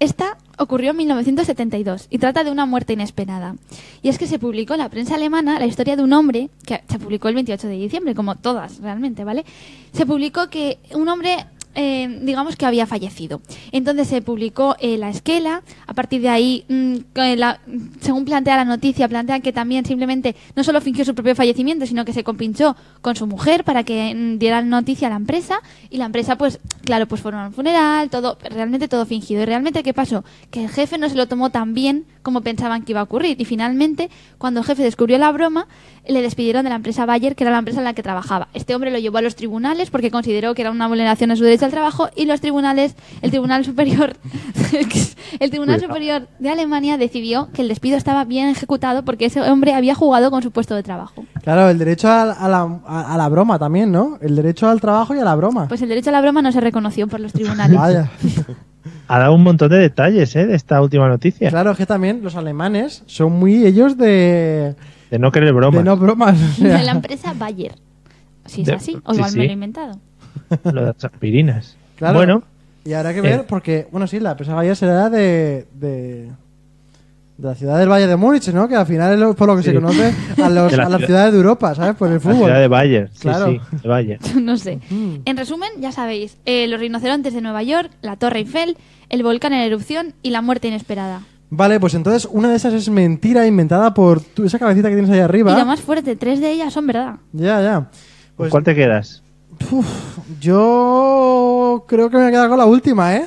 Esta 0.00 0.38
ocurrió 0.56 0.92
en 0.92 0.96
1972 0.96 2.06
y 2.08 2.16
trata 2.16 2.42
de 2.42 2.50
una 2.50 2.64
muerte 2.64 2.94
inesperada. 2.94 3.56
Y 4.00 4.08
es 4.08 4.16
que 4.16 4.26
se 4.26 4.38
publicó 4.38 4.72
en 4.72 4.80
la 4.80 4.88
prensa 4.88 5.16
alemana 5.16 5.58
la 5.58 5.66
historia 5.66 5.94
de 5.94 6.02
un 6.02 6.14
hombre, 6.14 6.48
que 6.64 6.82
se 6.88 6.98
publicó 6.98 7.28
el 7.28 7.34
28 7.34 7.68
de 7.68 7.74
diciembre, 7.74 8.14
como 8.14 8.36
todas 8.36 8.78
realmente, 8.78 9.24
¿vale? 9.24 9.44
Se 9.92 10.06
publicó 10.06 10.48
que 10.48 10.78
un 10.94 11.06
hombre, 11.08 11.44
eh, 11.74 12.18
digamos 12.22 12.56
que 12.56 12.66
había 12.66 12.86
fallecido. 12.86 13.40
Entonces 13.70 14.08
se 14.08 14.22
publicó 14.22 14.76
eh, 14.80 14.98
la 14.98 15.08
esquela, 15.08 15.62
a 15.86 15.94
partir 15.94 16.20
de 16.20 16.28
ahí, 16.28 16.64
mm, 16.68 16.96
según 18.00 18.24
plantea 18.24 18.56
la 18.56 18.64
noticia, 18.64 19.08
plantean 19.08 19.40
que 19.40 19.52
también 19.52 19.84
simplemente 19.84 20.34
no 20.56 20.64
solo 20.64 20.80
fingió 20.80 21.04
su 21.04 21.14
propio 21.14 21.36
fallecimiento, 21.36 21.86
sino 21.86 22.04
que 22.04 22.12
se 22.12 22.24
compinchó 22.24 22.76
con 23.02 23.14
su 23.14 23.26
mujer 23.26 23.64
para 23.64 23.84
que 23.84 24.14
mm, 24.14 24.38
dieran 24.38 24.68
noticia 24.68 25.06
a 25.06 25.10
la 25.10 25.16
empresa 25.16 25.60
y 25.90 25.98
la 25.98 26.06
empresa, 26.06 26.36
pues, 26.36 26.58
claro, 26.84 27.06
pues 27.06 27.20
fueron 27.20 27.40
a 27.40 27.46
un 27.46 27.52
funeral, 27.52 28.10
todo, 28.10 28.36
realmente 28.42 28.88
todo 28.88 29.06
fingido. 29.06 29.42
Y 29.42 29.44
realmente, 29.44 29.82
¿qué 29.82 29.94
pasó? 29.94 30.24
Que 30.50 30.64
el 30.64 30.70
jefe 30.70 30.98
no 30.98 31.08
se 31.08 31.14
lo 31.14 31.28
tomó 31.28 31.50
tan 31.50 31.74
bien 31.74 32.04
como 32.22 32.40
pensaban 32.40 32.82
que 32.82 32.92
iba 32.92 33.00
a 33.00 33.04
ocurrir. 33.04 33.40
Y 33.40 33.44
finalmente, 33.44 34.10
cuando 34.38 34.60
el 34.60 34.66
jefe 34.66 34.82
descubrió 34.82 35.18
la 35.18 35.30
broma, 35.30 35.68
le 36.06 36.22
despidieron 36.22 36.64
de 36.64 36.70
la 36.70 36.76
empresa 36.76 37.06
Bayer, 37.06 37.36
que 37.36 37.44
era 37.44 37.52
la 37.52 37.58
empresa 37.58 37.78
en 37.78 37.84
la 37.84 37.94
que 37.94 38.02
trabajaba. 38.02 38.48
Este 38.54 38.74
hombre 38.74 38.90
lo 38.90 38.98
llevó 38.98 39.18
a 39.18 39.22
los 39.22 39.36
tribunales 39.36 39.90
porque 39.90 40.10
consideró 40.10 40.54
que 40.54 40.62
era 40.62 40.70
una 40.70 40.88
vulneración 40.88 41.30
a 41.30 41.36
su 41.36 41.44
derecho 41.44 41.59
al 41.64 41.70
trabajo 41.70 42.08
y 42.16 42.26
los 42.26 42.40
tribunales, 42.40 42.94
el 43.22 43.30
Tribunal 43.30 43.64
Superior, 43.64 44.16
el 45.40 45.50
Tribunal 45.50 45.76
Cuidado. 45.76 45.80
Superior 45.94 46.28
de 46.38 46.50
Alemania 46.50 46.96
decidió 46.98 47.48
que 47.52 47.62
el 47.62 47.68
despido 47.68 47.96
estaba 47.96 48.24
bien 48.24 48.48
ejecutado 48.48 49.04
porque 49.04 49.26
ese 49.26 49.40
hombre 49.42 49.74
había 49.74 49.94
jugado 49.94 50.30
con 50.30 50.42
su 50.42 50.50
puesto 50.50 50.74
de 50.74 50.82
trabajo. 50.82 51.24
Claro, 51.42 51.68
el 51.68 51.78
derecho 51.78 52.08
a, 52.08 52.22
a 52.32 52.48
la, 52.48 52.80
a- 52.86 53.14
a 53.14 53.16
la 53.16 53.28
broma 53.28 53.58
también, 53.58 53.90
¿no? 53.92 54.18
El 54.20 54.36
derecho 54.36 54.68
al 54.68 54.80
trabajo 54.80 55.14
y 55.14 55.18
a 55.18 55.24
la 55.24 55.34
broma. 55.34 55.68
Pues 55.68 55.82
el 55.82 55.88
derecho 55.88 56.10
a 56.10 56.12
la 56.12 56.20
broma 56.20 56.42
no 56.42 56.52
se 56.52 56.60
reconoció 56.60 57.06
por 57.08 57.20
los 57.20 57.32
tribunales. 57.32 57.76
Vaya. 57.76 58.10
Ha 59.08 59.18
dado 59.18 59.34
un 59.34 59.42
montón 59.42 59.68
de 59.70 59.78
detalles, 59.78 60.34
¿eh? 60.36 60.46
De 60.46 60.54
esta 60.54 60.80
última 60.80 61.08
noticia. 61.08 61.50
Claro, 61.50 61.72
es 61.72 61.76
que 61.76 61.86
también 61.86 62.20
los 62.22 62.36
alemanes 62.36 63.02
son 63.06 63.32
muy 63.32 63.66
ellos 63.66 63.96
de, 63.98 64.74
De 65.10 65.18
no 65.18 65.30
querer 65.32 65.52
broma. 65.52 65.78
de 65.78 65.84
no 65.84 65.96
bromas. 65.96 66.36
o 66.40 66.54
sea. 66.62 66.78
de 66.78 66.84
la 66.84 66.92
empresa 66.92 67.34
Bayer. 67.36 67.74
Si 68.46 68.62
es 68.62 68.66
De- 68.68 68.72
así, 68.74 68.96
o 69.04 69.12
sí, 69.12 69.16
igual 69.18 69.30
sí. 69.30 69.38
me 69.38 69.44
lo 69.44 69.50
he 69.50 69.54
inventado. 69.54 69.98
Lo 70.64 70.80
de 70.80 70.86
las 70.92 71.04
aspirinas. 71.04 71.76
Claro. 71.96 72.18
Bueno, 72.18 72.42
Y 72.84 72.92
habrá 72.94 73.12
que 73.12 73.20
ver, 73.20 73.40
Eh. 73.40 73.44
porque, 73.48 73.86
bueno, 73.92 74.06
sí, 74.06 74.20
la 74.20 74.30
empresa 74.32 74.54
Bayer 74.54 74.74
será 74.76 75.10
de, 75.10 75.66
de, 75.74 76.30
de 77.36 77.48
la 77.48 77.54
ciudad 77.54 77.78
del 77.78 77.88
Valle 77.90 78.06
de 78.06 78.16
Múnich, 78.16 78.48
¿no? 78.52 78.68
Que 78.68 78.76
al 78.76 78.86
final 78.86 79.22
es 79.22 79.34
por 79.36 79.46
lo 79.48 79.56
que 79.56 79.62
se 79.62 79.70
Sí. 79.70 79.76
conoce 79.76 80.14
a, 80.42 80.48
los- 80.48 80.72
la 80.72 80.84
a 80.86 80.88
las 80.88 80.98
ciudad- 80.98 81.06
ciudades 81.06 81.32
de 81.32 81.38
Europa, 81.38 81.74
¿sabes? 81.74 81.94
Por 81.96 82.08
el 82.08 82.14
la 82.14 82.20
fútbol. 82.20 82.36
ciudad 82.46 82.60
de 82.60 82.68
Bayer. 82.68 83.10
Sí, 83.12 83.20
Claro. 83.20 83.46
sí, 83.46 83.60
de 83.82 83.88
Bayer. 83.88 84.18
no 84.42 84.56
sé. 84.56 84.78
En 84.90 85.36
resumen, 85.36 85.68
ya 85.78 85.92
sabéis, 85.92 86.36
eh, 86.46 86.66
los 86.68 86.80
rinocerontes 86.80 87.34
de 87.34 87.40
Nueva 87.42 87.62
York, 87.62 87.90
la 88.02 88.16
Torre 88.16 88.38
Eiffel, 88.40 88.76
el 89.10 89.22
volcán 89.22 89.52
en 89.52 89.60
erupción 89.60 90.14
y 90.22 90.30
la 90.30 90.40
muerte 90.42 90.68
inesperada. 90.68 91.22
Vale, 91.52 91.80
pues 91.80 91.94
entonces 91.94 92.28
una 92.30 92.48
de 92.48 92.56
esas 92.56 92.72
es 92.74 92.88
mentira 92.88 93.44
inventada 93.46 93.92
por 93.92 94.20
tú- 94.22 94.44
esa 94.44 94.58
cabecita 94.58 94.88
que 94.88 94.94
tienes 94.94 95.10
ahí 95.10 95.18
arriba. 95.20 95.52
Y 95.52 95.58
lo 95.58 95.66
más 95.66 95.80
fuerte, 95.80 96.14
tres 96.16 96.40
de 96.40 96.50
ellas 96.52 96.72
son 96.72 96.86
verdad. 96.86 97.16
Ya, 97.32 97.60
ya. 97.60 97.74
¿Con 97.74 97.88
Pues 98.36 98.50
cuál 98.52 98.62
te 98.64 98.74
quedas? 98.74 99.22
Yo 100.40 101.84
creo 101.86 102.10
que 102.10 102.16
me 102.16 102.22
voy 102.22 102.28
a 102.28 102.32
quedar 102.32 102.48
con 102.48 102.58
la 102.58 102.66
última, 102.66 103.16
¿eh? 103.16 103.26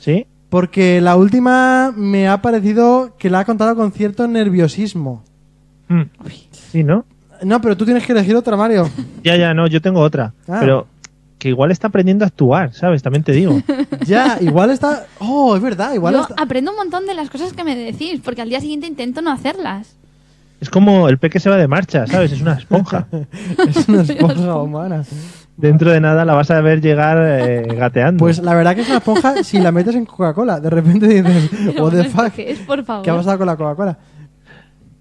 ¿Sí? 0.00 0.26
Porque 0.48 1.00
la 1.00 1.16
última 1.16 1.92
me 1.96 2.28
ha 2.28 2.42
parecido 2.42 3.16
que 3.18 3.30
la 3.30 3.40
ha 3.40 3.44
contado 3.44 3.74
con 3.74 3.92
cierto 3.92 4.28
nerviosismo. 4.28 5.24
Mm. 5.88 6.02
Sí, 6.50 6.84
¿no? 6.84 7.04
No, 7.42 7.60
pero 7.60 7.76
tú 7.76 7.84
tienes 7.84 8.06
que 8.06 8.12
elegir 8.12 8.36
otra, 8.36 8.56
Mario. 8.56 8.88
Ya, 9.24 9.36
ya, 9.36 9.54
no, 9.54 9.66
yo 9.66 9.80
tengo 9.80 10.00
otra. 10.00 10.34
Ah. 10.48 10.58
Pero 10.60 10.86
que 11.38 11.48
igual 11.48 11.72
está 11.72 11.88
aprendiendo 11.88 12.24
a 12.24 12.28
actuar, 12.28 12.72
¿sabes? 12.72 13.02
También 13.02 13.24
te 13.24 13.32
digo. 13.32 13.60
ya, 14.06 14.38
igual 14.40 14.70
está... 14.70 15.06
Oh, 15.18 15.56
es 15.56 15.62
verdad, 15.62 15.92
igual 15.92 16.14
Yo 16.14 16.20
está... 16.22 16.34
aprendo 16.38 16.70
un 16.70 16.76
montón 16.76 17.06
de 17.06 17.14
las 17.14 17.30
cosas 17.30 17.52
que 17.52 17.64
me 17.64 17.74
decís, 17.74 18.20
porque 18.24 18.42
al 18.42 18.48
día 18.48 18.60
siguiente 18.60 18.86
intento 18.86 19.22
no 19.22 19.32
hacerlas. 19.32 19.96
Es 20.60 20.70
como 20.70 21.08
el 21.08 21.18
peque 21.18 21.40
se 21.40 21.50
va 21.50 21.56
de 21.56 21.66
marcha, 21.66 22.06
¿sabes? 22.06 22.30
Es 22.30 22.40
una 22.40 22.52
esponja. 22.52 23.08
Es 23.68 23.88
una 23.88 24.02
esponja 24.02 24.56
humana. 24.56 25.04
Dentro 25.56 25.90
de 25.92 26.00
nada 26.00 26.24
la 26.24 26.34
vas 26.34 26.50
a 26.50 26.60
ver 26.60 26.80
llegar 26.80 27.18
eh, 27.20 27.62
gateando. 27.76 28.18
Pues 28.18 28.38
la 28.38 28.54
verdad 28.54 28.74
que 28.74 28.80
es 28.82 28.88
una 28.88 28.98
esponja 28.98 29.44
si 29.44 29.58
la 29.58 29.70
metes 29.70 29.94
en 29.94 30.06
Coca-Cola. 30.06 30.60
De 30.60 30.70
repente 30.70 31.06
dices, 31.06 31.50
what 31.78 31.90
the 31.92 32.00
¿Esto 32.00 32.22
fuck, 32.22 32.32
qué 32.32 32.50
es, 32.50 32.58
por 32.60 32.82
favor? 32.84 33.04
¿qué 33.04 33.10
ha 33.10 33.16
pasado 33.16 33.38
con 33.38 33.46
la 33.46 33.56
Coca-Cola? 33.56 33.98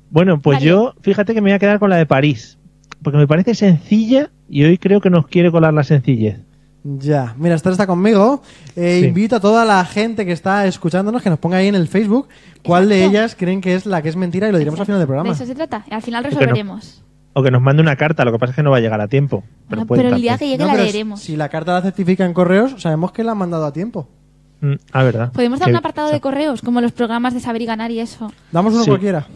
Bueno, 0.09 0.39
pues 0.41 0.57
Vale. 0.57 0.67
yo, 0.67 0.93
fíjate 1.01 1.33
que 1.33 1.41
me 1.41 1.49
voy 1.49 1.55
a 1.55 1.59
quedar 1.59 1.79
con 1.79 1.89
la 1.89 1.95
de 1.95 2.05
París. 2.05 2.57
Porque 3.01 3.17
me 3.17 3.27
parece 3.27 3.55
sencilla 3.55 4.29
y 4.49 4.63
hoy 4.63 4.77
creo 4.77 5.01
que 5.01 5.09
nos 5.09 5.25
quiere 5.27 5.49
colar 5.51 5.73
la 5.73 5.83
sencillez. 5.83 6.39
Ya, 6.83 7.33
mira, 7.37 7.55
Esther 7.55 7.71
está 7.71 7.87
conmigo. 7.87 8.41
Eh, 8.75 8.99
Sí. 9.01 9.07
Invito 9.07 9.35
a 9.37 9.39
toda 9.39 9.65
la 9.65 9.83
gente 9.85 10.25
que 10.25 10.31
está 10.31 10.65
escuchándonos 10.67 11.21
que 11.21 11.29
nos 11.29 11.39
ponga 11.39 11.57
ahí 11.57 11.67
en 11.67 11.75
el 11.75 11.87
Facebook 11.87 12.27
cuál 12.63 12.89
de 12.89 13.05
ellas 13.05 13.35
creen 13.37 13.61
que 13.61 13.75
es 13.75 13.85
la 13.85 14.01
que 14.01 14.09
es 14.09 14.15
mentira 14.15 14.49
y 14.49 14.51
lo 14.51 14.57
diremos 14.57 14.79
al 14.79 14.85
final 14.85 14.99
del 14.99 15.07
De 15.07 15.07
programa. 15.07 15.31
eso 15.33 15.45
se 15.45 15.55
trata. 15.55 15.85
Al 15.89 16.01
final 16.01 16.23
que 16.23 16.29
no. 16.31 16.39
resolveremos. 16.39 17.03
O 17.33 17.41
que 17.43 17.51
nos 17.51 17.61
mande 17.61 17.81
una 17.81 17.95
carta, 17.95 18.25
lo 18.25 18.31
que 18.31 18.39
pasa 18.39 18.51
es 18.51 18.55
que 18.57 18.63
no 18.63 18.71
va 18.71 18.77
a 18.77 18.81
llegar 18.81 18.99
a 18.99 19.07
tiempo. 19.07 19.43
Pero, 19.69 19.83
Ah, 19.83 19.85
puede 19.85 20.03
pero 20.03 20.15
el 20.15 20.21
día 20.21 20.37
que 20.37 20.47
llegue 20.49 20.57
No, 20.65 20.67
la 20.67 20.75
leeremos. 20.75 21.21
Si 21.21 21.35
la 21.37 21.47
carta 21.49 21.73
la 21.73 21.81
certifica 21.81 22.25
en 22.25 22.33
correos, 22.33 22.75
sabemos 22.81 23.11
que 23.13 23.23
la 23.23 23.31
han 23.31 23.37
mandado 23.37 23.65
a 23.65 23.71
tiempo. 23.71 24.09
Mm, 24.59 24.73
ah, 24.91 25.03
verdad. 25.03 25.31
Podemos 25.31 25.57
dar 25.59 25.67
Que- 25.67 25.71
un 25.71 25.77
apartado 25.77 26.11
de 26.11 26.19
correos, 26.19 26.61
como 26.61 26.81
los 26.81 26.91
programas 26.91 27.33
de 27.33 27.39
saber 27.39 27.61
y 27.63 27.65
ganar 27.65 27.89
y 27.89 27.99
eso. 27.99 28.31
Damos 28.51 28.73
uno 28.73 28.83
Sí. 28.83 28.89
cualquiera. 28.91 29.27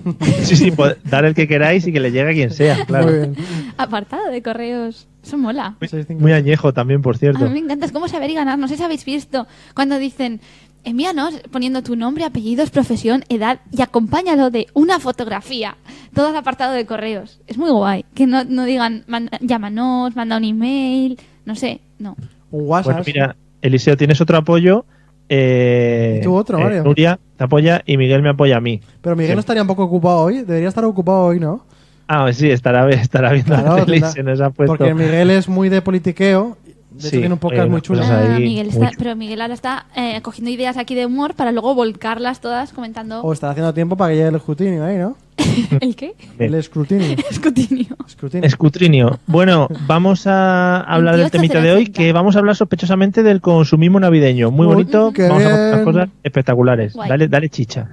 Sí, 0.43 0.55
sí, 0.55 0.73
dar 1.05 1.25
el 1.25 1.33
que 1.33 1.47
queráis 1.47 1.87
y 1.87 1.91
que 1.93 1.99
le 1.99 2.11
llegue 2.11 2.29
a 2.29 2.33
quien 2.33 2.51
sea, 2.51 2.85
claro. 2.85 3.07
Muy 3.07 3.15
bien. 3.17 3.35
Apartado 3.77 4.29
de 4.29 4.41
correos. 4.43 5.07
Eso 5.23 5.39
mola. 5.39 5.75
Muy 6.19 6.33
añejo 6.33 6.71
también, 6.73 7.01
por 7.01 7.15
A 7.15 7.17
cierto. 7.17 7.45
mí 7.45 7.49
me 7.53 7.59
encanta, 7.59 7.87
es 7.87 7.91
como 7.91 8.07
saber 8.07 8.29
y 8.29 8.35
ganar. 8.35 8.59
No 8.59 8.67
sé 8.67 8.77
si 8.77 8.83
habéis 8.83 9.03
visto 9.03 9.47
cuando 9.73 9.97
dicen, 9.97 10.39
envíanos 10.85 11.41
poniendo 11.51 11.81
tu 11.83 11.95
nombre, 11.95 12.23
apellidos, 12.23 12.69
profesión, 12.69 13.23
edad 13.29 13.59
y 13.71 13.81
acompáñalo 13.81 14.49
de 14.51 14.67
una 14.73 14.99
fotografía. 14.99 15.75
Todo 16.13 16.27
al 16.27 16.35
apartado 16.37 16.73
de 16.73 16.85
correos. 16.85 17.41
Es 17.47 17.57
muy 17.57 17.69
guay. 17.71 18.05
Que 18.13 18.27
no, 18.27 18.43
no 18.45 18.63
digan, 18.65 19.03
"Manda- 19.07 19.37
llámanos, 19.41 20.15
manda 20.15 20.37
un 20.37 20.43
email, 20.45 21.19
no 21.45 21.55
sé, 21.55 21.81
no. 21.99 22.15
Un 22.51 22.67
WhatsApp. 22.67 22.93
Bueno, 22.93 23.03
mira, 23.07 23.35
Eliseo, 23.61 23.97
tienes 23.97 24.21
otro 24.21 24.37
apoyo. 24.37 24.85
Eh, 25.27 26.19
Y 26.21 26.23
tú 26.23 26.35
otro, 26.35 26.59
eh, 26.59 26.63
Mario. 26.63 26.83
Nuria 26.83 27.19
te 27.37 27.43
apoya 27.43 27.81
y 27.85 27.97
Miguel 27.97 28.21
me 28.21 28.29
apoya 28.29 28.57
a 28.57 28.61
mí. 28.61 28.79
Pero 29.01 29.15
Miguel 29.15 29.31
Sí. 29.31 29.35
no 29.35 29.39
estaría 29.39 29.61
un 29.63 29.67
poco 29.67 29.83
ocupado 29.83 30.19
hoy. 30.19 30.43
Debería 30.43 30.69
estar 30.69 30.85
ocupado 30.85 31.25
hoy, 31.25 31.39
¿no? 31.39 31.65
Ah, 32.07 32.31
sí, 32.31 32.49
estará, 32.51 32.87
estará 33.09 33.31
viendo 33.33 33.55
Claro, 33.55 33.77
la 33.77 33.85
tele 33.85 33.97
y 33.97 34.01
tendrá- 34.01 34.11
se 34.11 34.23
nos 34.23 34.41
ha 34.41 34.49
puesto. 34.51 34.77
Porque 34.77 34.93
Miguel 34.93 35.31
es 35.31 35.49
muy 35.49 35.69
de 35.69 35.81
politiqueo. 35.81 36.57
De 36.95 36.99
hecho, 37.01 37.09
Sí, 37.09 37.17
tiene 37.19 37.33
un 37.33 37.39
podcast 37.39 37.69
muy 37.69 37.81
chulo. 37.81 37.99
cosas 37.99 38.15
Ah, 38.29 38.35
ahí 38.35 38.43
Miguel 38.43 38.67
está- 38.69 38.79
muy 38.85 38.95
pero 38.97 39.15
Miguel 39.15 39.41
ahora 39.41 39.53
está 39.53 39.85
eh, 39.95 40.21
cogiendo 40.21 40.49
ideas 40.49 40.77
aquí 40.77 40.95
de 40.95 41.05
humor 41.05 41.33
para 41.35 41.51
luego 41.51 41.75
volcarlas 41.75 42.39
todas 42.41 42.71
comentando 42.71 43.21
O 43.21 43.33
estará 43.33 43.51
haciendo 43.51 43.73
tiempo 43.73 43.97
para 43.97 44.11
que 44.11 44.15
llegue 44.17 44.29
el 44.29 44.35
escrutinio 44.35 44.83
ahí, 44.85 44.97
¿no? 44.97 45.17
el 45.81 45.95
qué? 45.97 46.15
El 46.39 46.53
escrutinio. 46.55 47.17
Escrutinio. 47.29 47.97
Escrutinio. 48.07 48.47
Escutrinio. 48.47 49.19
Bueno, 49.27 49.67
vamos 49.87 50.25
a 50.27 50.79
hablar 50.79 51.15
del 51.15 51.23
28, 51.29 51.31
temita 51.31 51.61
de 51.61 51.71
hoy, 51.73 51.83
080. 51.83 51.97
que 52.01 52.13
vamos 52.13 52.35
a 52.35 52.39
hablar 52.39 52.55
sospechosamente 52.55 53.21
del 53.23 53.41
consumismo 53.41 53.99
navideño. 53.99 54.49
Muy 54.51 54.65
Uy, 54.67 54.73
bonito, 54.73 55.11
vamos 55.17 55.43
a 55.45 55.71
bien. 55.73 55.83
cosas 55.83 56.09
espectaculares. 56.23 56.93
Guay. 56.93 57.09
Dale, 57.09 57.27
dale 57.27 57.49
chicha. 57.49 57.89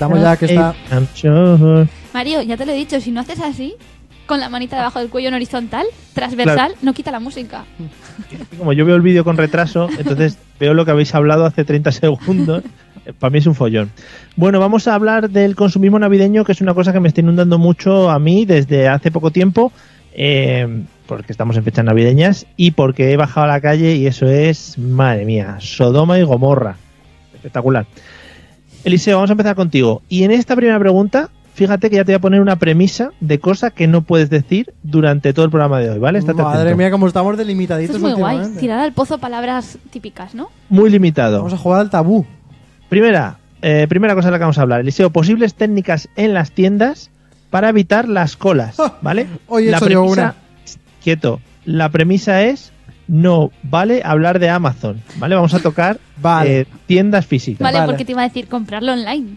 Quitamos 0.00 0.20
ya 0.22 0.36
que 0.36 0.46
está. 0.46 0.74
I'm 0.90 1.06
sure. 1.14 1.88
Mario, 2.14 2.42
ya 2.42 2.56
te 2.56 2.64
lo 2.64 2.72
he 2.72 2.76
dicho, 2.76 3.00
si 3.00 3.10
no 3.10 3.20
haces 3.20 3.40
así, 3.40 3.74
con 4.26 4.40
la 4.40 4.48
manita 4.48 4.76
debajo 4.76 4.98
del 4.98 5.10
cuello 5.10 5.28
en 5.28 5.34
horizontal, 5.34 5.86
transversal, 6.14 6.74
no 6.82 6.94
quita 6.94 7.10
la 7.10 7.20
música. 7.20 7.64
Como 8.56 8.72
yo 8.72 8.86
veo 8.86 8.96
el 8.96 9.02
vídeo 9.02 9.24
con 9.24 9.36
retraso, 9.36 9.88
entonces 9.98 10.38
veo 10.60 10.72
lo 10.72 10.84
que 10.84 10.92
habéis 10.92 11.14
hablado 11.14 11.44
hace 11.44 11.64
30 11.64 11.92
segundos. 11.92 12.64
Eh, 13.04 13.12
Para 13.12 13.30
mí 13.30 13.38
es 13.38 13.46
un 13.46 13.54
follón. 13.54 13.90
Bueno, 14.36 14.58
vamos 14.58 14.88
a 14.88 14.94
hablar 14.94 15.30
del 15.30 15.54
consumismo 15.54 15.98
navideño, 15.98 16.44
que 16.44 16.52
es 16.52 16.60
una 16.60 16.74
cosa 16.74 16.92
que 16.92 17.00
me 17.00 17.08
está 17.08 17.20
inundando 17.20 17.58
mucho 17.58 18.08
a 18.10 18.18
mí 18.18 18.46
desde 18.46 18.88
hace 18.88 19.10
poco 19.10 19.30
tiempo, 19.30 19.72
eh, 20.14 20.84
porque 21.06 21.32
estamos 21.32 21.56
en 21.56 21.64
fechas 21.64 21.84
navideñas 21.84 22.46
y 22.56 22.70
porque 22.70 23.12
he 23.12 23.16
bajado 23.16 23.44
a 23.44 23.48
la 23.48 23.60
calle 23.60 23.96
y 23.96 24.06
eso 24.06 24.26
es, 24.26 24.78
madre 24.78 25.26
mía, 25.26 25.56
Sodoma 25.60 26.18
y 26.18 26.22
Gomorra. 26.22 26.76
Espectacular. 27.34 27.86
Eliseo, 28.84 29.16
vamos 29.16 29.30
a 29.30 29.34
empezar 29.34 29.56
contigo. 29.56 30.02
Y 30.08 30.24
en 30.24 30.30
esta 30.30 30.56
primera 30.56 30.78
pregunta, 30.78 31.30
fíjate 31.54 31.90
que 31.90 31.96
ya 31.96 32.04
te 32.04 32.12
voy 32.12 32.16
a 32.16 32.20
poner 32.20 32.40
una 32.40 32.56
premisa 32.56 33.10
de 33.20 33.38
cosas 33.38 33.72
que 33.72 33.86
no 33.86 34.02
puedes 34.02 34.30
decir 34.30 34.72
durante 34.82 35.32
todo 35.32 35.44
el 35.44 35.50
programa 35.50 35.80
de 35.80 35.90
hoy, 35.90 35.98
¿vale? 35.98 36.18
Estate 36.18 36.42
Madre 36.42 36.60
atento. 36.60 36.76
mía, 36.78 36.90
como 36.90 37.06
estamos 37.06 37.32
Esto 37.34 37.44
delimitaditos 37.44 37.96
es 37.96 38.02
muy 38.02 38.12
guay. 38.12 38.40
Tirar 38.58 38.80
al 38.80 38.92
pozo 38.92 39.18
palabras 39.18 39.78
típicas, 39.90 40.34
¿no? 40.34 40.50
Muy 40.68 40.90
limitado. 40.90 41.38
Vamos 41.38 41.52
a 41.52 41.58
jugar 41.58 41.80
al 41.80 41.90
tabú. 41.90 42.24
Primera, 42.88 43.38
eh, 43.62 43.86
primera 43.88 44.14
cosa 44.14 44.28
de 44.28 44.32
la 44.32 44.38
que 44.38 44.44
vamos 44.44 44.58
a 44.58 44.62
hablar, 44.62 44.80
Eliseo, 44.80 45.10
posibles 45.10 45.54
técnicas 45.54 46.08
en 46.16 46.32
las 46.32 46.52
tiendas 46.52 47.10
para 47.50 47.68
evitar 47.68 48.08
las 48.08 48.36
colas, 48.36 48.76
¿vale? 49.02 49.26
Hoy 49.46 49.68
he 49.68 49.70
la 49.70 50.00
una. 50.00 50.34
Quieto. 51.02 51.40
La 51.64 51.90
premisa 51.90 52.42
es 52.42 52.72
no 53.10 53.50
vale 53.64 54.02
hablar 54.04 54.38
de 54.38 54.48
Amazon, 54.48 55.02
¿vale? 55.16 55.34
Vamos 55.34 55.52
a 55.52 55.58
tocar 55.58 55.98
Vale. 56.22 56.60
eh, 56.60 56.66
tiendas 56.86 57.26
físicas. 57.26 57.60
Vale, 57.64 57.78
Vale. 57.78 57.90
porque 57.90 58.04
te 58.04 58.12
iba 58.12 58.22
a 58.22 58.28
decir 58.28 58.46
comprarlo 58.46 58.92
online. 58.92 59.36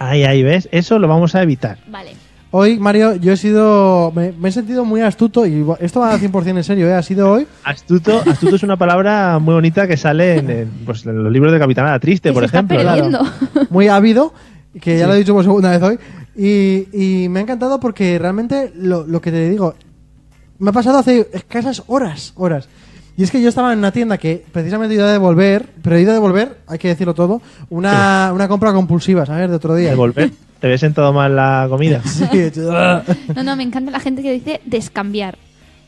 Ahí, 0.00 0.24
ahí 0.24 0.42
ves, 0.42 0.68
eso 0.72 0.98
lo 0.98 1.06
vamos 1.06 1.34
a 1.36 1.42
evitar. 1.42 1.78
Vale. 1.88 2.10
Hoy, 2.50 2.78
Mario, 2.78 3.14
yo 3.16 3.32
he 3.32 3.36
sido. 3.36 4.12
Me, 4.14 4.32
me 4.32 4.48
he 4.48 4.52
sentido 4.52 4.84
muy 4.84 5.00
astuto 5.00 5.46
y 5.46 5.64
esto 5.80 6.00
va 6.00 6.12
al 6.12 6.20
100% 6.20 6.56
en 6.56 6.64
serio, 6.64 6.88
¿eh? 6.88 6.94
Ha 6.94 7.02
sido 7.02 7.30
hoy. 7.30 7.46
Astuto, 7.64 8.20
astuto 8.30 8.56
es 8.56 8.62
una 8.64 8.76
palabra 8.76 9.38
muy 9.40 9.54
bonita 9.54 9.86
que 9.86 9.96
sale 9.96 10.38
en, 10.38 10.50
en, 10.50 10.68
pues, 10.84 11.04
en 11.06 11.22
los 11.22 11.32
libros 11.32 11.52
de 11.52 11.58
Capitanada 11.58 11.98
Triste, 12.00 12.28
Que 12.30 12.32
por 12.32 12.42
se 12.42 12.46
está 12.56 12.58
ejemplo. 12.74 13.20
muy 13.70 13.88
ávido, 13.88 14.34
que 14.80 14.98
ya 14.98 15.04
Sí. 15.04 15.08
lo 15.08 15.14
he 15.14 15.18
dicho 15.18 15.34
por 15.34 15.42
segunda 15.44 15.70
vez 15.70 15.82
hoy. 15.82 15.98
Y, 16.36 16.88
y 17.24 17.28
me 17.28 17.38
ha 17.40 17.42
encantado 17.42 17.78
porque 17.80 18.18
realmente 18.18 18.72
lo, 18.76 19.04
lo 19.06 19.20
que 19.20 19.30
te 19.32 19.48
digo, 19.50 19.74
me 20.58 20.70
ha 20.70 20.72
pasado 20.72 20.98
hace 20.98 21.28
escasas 21.32 21.82
horas, 21.88 22.32
horas. 22.36 22.68
Y 23.16 23.22
es 23.22 23.30
que 23.30 23.40
yo 23.40 23.48
estaba 23.48 23.72
en 23.72 23.78
una 23.78 23.92
tienda 23.92 24.18
que 24.18 24.44
precisamente 24.52 24.94
he 24.94 24.98
ido 24.98 25.06
a 25.06 25.12
devolver, 25.12 25.66
pero 25.82 25.96
he 25.96 26.00
ido 26.02 26.10
a 26.10 26.14
devolver, 26.14 26.58
hay 26.66 26.78
que 26.78 26.88
decirlo 26.88 27.14
todo, 27.14 27.40
una, 27.70 28.32
una 28.34 28.48
compra 28.48 28.72
compulsiva, 28.72 29.24
¿sabes? 29.24 29.48
De 29.48 29.56
otro 29.56 29.74
día. 29.76 29.90
Devolver. 29.90 30.30
¿Te 30.60 30.68
ves 30.68 30.80
sentado 30.80 31.12
mal 31.12 31.36
la 31.36 31.66
comida? 31.68 32.00
Sí, 32.04 32.24
he 32.32 32.46
hecho- 32.48 32.70
"Ah". 32.76 33.02
No, 33.36 33.42
no, 33.44 33.54
me 33.56 33.62
encanta 33.62 33.90
la 33.92 34.00
gente 34.00 34.22
que 34.22 34.32
dice 34.32 34.60
descambiar. 34.64 35.38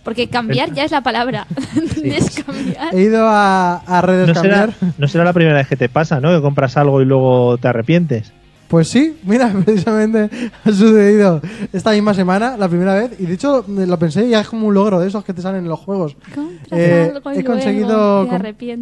Porque 0.05 0.29
cambiar 0.29 0.73
ya 0.73 0.85
es 0.85 0.93
la 0.93 1.01
palabra. 1.01 1.49
descambiar. 2.03 2.95
he 2.95 3.01
ido 3.03 3.27
a, 3.29 3.79
a 3.79 4.01
redes 4.03 4.29
No 4.29 4.35
será, 4.41 4.67
cambiar. 4.67 4.93
no 4.99 5.09
será 5.09 5.25
la 5.25 5.33
primera 5.33 5.57
vez 5.57 5.67
que 5.67 5.77
te 5.77 5.89
pasa, 5.89 6.21
¿no? 6.21 6.31
Que 6.35 6.41
compras 6.41 6.77
algo 6.77 7.03
y 7.03 7.05
luego 7.05 7.59
te 7.59 7.67
arrepientes. 7.69 8.33
Pues 8.69 8.89
sí, 8.89 9.17
mira, 9.25 9.53
precisamente 9.65 10.29
ha 10.65 10.71
sucedido 10.71 11.41
esta 11.73 11.93
misma 11.93 12.15
semana, 12.15 12.57
la 12.57 12.69
primera 12.69 12.95
vez. 12.95 13.19
Y 13.21 13.27
de 13.27 13.35
hecho, 13.35 13.65
me 13.69 13.87
lo 13.87 13.99
pensé 13.99 14.27
y 14.27 14.31
ya 14.31 14.41
es 14.41 14.49
como 14.49 14.67
un 14.67 14.75
logro 14.75 15.01
de 15.01 15.09
esos 15.09 15.25
que 15.25 15.33
te 15.33 15.43
salen 15.43 15.65
en 15.65 15.69
los 15.69 15.81
juegos. 15.81 16.17
Compras 16.35 16.59
Eh, 16.73 17.13
algo 17.15 17.31
he 17.31 17.35
luego 17.35 17.51
conseguido 17.51 18.29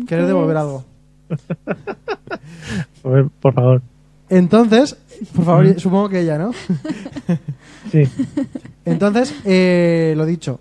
querer 0.06 0.26
devolver 0.26 0.56
algo. 0.56 0.84
Por, 3.02 3.30
por 3.30 3.54
favor. 3.54 3.82
Entonces, 4.30 4.96
por 5.34 5.44
favor, 5.44 5.80
supongo 5.80 6.08
que 6.08 6.20
ella, 6.20 6.38
¿no? 6.38 6.52
Sí. 7.92 8.04
Entonces, 8.86 9.34
eh, 9.44 10.14
lo 10.16 10.24
dicho, 10.24 10.58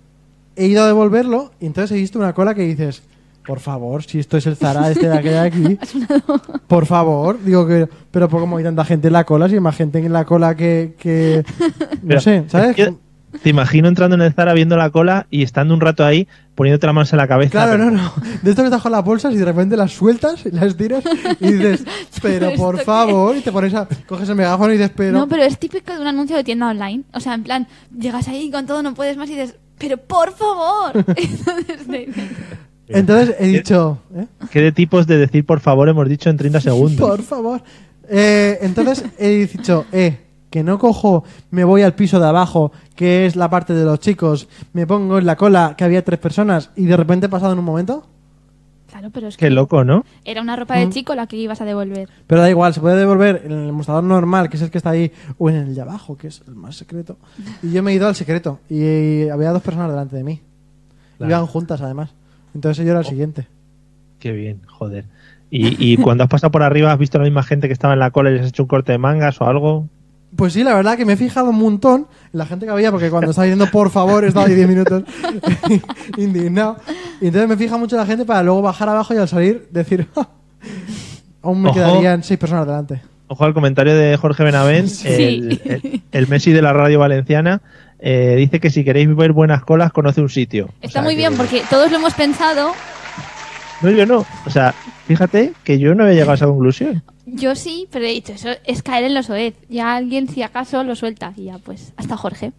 he 0.56 0.66
ido 0.66 0.84
a 0.84 0.86
devolverlo 0.86 1.52
y 1.58 1.66
entonces 1.66 1.92
he 1.92 2.00
visto 2.00 2.18
una 2.18 2.34
cola 2.34 2.54
que 2.54 2.62
dices, 2.62 3.02
por 3.46 3.60
favor, 3.60 4.02
si 4.04 4.18
esto 4.18 4.36
es 4.36 4.46
el 4.46 4.56
Zara 4.56 4.90
este 4.90 5.08
de 5.08 5.18
aquella 5.18 5.42
de 5.42 5.48
aquí, 5.48 5.78
por 6.66 6.86
favor, 6.86 7.38
digo 7.44 7.66
que, 7.66 7.88
pero 8.10 8.28
por 8.28 8.40
cómo 8.40 8.56
hay 8.56 8.64
tanta 8.64 8.84
gente 8.84 9.08
en 9.08 9.12
la 9.12 9.24
cola, 9.24 9.48
si 9.48 9.54
hay 9.54 9.60
más 9.60 9.76
gente 9.76 9.98
en 9.98 10.12
la 10.12 10.24
cola 10.24 10.54
que, 10.54 10.94
que 10.98 11.44
no 12.02 12.08
Pero, 12.08 12.20
sé, 12.20 12.44
¿sabes? 12.48 12.70
es 12.70 12.76
que 12.76 12.94
te 13.42 13.50
imagino 13.50 13.88
entrando 13.88 14.14
en 14.14 14.22
el 14.22 14.32
Zara 14.32 14.54
viendo 14.54 14.76
la 14.76 14.90
cola 14.90 15.26
y 15.28 15.42
estando 15.42 15.74
un 15.74 15.80
rato 15.80 16.04
ahí 16.04 16.28
poniéndote 16.54 16.86
la 16.86 16.92
mano 16.92 17.08
en 17.10 17.18
la 17.18 17.26
cabeza. 17.26 17.50
Claro, 17.50 17.72
pero- 17.72 17.90
no, 17.90 18.02
no. 18.02 18.12
De 18.42 18.50
esto 18.50 18.62
que 18.62 18.66
estás 18.68 18.80
con 18.80 18.92
las 18.92 19.04
bolsas 19.04 19.34
y 19.34 19.36
de 19.36 19.44
repente 19.44 19.76
las 19.76 19.90
sueltas, 19.92 20.46
y 20.46 20.52
las 20.52 20.76
tiras 20.76 21.02
y 21.40 21.52
dices, 21.52 21.84
pero 22.22 22.50
¿Esto 22.50 22.62
por 22.62 22.78
favy, 22.80 23.38
y 23.38 23.40
te 23.42 23.50
pones 23.50 23.74
a, 23.74 23.88
coges 24.06 24.28
el 24.28 24.36
megáfono 24.36 24.72
y 24.72 24.76
dices, 24.78 24.92
pero... 24.96 25.18
No, 25.18 25.26
pero 25.28 25.42
es 25.42 25.58
típico 25.58 25.92
de 25.92 26.00
un 26.00 26.06
anuncio 26.06 26.36
de 26.36 26.44
tienda 26.44 26.68
online. 26.68 27.02
O 27.12 27.18
sea, 27.18 27.34
en 27.34 27.42
plan, 27.42 27.66
llegas 27.98 28.28
ahí 28.28 28.50
con 28.52 28.66
todo, 28.66 28.82
no 28.84 28.94
puedes 28.94 29.16
más 29.16 29.28
y 29.28 29.34
dices, 29.34 29.56
pero 29.78 29.96
por 29.96 30.32
favor. 30.32 31.04
Entonces, 32.88 33.28
dicen, 33.28 33.36
Entonces 33.36 33.36
he 33.40 33.46
dicho, 33.48 33.98
¿eh? 34.14 34.26
¿Qué 34.50 34.60
de 34.60 34.72
tipos 34.72 35.06
de 35.06 35.18
decir 35.18 35.46
por 35.46 35.60
favor 35.60 35.88
hemos 35.88 36.08
dicho 36.08 36.28
en 36.30 36.36
30 36.36 36.60
segundos? 36.60 37.08
Por 37.08 37.22
favor. 37.22 37.62
Eh, 38.08 38.58
entonces 38.60 39.04
he 39.18 39.46
dicho, 39.46 39.86
eh, 39.92 40.18
que 40.50 40.62
no 40.62 40.78
cojo, 40.78 41.24
me 41.50 41.64
voy 41.64 41.82
al 41.82 41.94
piso 41.94 42.20
de 42.20 42.26
abajo, 42.26 42.72
que 42.94 43.24
es 43.26 43.36
la 43.36 43.48
parte 43.48 43.72
de 43.74 43.84
los 43.84 43.98
chicos, 44.00 44.48
me 44.74 44.86
pongo 44.86 45.18
en 45.18 45.26
la 45.26 45.36
cola, 45.36 45.74
que 45.76 45.84
había 45.84 46.04
tres 46.04 46.18
personas, 46.20 46.70
y 46.76 46.84
de 46.84 46.96
repente 46.96 47.26
he 47.26 47.28
pasado 47.30 47.52
en 47.54 47.58
un 47.58 47.64
momento. 47.64 48.06
claro, 48.90 49.08
pero 49.10 49.26
es 49.28 49.36
que 49.36 49.46
Qué 49.46 49.50
loco, 49.50 49.82
¿no? 49.82 50.04
era 50.24 50.40
una 50.42 50.54
ropa 50.54 50.76
Mm. 50.76 50.78
de 50.80 50.90
chico 50.90 51.14
la 51.16 51.26
que 51.26 51.36
ibas 51.38 51.60
a 51.60 51.64
devolver. 51.64 52.08
Pero 52.28 52.40
da 52.42 52.50
igual, 52.50 52.72
se 52.74 52.80
puede 52.80 52.96
devolver 52.96 53.42
en 53.46 53.52
el 53.52 53.72
mostrador 53.72 54.04
normal, 54.04 54.48
que 54.50 54.56
es 54.58 54.62
el 54.62 54.70
que 54.70 54.78
está 54.78 54.90
ahí, 54.90 55.10
o 55.38 55.48
en 55.50 55.56
el 55.56 55.74
de 55.74 55.80
abajo, 55.80 56.16
que 56.16 56.28
es 56.28 56.42
el 56.46 56.54
más 56.54 56.76
secreto. 56.76 57.16
Y 57.62 57.72
yo 57.72 57.82
me 57.82 57.90
he 57.90 57.94
ido 57.94 58.06
al 58.06 58.14
secreto, 58.14 58.60
y 58.68 59.26
había 59.30 59.50
dos 59.50 59.62
personas 59.62 59.90
delante 59.90 60.14
de 60.16 60.22
mí. 60.24 60.40
Claro. 61.16 61.30
Iban 61.32 61.46
juntas, 61.46 61.80
además. 61.80 62.10
Entonces 62.54 62.84
yo 62.84 62.90
era 62.92 63.00
el 63.00 63.06
siguiente. 63.06 63.46
Qué 64.18 64.32
bien, 64.32 64.60
joder. 64.66 65.04
Y, 65.50 65.76
y 65.92 65.96
cuando 66.02 66.24
has 66.24 66.30
pasado 66.30 66.50
por 66.50 66.62
arriba, 66.62 66.92
¿has 66.92 66.98
visto 66.98 67.18
a 67.18 67.20
la 67.20 67.24
misma 67.26 67.42
gente 67.42 67.66
que 67.66 67.72
estaba 67.72 67.92
en 67.94 68.00
la 68.00 68.10
cola 68.10 68.30
y 68.30 68.34
les 68.34 68.42
has 68.42 68.48
hecho 68.48 68.62
un 68.64 68.68
corte 68.68 68.92
de 68.92 68.98
mangas 68.98 69.40
o 69.40 69.44
algo? 69.46 69.88
Pues 70.36 70.52
sí, 70.52 70.64
la 70.64 70.74
verdad 70.74 70.96
que 70.96 71.04
me 71.04 71.12
he 71.12 71.16
fijado 71.16 71.50
un 71.50 71.58
montón 71.58 72.08
en 72.32 72.38
la 72.38 72.46
gente 72.46 72.66
que 72.66 72.72
había, 72.72 72.90
porque 72.90 73.08
cuando 73.08 73.30
estaba 73.30 73.44
diciendo 73.44 73.66
por 73.70 73.90
favor, 73.90 74.24
he 74.24 74.28
estado 74.28 74.46
ahí 74.46 74.54
10 74.54 74.68
minutos 74.68 75.04
indignado. 76.16 76.76
Y 77.20 77.26
entonces 77.26 77.48
me 77.48 77.56
fija 77.56 77.76
mucho 77.76 77.96
la 77.96 78.06
gente 78.06 78.24
para 78.24 78.42
luego 78.42 78.62
bajar 78.62 78.88
abajo 78.88 79.14
y 79.14 79.18
al 79.18 79.28
salir 79.28 79.68
decir, 79.70 80.06
"Ja, 80.14 80.28
aún 81.42 81.62
me 81.62 81.68
Ojo. 81.70 81.76
quedarían 81.78 82.22
seis 82.22 82.38
personas 82.38 82.66
delante. 82.66 83.00
Ojo 83.28 83.44
al 83.44 83.54
comentario 83.54 83.94
de 83.96 84.16
Jorge 84.16 84.44
Benavent, 84.44 84.90
el, 85.04 85.60
el- 85.64 86.02
el 86.12 86.28
Messi 86.28 86.52
de 86.52 86.62
la 86.62 86.72
radio 86.72 86.98
valenciana. 86.98 87.62
Eh, 88.06 88.34
dice 88.36 88.60
que 88.60 88.68
si 88.68 88.84
queréis 88.84 89.14
ver 89.16 89.32
buenas 89.32 89.64
colas, 89.64 89.90
conoce 89.92 90.20
un 90.20 90.28
sitio. 90.28 90.66
O 90.66 90.70
Está 90.82 90.88
sea 90.92 91.02
muy 91.02 91.12
que- 91.14 91.18
bien 91.20 91.36
porque 91.36 91.62
todos 91.70 91.90
lo 91.90 91.96
hemos 91.96 92.12
pensado. 92.14 92.72
No, 93.80 93.90
yo 93.90 94.04
no. 94.06 94.26
O 94.46 94.50
sea, 94.50 94.74
fíjate 95.06 95.52
que 95.64 95.78
yo 95.78 95.94
no 95.94 96.02
había 96.04 96.14
llegado 96.14 96.32
a 96.32 96.34
esa 96.36 96.46
conclusión. 96.46 97.02
Yo 97.26 97.54
sí, 97.54 97.88
pero 97.90 98.04
he 98.04 98.10
dicho, 98.10 98.32
eso 98.34 98.50
es 98.64 98.82
caer 98.82 99.04
en 99.04 99.14
los 99.14 99.30
OED. 99.30 99.54
Ya 99.70 99.94
alguien, 99.96 100.28
si 100.28 100.42
acaso, 100.42 100.84
lo 100.84 100.94
suelta. 100.94 101.32
Y 101.36 101.44
ya, 101.44 101.58
pues, 101.58 101.92
hasta 101.96 102.16
Jorge. 102.16 102.52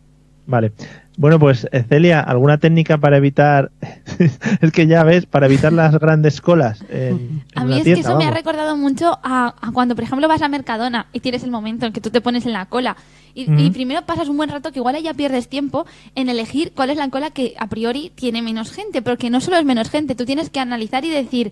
Vale. 0.47 0.71
Bueno, 1.17 1.39
pues 1.39 1.67
eh, 1.71 1.83
Celia, 1.87 2.19
¿alguna 2.19 2.57
técnica 2.57 2.97
para 2.97 3.17
evitar, 3.17 3.71
es 4.61 4.71
que 4.71 4.85
ya 4.85 5.03
ves, 5.03 5.25
para 5.25 5.45
evitar 5.45 5.71
las 5.71 5.97
grandes 5.97 6.41
colas 6.41 6.83
en, 6.89 6.97
en 6.97 7.43
A 7.55 7.63
mí 7.63 7.77
es 7.77 7.83
tienda, 7.83 8.01
que 8.01 8.07
eso 8.07 8.17
me 8.17 8.25
ha 8.25 8.31
recordado 8.31 8.75
mucho 8.75 9.17
a, 9.23 9.55
a 9.61 9.71
cuando, 9.71 9.95
por 9.95 10.03
ejemplo, 10.03 10.27
vas 10.27 10.41
a 10.41 10.49
Mercadona 10.49 11.07
y 11.13 11.21
tienes 11.21 11.43
el 11.43 11.51
momento 11.51 11.85
en 11.85 11.93
que 11.93 12.01
tú 12.01 12.09
te 12.09 12.19
pones 12.19 12.45
en 12.45 12.53
la 12.53 12.65
cola. 12.65 12.97
Y, 13.33 13.51
y 13.61 13.69
primero 13.71 14.01
pasas 14.03 14.29
un 14.29 14.37
buen 14.37 14.49
rato 14.49 14.71
que 14.71 14.79
igual 14.79 15.01
ya 15.03 15.13
pierdes 15.13 15.49
tiempo 15.49 15.85
en 16.15 16.29
elegir 16.29 16.71
cuál 16.73 16.89
es 16.89 16.97
la 16.97 17.09
cola 17.09 17.31
que 17.31 17.53
a 17.59 17.67
priori 17.67 18.11
tiene 18.15 18.41
menos 18.41 18.71
gente, 18.71 19.01
pero 19.01 19.17
que 19.17 19.29
no 19.29 19.41
solo 19.41 19.57
es 19.57 19.65
menos 19.65 19.89
gente, 19.89 20.15
tú 20.15 20.25
tienes 20.25 20.49
que 20.49 20.61
analizar 20.61 21.03
y 21.03 21.09
decir 21.09 21.51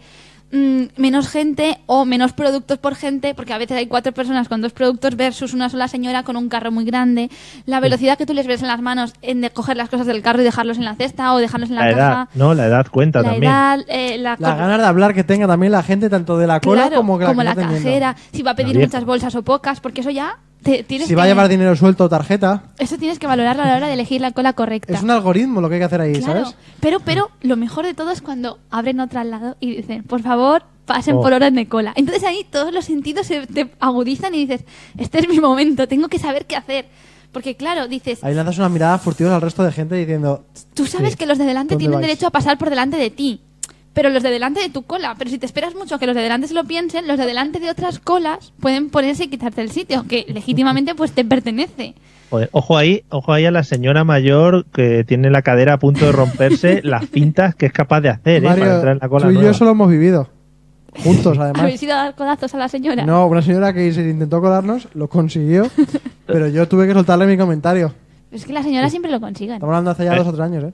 mm, 0.54 0.84
menos 1.02 1.28
gente 1.28 1.80
o 1.88 2.06
menos 2.06 2.32
productos 2.32 2.78
por 2.78 2.96
gente, 2.96 3.34
porque 3.36 3.52
a 3.52 3.58
veces 3.58 3.76
hay 3.78 3.88
cuatro 3.88 4.14
personas 4.14 4.48
con 4.48 4.62
dos 4.62 4.72
productos 4.72 5.18
versus 5.18 5.54
una 5.54 5.70
sola 5.70 5.90
señora 5.90 6.24
con 6.24 6.38
un 6.38 6.48
carro 6.48 6.72
muy 6.72 6.86
grande. 6.86 7.30
La 7.66 7.82
velocidad 7.82 8.18
que 8.18 8.26
tú 8.26 8.34
les 8.34 8.48
ves 8.48 8.62
en 8.62 8.70
las 8.70 8.82
manos 8.82 9.14
en 9.22 9.42
de 9.42 9.50
coger 9.50 9.76
las 9.76 9.90
cosas 9.90 10.08
del 10.08 10.22
carro 10.22 10.40
y 10.42 10.46
dejarlos 10.46 10.78
en 10.78 10.86
la 10.86 10.96
cesta 10.96 11.34
o 11.34 11.40
dejarlos 11.40 11.70
en 11.70 11.76
la, 11.76 11.82
La 11.86 11.92
edad, 11.92 11.98
caja. 11.98 12.30
¿no? 12.36 12.54
La 12.54 12.68
edad 12.68 12.88
cuenta 12.90 13.22
La 13.22 13.32
también. 13.32 13.52
edad, 13.52 13.80
eh, 13.90 14.18
la 14.20 14.38
Las 14.40 14.58
ganas 14.58 14.80
de 14.80 14.86
hablar 14.86 15.14
que 15.14 15.24
tenga 15.26 15.48
también 15.48 15.72
la 15.74 15.84
gente, 15.84 16.10
tanto 16.10 16.38
de 16.38 16.48
la 16.48 16.62
cola 16.62 16.84
Claro, 16.84 16.96
como 16.98 17.18
que 17.20 17.26
la, 17.26 17.32
que 17.34 17.44
la 17.44 17.56
cajera, 17.56 18.16
si 18.32 18.44
va 18.44 18.52
a 18.52 18.56
pedir 18.56 18.78
muchas 18.80 19.04
bolsas 19.04 19.36
o 19.36 19.42
pocas, 19.44 19.82
porque 19.82 20.02
eso 20.02 20.12
ya 20.12 20.38
te, 20.64 20.86
Si 20.88 21.08
que, 21.08 21.16
va 21.16 21.24
a 21.24 21.28
llevar 21.28 21.48
dinero 21.50 21.76
suelto 21.76 22.06
o 22.06 22.10
tarjeta, 22.10 22.64
eso 22.80 22.98
tienes 22.98 23.20
que 23.20 23.28
valorarlo 23.28 23.64
a 23.64 23.68
la 23.68 23.76
hora 23.78 23.88
de 23.88 23.94
elegir 23.94 24.22
la 24.22 24.32
cola 24.32 24.54
correcta. 24.54 24.94
es 24.94 25.04
un 25.04 25.12
algoritmo 25.12 25.62
lo 25.62 25.70
que 25.70 25.76
hay 25.76 25.82
que 25.82 25.86
hacer 25.86 26.02
ahí, 26.02 26.14
claro, 26.14 26.46
¿sabes? 26.46 26.56
pero 26.80 27.00
pero 27.02 27.30
lo 27.42 27.56
mejor 27.58 27.86
de 27.86 27.94
todo 27.94 28.12
es 28.12 28.22
cuando 28.22 28.60
abren 28.72 29.00
otra 29.00 29.22
al 29.22 29.32
lado 29.32 29.58
y 29.60 29.76
dicen, 29.76 30.04
por 30.04 30.22
favor, 30.22 30.64
pasen 30.86 31.16
Oh. 31.16 31.22
por 31.22 31.34
orden 31.34 31.56
de 31.56 31.68
cola. 31.68 31.94
Entonces 31.96 32.24
ahí 32.24 32.46
todos 32.50 32.74
los 32.74 32.86
sentidos 32.86 33.28
se 33.28 33.46
te 33.48 33.72
agudizan 33.80 34.34
y 34.36 34.46
dices, 34.46 34.66
este 34.98 35.20
es 35.20 35.30
mi 35.30 35.40
momento, 35.40 35.88
tengo 35.88 36.08
que 36.08 36.20
saber 36.20 36.46
qué 36.46 36.56
hacer. 36.56 36.86
Porque 37.32 37.56
claro, 37.56 37.88
dices, 37.88 38.24
Ahí 38.24 38.36
lanzas 38.36 38.60
unas 38.60 38.70
miradas 38.70 39.02
furtivas 39.02 39.34
al 39.34 39.42
resto 39.42 39.64
de 39.64 39.72
gente 39.72 39.96
diciendo, 39.96 40.46
Tú 40.76 40.86
sabes 40.86 41.12
Sí. 41.14 41.18
que 41.18 41.26
los 41.26 41.38
de 41.40 41.46
delante 41.46 41.74
¿Dónde 41.74 41.82
tienen 41.84 42.00
vais? 42.00 42.08
derecho 42.08 42.28
a 42.28 42.30
pasar 42.32 42.58
por 42.60 42.70
delante 42.70 42.96
de 42.98 43.10
ti, 43.10 43.42
pero 43.94 44.10
los 44.10 44.24
de 44.24 44.30
delante 44.30 44.60
de 44.62 44.70
tu 44.70 44.84
cola. 44.84 45.16
Pero 45.18 45.30
si 45.30 45.38
te 45.38 45.46
esperas 45.46 45.76
mucho 45.76 45.96
a 45.96 46.00
que 46.00 46.08
los 46.08 46.16
de 46.16 46.22
delante 46.22 46.48
se 46.48 46.54
lo 46.54 46.64
piensen, 46.66 47.08
los 47.08 47.18
de 47.18 47.26
delante 47.26 47.60
de 47.60 47.70
otras 47.70 48.00
colas 48.00 48.54
pueden 48.60 48.90
ponerse 48.90 49.26
y 49.26 49.28
quitarte 49.28 49.62
el 49.62 49.70
sitio, 49.72 50.06
que 50.08 50.26
legítimamente 50.30 50.96
pues 50.96 51.12
te 51.12 51.24
pertenece. 51.26 51.94
Joder, 52.30 52.50
ojo 52.52 52.78
ahí, 52.78 53.04
ojo 53.10 53.32
ahí 53.32 53.46
a 53.46 53.52
la 53.52 53.64
señora 53.64 54.04
mayor 54.04 54.66
que 54.74 55.04
tiene 55.04 55.30
la 55.30 55.44
cadera 55.44 55.74
a 55.74 55.78
punto 55.80 56.06
de 56.08 56.12
romperse 56.12 56.82
las 56.84 57.06
pintas 57.06 57.54
que 57.54 57.68
es 57.68 57.72
capaz 57.74 58.02
de 58.02 58.10
hacer, 58.10 58.44
¿eh? 58.44 58.48
Mario, 58.48 58.64
Para 58.64 58.76
entrar 58.76 58.94
en 58.94 59.00
la 59.02 59.10
cola 59.10 59.26
tú 59.26 59.32
y 59.32 59.34
yo 59.36 59.40
nueva. 59.42 59.52
eso 59.56 59.66
lo 59.66 59.72
hemos 59.72 59.90
vivido. 59.90 60.30
Juntos, 61.04 61.38
además. 61.40 61.62
¿Habéis 61.62 61.84
ido 61.84 61.94
a 61.94 61.98
dar 61.98 62.16
codazos 62.16 62.54
a 62.56 62.58
la 62.58 62.70
señora? 62.70 63.06
No, 63.06 63.28
una 63.28 63.42
señora 63.44 63.72
que 63.74 63.92
se 63.94 64.02
intentó 64.10 64.42
colarnos, 64.42 64.88
lo 64.96 65.08
consiguió, 65.10 65.68
pero 66.26 66.48
yo 66.48 66.68
tuve 66.68 66.88
que 66.88 66.94
soltarle 66.94 67.28
mi 67.28 67.38
comentario. 67.38 67.94
Es 68.32 68.46
que 68.46 68.54
las 68.54 68.64
señoras 68.66 68.90
siempre 68.90 69.12
lo 69.12 69.20
consiguen. 69.20 69.56
Estamos 69.56 69.74
hablando 69.74 69.92
hace 69.92 70.06
ya 70.06 70.14
Eh. 70.14 70.18
dos 70.18 70.28
o 70.28 70.32
tres 70.34 70.42
años, 70.42 70.64
¿eh? 70.64 70.74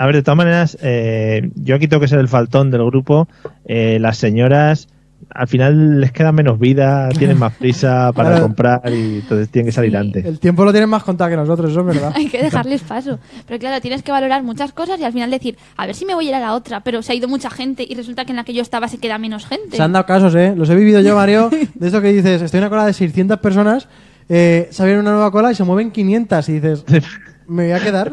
A 0.00 0.06
ver, 0.06 0.14
de 0.14 0.22
todas 0.22 0.38
maneras, 0.38 0.78
eh, 0.80 1.50
yo 1.56 1.74
aquí 1.76 1.86
tengo 1.86 2.00
que 2.00 2.08
ser 2.08 2.20
el 2.20 2.28
faltón 2.28 2.70
del 2.70 2.82
grupo. 2.86 3.28
Eh, 3.66 3.98
las 4.00 4.16
señoras, 4.16 4.88
al 5.28 5.46
final 5.46 6.00
les 6.00 6.10
queda 6.10 6.32
menos 6.32 6.58
vida, 6.58 7.10
tienen 7.10 7.38
más 7.38 7.52
prisa 7.52 8.10
para 8.14 8.30
Claro. 8.30 8.44
comprar 8.44 8.80
y 8.90 9.16
entonces 9.16 9.50
tienen 9.50 9.66
que 9.66 9.72
salir 9.72 9.90
Sí. 9.90 9.96
antes. 9.98 10.24
El 10.24 10.40
tiempo 10.40 10.64
lo 10.64 10.72
tienen 10.72 10.88
más 10.88 11.02
contado 11.04 11.28
que 11.28 11.36
nosotros, 11.36 11.70
eso 11.70 11.80
es 11.80 11.86
verdad. 11.86 12.12
Hay 12.16 12.28
que 12.28 12.42
dejarles 12.42 12.80
paso. 12.80 13.18
Pero 13.46 13.58
claro, 13.58 13.78
tienes 13.82 14.02
que 14.02 14.10
valorar 14.10 14.42
muchas 14.42 14.72
cosas 14.72 14.98
y 14.98 15.04
al 15.04 15.12
final 15.12 15.30
decir, 15.30 15.58
a 15.76 15.84
ver 15.84 15.94
si 15.94 16.06
me 16.06 16.14
voy 16.14 16.24
a 16.24 16.28
ir 16.30 16.34
a 16.36 16.40
la 16.40 16.54
otra, 16.54 16.80
pero 16.80 17.02
se 17.02 17.12
ha 17.12 17.14
ido 17.14 17.28
mucha 17.28 17.50
gente 17.50 17.86
y 17.86 17.94
resulta 17.94 18.24
que 18.24 18.32
en 18.32 18.36
la 18.36 18.44
que 18.44 18.54
yo 18.54 18.62
estaba 18.62 18.88
se 18.88 18.96
queda 18.96 19.18
menos 19.18 19.44
gente. 19.44 19.76
Se 19.76 19.82
han 19.82 19.92
dado 19.92 20.06
casos, 20.06 20.34
¿eh? 20.34 20.54
Los 20.56 20.70
he 20.70 20.76
vivido 20.76 21.02
yo, 21.02 21.14
Mario, 21.14 21.50
de 21.74 21.86
esto 21.86 22.00
que 22.00 22.10
dices, 22.10 22.40
estoy 22.40 22.56
en 22.56 22.64
una 22.64 22.70
cola 22.70 22.86
de 22.86 22.94
600 22.94 23.38
personas, 23.40 23.86
eh, 24.30 24.66
se 24.70 24.82
abre 24.82 24.98
una 24.98 25.10
nueva 25.10 25.30
cola 25.30 25.52
y 25.52 25.54
se 25.54 25.64
mueven 25.64 25.90
500 25.90 26.48
y 26.48 26.52
dices, 26.54 26.84
me 27.46 27.64
voy 27.64 27.72
a 27.72 27.80
quedar. 27.80 28.10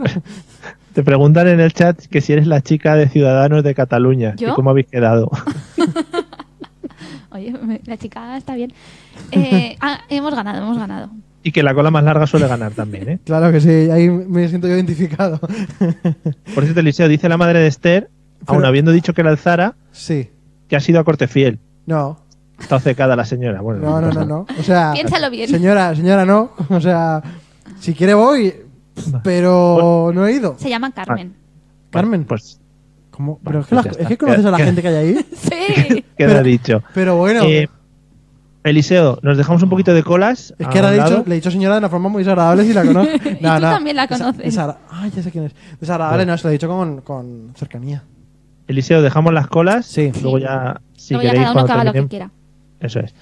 Te 0.98 1.04
preguntan 1.04 1.48
en 1.48 1.60
el 1.60 1.74
chat 1.74 2.08
que 2.08 2.22
si 2.22 2.34
eres 2.34 2.48
la 2.48 2.62
chica 2.62 2.96
de 2.96 3.08
Ciudadanos 3.08 3.64
de 3.64 3.76
Cataluña, 3.76 4.34
¿Yo? 4.36 4.48
que 4.48 4.54
cómo 4.56 4.72
habéis 4.72 4.88
quedado. 4.88 5.30
Oye, 7.30 7.54
la 7.86 7.98
chica 7.98 8.36
está 8.36 8.56
bien. 8.56 8.74
Eh, 9.32 9.78
ah, 9.82 10.00
hemos 10.10 10.34
ganado, 10.34 10.64
hemos 10.64 10.76
ganado. 10.80 11.12
y 11.44 11.52
que 11.52 11.62
la 11.62 11.76
cola 11.76 11.92
más 11.92 12.04
larga 12.04 12.26
suele 12.26 12.48
ganar 12.48 12.72
también, 12.72 13.10
¿eh? 13.10 13.20
Claro 13.26 13.52
que 13.52 13.62
sí, 13.62 13.92
ahí 13.92 14.10
me 14.10 14.48
siento 14.50 14.68
yo 14.68 14.74
identificado. 14.74 15.38
Por 16.56 16.64
cierto, 16.64 16.80
Eliseo, 16.80 17.08
dice 17.08 17.30
la 17.30 17.38
madre 17.38 17.60
de 17.60 17.68
Esther, 17.68 18.10
aun 18.48 18.58
Pero- 18.58 18.68
habiendo 18.68 18.90
dicho 18.92 19.14
que 19.14 19.22
era 19.22 19.30
el 19.30 19.38
Zara, 19.38 19.76
sí, 19.92 20.32
que 20.68 20.78
ha 20.78 20.80
sido 20.80 21.00
a 21.00 21.04
corte 21.04 21.28
fiel. 21.28 21.60
no, 21.86 22.18
Está 22.60 22.78
obcecada 22.78 23.16
la 23.16 23.24
señora. 23.24 23.62
Bueno, 23.62 23.82
no, 23.82 24.02
no, 24.02 24.12
no, 24.12 24.26
no. 24.26 24.46
O 24.60 24.64
sea, 24.64 24.94
Piénsalo 24.94 25.30
bien. 25.30 25.48
señora, 25.48 25.94
señora, 25.94 26.26
no. 26.26 26.54
O 26.70 26.82
sea, 26.82 27.22
si 27.80 27.94
quiere 27.94 28.16
voy, 28.16 28.52
pero 29.24 30.12
no 30.14 30.26
he 30.28 30.34
ido. 30.34 30.56
Se 30.58 30.70
llama 30.70 30.92
Carmen. 30.92 31.34
Carmen, 31.90 32.26
Pues 32.26 32.60
¿cómo? 33.12 33.40
Bueno, 33.42 33.44
Pero 33.44 33.60
es 33.62 33.68
que, 33.68 33.76
pues 33.76 33.86
la- 33.86 33.92
ya 33.92 33.92
es 33.92 33.98
está. 33.98 34.08
que 34.10 34.18
conoces 34.18 34.46
a 34.46 34.52
la 34.52 34.58
Queda- 34.58 34.66
gente 34.66 34.82
que 34.82 34.88
hay 34.90 34.96
ahí. 34.96 35.26
Sí. 35.36 36.06
queda 36.18 36.28
Pero- 36.30 36.44
dicho. 36.44 36.84
Pero 36.94 37.16
bueno, 37.18 37.44
Eh, 37.44 37.68
Eliseo, 38.64 39.18
nos 39.22 39.38
dejamos 39.38 39.64
un 39.64 39.70
poquito 39.70 39.94
de 39.94 40.04
colas. 40.04 40.54
es 40.60 40.68
a 40.68 40.70
que 40.70 40.80
ahora 40.80 40.90
un 40.90 40.96
le 40.96 41.00
he, 41.00 41.04
dicho, 41.04 41.14
lado. 41.14 41.24
le 41.28 41.36
he 41.36 41.38
dicho 41.38 41.52
señora 41.52 41.76
de 41.76 41.80
una 41.80 41.90
forma 41.90 42.10
muy 42.10 42.22
desagradable 42.24 42.66
si 42.66 42.74
la 42.74 42.86
conozco. 42.86 43.14
Y 43.26 43.36
tú 43.36 43.42
también 43.44 43.96
la 43.96 44.08
conoces. 44.08 44.58
Ay, 44.92 45.12
ya 45.16 45.24
sé 45.24 45.32
quién 45.32 45.46
es. 45.46 45.56
Desagradable, 45.80 46.26
no, 46.26 46.38
se 46.38 46.44
lo 46.44 46.50
he 46.50 46.54
dicho 46.54 46.68
con, 46.68 47.02
con 47.02 47.54
cercanía. 47.56 48.04
Eliseo, 48.68 49.02
dejamos 49.02 49.34
las 49.34 49.48
colas. 49.48 49.86
Sí. 49.86 50.12
Luego 50.22 50.40
ya, 50.40 50.82
si 50.98 51.14
Luego 51.14 51.24
ya 51.24 51.32
queréis, 51.32 51.46
cada 51.48 51.52
uno 51.52 51.54
cuando 51.54 51.68
que 51.68 51.72
haga 51.74 51.84
lo 51.86 51.94
que 51.94 52.10
quiera. 52.10 52.32
Eso 52.82 53.00
es. 53.00 53.16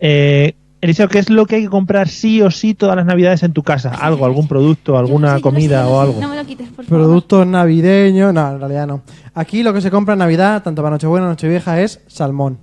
Eh, 0.00 0.56
Eliseo, 0.80 1.08
¿qué 1.08 1.18
es 1.18 1.28
lo 1.28 1.44
que 1.46 1.56
hay 1.56 1.62
que 1.62 1.68
comprar 1.68 2.08
sí 2.08 2.40
o 2.40 2.50
sí 2.52 2.72
todas 2.74 2.94
las 2.94 3.04
navidades 3.04 3.42
en 3.42 3.52
tu 3.52 3.64
casa? 3.64 3.90
Algo, 3.90 4.24
algún 4.24 4.46
producto, 4.46 4.96
alguna 4.96 5.40
comida 5.40 5.88
o 5.88 6.00
algo. 6.00 6.20
No 6.20 6.28
me 6.28 6.36
lo 6.36 6.44
quites, 6.46 6.68
por 6.68 6.84
favor. 6.84 7.04
Productos 7.04 7.46
navideños. 7.48 8.32
No, 8.32 8.52
en 8.52 8.58
realidad 8.60 8.86
no. 8.86 9.02
Aquí 9.34 9.64
lo 9.64 9.72
que 9.72 9.80
se 9.80 9.90
compra 9.90 10.12
en 10.14 10.20
Navidad, 10.20 10.62
tanto 10.62 10.80
para 10.82 10.94
Nochebuena 10.94 11.24
como 11.24 11.32
Nochevieja, 11.32 11.80
es 11.80 12.00
salmón. 12.06 12.58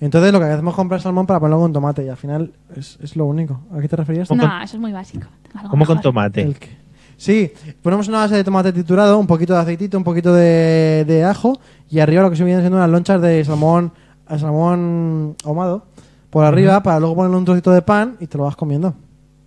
Entonces 0.00 0.32
lo 0.32 0.38
que 0.38 0.46
hacemos 0.46 0.72
es 0.72 0.76
comprar 0.76 1.00
salmón 1.00 1.26
para 1.26 1.40
ponerlo 1.40 1.60
con 1.60 1.72
tomate 1.72 2.04
y 2.04 2.08
al 2.08 2.16
final 2.16 2.52
es, 2.76 2.98
es 3.02 3.16
lo 3.16 3.24
único. 3.26 3.60
¿A 3.76 3.80
qué 3.80 3.88
te 3.88 3.96
referías? 3.96 4.28
¿Cómo 4.28 4.42
No, 4.42 4.48
con- 4.48 4.62
eso 4.62 4.76
es 4.76 4.80
muy 4.80 4.92
básico. 4.92 5.26
Algo 5.54 5.70
¿Cómo 5.70 5.86
con 5.86 6.00
tomate? 6.00 6.42
El 6.42 6.54
que- 6.56 6.84
Sí, 7.16 7.52
ponemos 7.80 8.08
una 8.08 8.18
base 8.18 8.34
de 8.34 8.42
tomate 8.44 8.72
triturado, 8.72 9.18
un 9.18 9.26
poquito 9.28 9.54
de 9.54 9.60
aceitito, 9.60 9.96
un 9.96 10.02
poquito 10.04 10.34
de, 10.34 11.04
de 11.06 11.24
ajo 11.24 11.58
y 11.88 12.00
arriba 12.00 12.22
lo 12.22 12.30
que 12.30 12.36
se 12.36 12.42
vienen 12.44 12.62
siendo 12.62 12.76
unas 12.76 12.90
lonchas 12.90 13.22
de 13.22 13.44
salmón, 13.44 13.92
a 14.26 14.36
salmón 14.38 15.36
ahumado 15.44 15.86
por 16.34 16.44
arriba 16.44 16.82
para 16.82 16.98
luego 16.98 17.14
ponerle 17.14 17.36
un 17.36 17.44
trocito 17.44 17.70
de 17.70 17.80
pan 17.80 18.16
y 18.18 18.26
te 18.26 18.36
lo 18.36 18.42
vas 18.44 18.56
comiendo. 18.56 18.92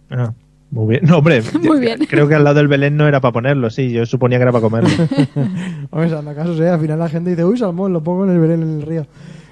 Ah, 0.10 0.32
muy 0.72 0.88
bien. 0.88 1.06
No, 1.06 1.18
hombre, 1.18 1.44
Muy 1.62 1.82
bien. 1.82 2.00
creo 2.10 2.30
que 2.30 2.36
al 2.36 2.46
lado 2.46 2.56
del 2.56 2.70
Belén 2.70 2.96
no 2.96 3.08
era 3.08 3.20
para 3.20 3.34
ponerlo, 3.34 3.70
sí, 3.70 3.92
yo 3.92 4.06
suponía 4.06 4.38
que 4.38 4.44
era 4.44 4.52
para 4.54 4.62
comerlo. 4.62 4.90
Hombre, 5.92 6.18
anda 6.18 6.34
caso 6.34 6.56
sea, 6.56 6.76
al 6.76 6.80
final 6.80 6.98
la 7.00 7.10
gente 7.10 7.32
dice, 7.32 7.44
uy, 7.44 7.58
salmón, 7.58 7.92
lo 7.92 8.02
pongo 8.02 8.24
en 8.24 8.32
el 8.32 8.40
Belén, 8.40 8.62
en 8.64 8.76
el 8.80 8.82
río. 8.84 9.06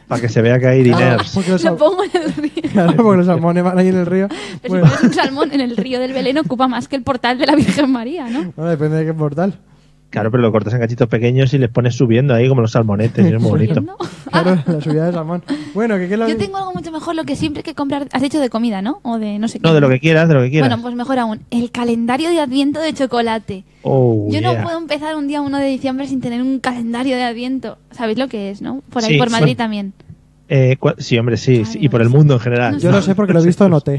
para 0.08 0.22
que 0.22 0.30
se 0.30 0.42
vea 0.42 0.58
que 0.60 0.68
hay 0.68 0.82
diners. 0.84 1.32
porque 1.34 1.52
los, 1.52 1.64
Lo 1.66 1.76
pongo 1.76 2.04
en 2.06 2.22
el 2.22 2.34
río. 2.34 2.52
claro, 2.72 2.96
porque 2.96 3.18
los 3.18 3.26
salmones 3.26 3.64
van 3.66 3.78
ahí 3.80 3.90
en 3.90 3.98
el 3.98 4.06
río. 4.06 4.28
Pero 4.62 4.74
Bueno, 4.74 4.88
si 4.88 4.96
pones 4.96 5.04
un 5.04 5.14
salmón 5.14 5.52
en 5.52 5.60
el 5.62 5.76
río 5.76 6.00
del 6.00 6.14
Belén 6.14 6.38
ocupa 6.38 6.70
más 6.70 6.88
que 6.88 6.96
el 6.96 7.04
portal 7.04 7.38
de 7.38 7.48
la 7.48 7.56
Virgen 7.56 7.92
María, 7.92 8.30
¿no? 8.30 8.54
bueno, 8.56 8.72
depende 8.72 8.96
de 8.98 9.06
qué 9.06 9.14
portal. 9.14 9.56
Claro, 10.10 10.32
pero 10.32 10.42
lo 10.44 10.52
cortas 10.52 10.74
en 10.74 10.80
cachitos 10.80 11.10
pequeños 11.10 11.54
y 11.54 11.58
les 11.58 11.70
pones 11.70 11.96
subiendo 11.96 12.34
ahí 12.34 12.48
como 12.48 12.62
los 12.62 12.72
salmonetes, 12.72 13.26
y 13.30 13.34
es 13.34 13.42
muy 13.42 13.50
bonito. 13.52 13.84
Claro, 14.32 14.58
la 14.66 14.82
subida 14.82 15.06
de 15.06 15.14
salmón. 15.14 15.44
Bueno, 15.74 15.96
que 15.96 16.08
qué 16.08 16.14
es 16.16 16.20
lo 16.20 16.28
Yo 16.28 16.36
tengo 16.36 16.58
algo 16.58 16.74
mucho 16.74 16.92
mejor, 16.92 17.16
lo 17.16 17.24
que 17.24 17.36
siempre 17.38 17.60
hay 17.60 17.64
que 17.64 17.74
comprar. 17.74 18.08
Has 18.12 18.22
hecho 18.22 18.40
de 18.42 18.50
comida, 18.50 18.82
¿no? 18.82 19.00
O 19.04 19.18
de 19.18 19.40
no 19.40 19.48
sé 19.48 19.60
qué. 19.60 19.68
No, 19.68 19.74
de 19.74 19.80
lo 19.80 19.88
que 19.88 20.00
quieras, 20.02 20.28
de 20.28 20.34
lo 20.34 20.42
que 20.42 20.50
quieras. 20.50 20.68
Bueno, 20.70 20.82
pues 20.82 20.94
mejor 20.96 21.20
aún. 21.20 21.40
El 21.52 21.72
calendario 21.72 22.30
de 22.30 22.40
Adviento 22.42 22.82
de 22.82 22.94
chocolate. 22.94 23.64
Oh, 23.84 24.28
Yo 24.30 24.40
yeah. 24.40 24.54
no 24.54 24.64
puedo 24.64 24.78
empezar 24.78 25.16
un 25.16 25.28
día 25.28 25.40
1 25.42 25.58
de 25.58 25.68
diciembre 25.68 26.08
sin 26.08 26.20
tener 26.20 26.42
un 26.42 26.60
calendario 26.60 27.16
de 27.16 27.24
Adviento. 27.24 27.78
¿Sabéis 27.92 28.18
lo 28.18 28.28
que 28.28 28.50
es, 28.52 28.62
no? 28.62 28.82
Por 28.90 29.04
ahí, 29.04 29.12
Sí, 29.14 29.18
por 29.18 29.30
Madrid 29.30 29.46
bueno. 29.56 29.58
también. 29.58 29.94
Eh, 30.50 30.76
cua- 30.80 30.96
sí, 30.98 31.18
hombre, 31.18 31.38
sí, 31.38 31.58
Ay, 31.60 31.66
sí, 31.66 31.78
y 31.82 31.88
por 31.90 32.02
el 32.02 32.10
no 32.10 32.18
mundo 32.18 32.34
en 32.34 32.40
general. 32.42 32.74
No 32.74 32.80
Yo 32.80 32.92
lo 32.92 33.02
sé 33.02 33.16
porque 33.16 33.32
lo 33.32 33.40
he 33.42 33.46
visto 33.46 33.66
en 33.66 33.74
OT. 33.74 33.90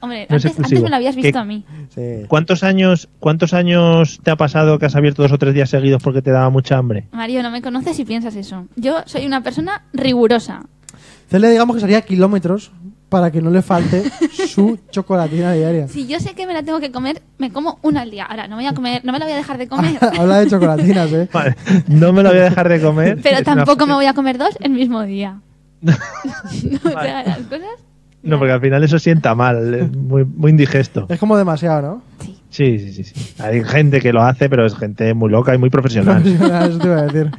Hombre, 0.00 0.26
No 0.30 0.36
es 0.36 0.44
antes, 0.44 0.44
antes 0.44 0.58
exclusivo. 0.58 0.82
me 0.84 0.90
lo 0.90 0.96
habías 0.96 1.14
¿Qué- 1.16 1.22
visto 1.22 1.38
a 1.38 1.44
mí. 1.44 1.64
Sí. 1.94 2.24
¿Cuántos 2.28 2.62
años, 2.62 3.08
¿Cuántos 3.20 3.52
años 3.54 4.20
te 4.22 4.30
ha 4.30 4.36
pasado 4.36 4.78
que 4.78 4.86
has 4.86 4.94
abierto 4.96 5.22
dos 5.22 5.32
o 5.32 5.38
tres 5.38 5.54
días 5.54 5.70
seguidos 5.70 6.02
porque 6.02 6.22
te 6.22 6.30
daba 6.30 6.50
mucha 6.50 6.76
hambre? 6.78 7.06
Mario, 7.12 7.42
no 7.42 7.50
me 7.50 7.62
conoces 7.62 7.98
y 7.98 8.04
piensas 8.04 8.36
eso. 8.36 8.66
Yo 8.76 8.98
soy 9.06 9.26
una 9.26 9.42
persona 9.42 9.84
rigurosa. 9.92 10.62
Celia, 11.30 11.50
digamos 11.50 11.76
que 11.76 11.80
sería 11.80 12.00
kilómetros 12.02 12.70
para 13.08 13.30
que 13.30 13.40
no 13.40 13.50
le 13.50 13.62
falte 13.62 14.02
su 14.48 14.78
chocolatina 14.90 15.52
diaria. 15.52 15.88
Si 15.88 16.06
yo 16.06 16.20
sé 16.20 16.34
que 16.34 16.46
me 16.46 16.52
la 16.52 16.62
tengo 16.62 16.78
que 16.80 16.90
comer, 16.92 17.22
me 17.38 17.50
como 17.50 17.78
una 17.82 18.02
al 18.02 18.10
día. 18.10 18.24
Ahora, 18.24 18.48
no 18.48 18.56
me 18.56 18.62
voy 18.64 18.70
a 18.70 18.74
comer, 18.74 19.02
no 19.04 19.12
me 19.12 19.18
la 19.18 19.24
voy 19.24 19.32
a 19.32 19.36
dejar 19.36 19.56
de 19.58 19.66
comer. 19.68 19.98
Habla 20.18 20.40
de 20.40 20.48
chocolatinas, 20.48 21.12
¿eh? 21.12 21.28
Vale, 21.32 21.56
no 21.88 22.12
me 22.12 22.22
lo 22.22 22.28
voy 22.30 22.38
a 22.38 22.44
dejar 22.44 22.68
de 22.68 22.80
comer. 22.80 23.18
Pero 23.22 23.42
tampoco 23.42 23.86
me 23.86 23.94
voy 23.94 24.06
a 24.06 24.12
comer 24.14 24.36
dos 24.38 24.56
el 24.60 24.70
mismo 24.72 25.02
día. 25.02 25.40
O 25.82 26.90
sea, 27.00 27.22
las 27.24 27.38
cosas. 27.38 27.62
No, 28.22 28.38
porque 28.38 28.52
al 28.52 28.60
final 28.60 28.82
eso 28.82 28.98
sienta 28.98 29.34
mal, 29.34 29.74
es 29.74 29.92
muy, 29.96 30.24
muy 30.24 30.50
indigesto. 30.50 31.06
Es 31.08 31.18
como 31.18 31.36
demasiado, 31.36 31.82
¿no? 31.82 32.02
Sí, 32.50 32.78
sí, 32.78 32.92
sí, 32.92 33.04
sí. 33.04 33.34
Hay 33.42 33.62
gente 33.62 34.00
que 34.00 34.12
lo 34.12 34.22
hace, 34.22 34.48
pero 34.48 34.64
es 34.64 34.74
gente 34.74 35.12
muy 35.14 35.30
loca 35.30 35.54
y 35.54 35.58
muy 35.58 35.68
profesional. 35.70 36.26
Eso 36.26 36.78
te 36.78 36.86
iba 36.86 36.98
a 36.98 37.02
decir. 37.06 37.30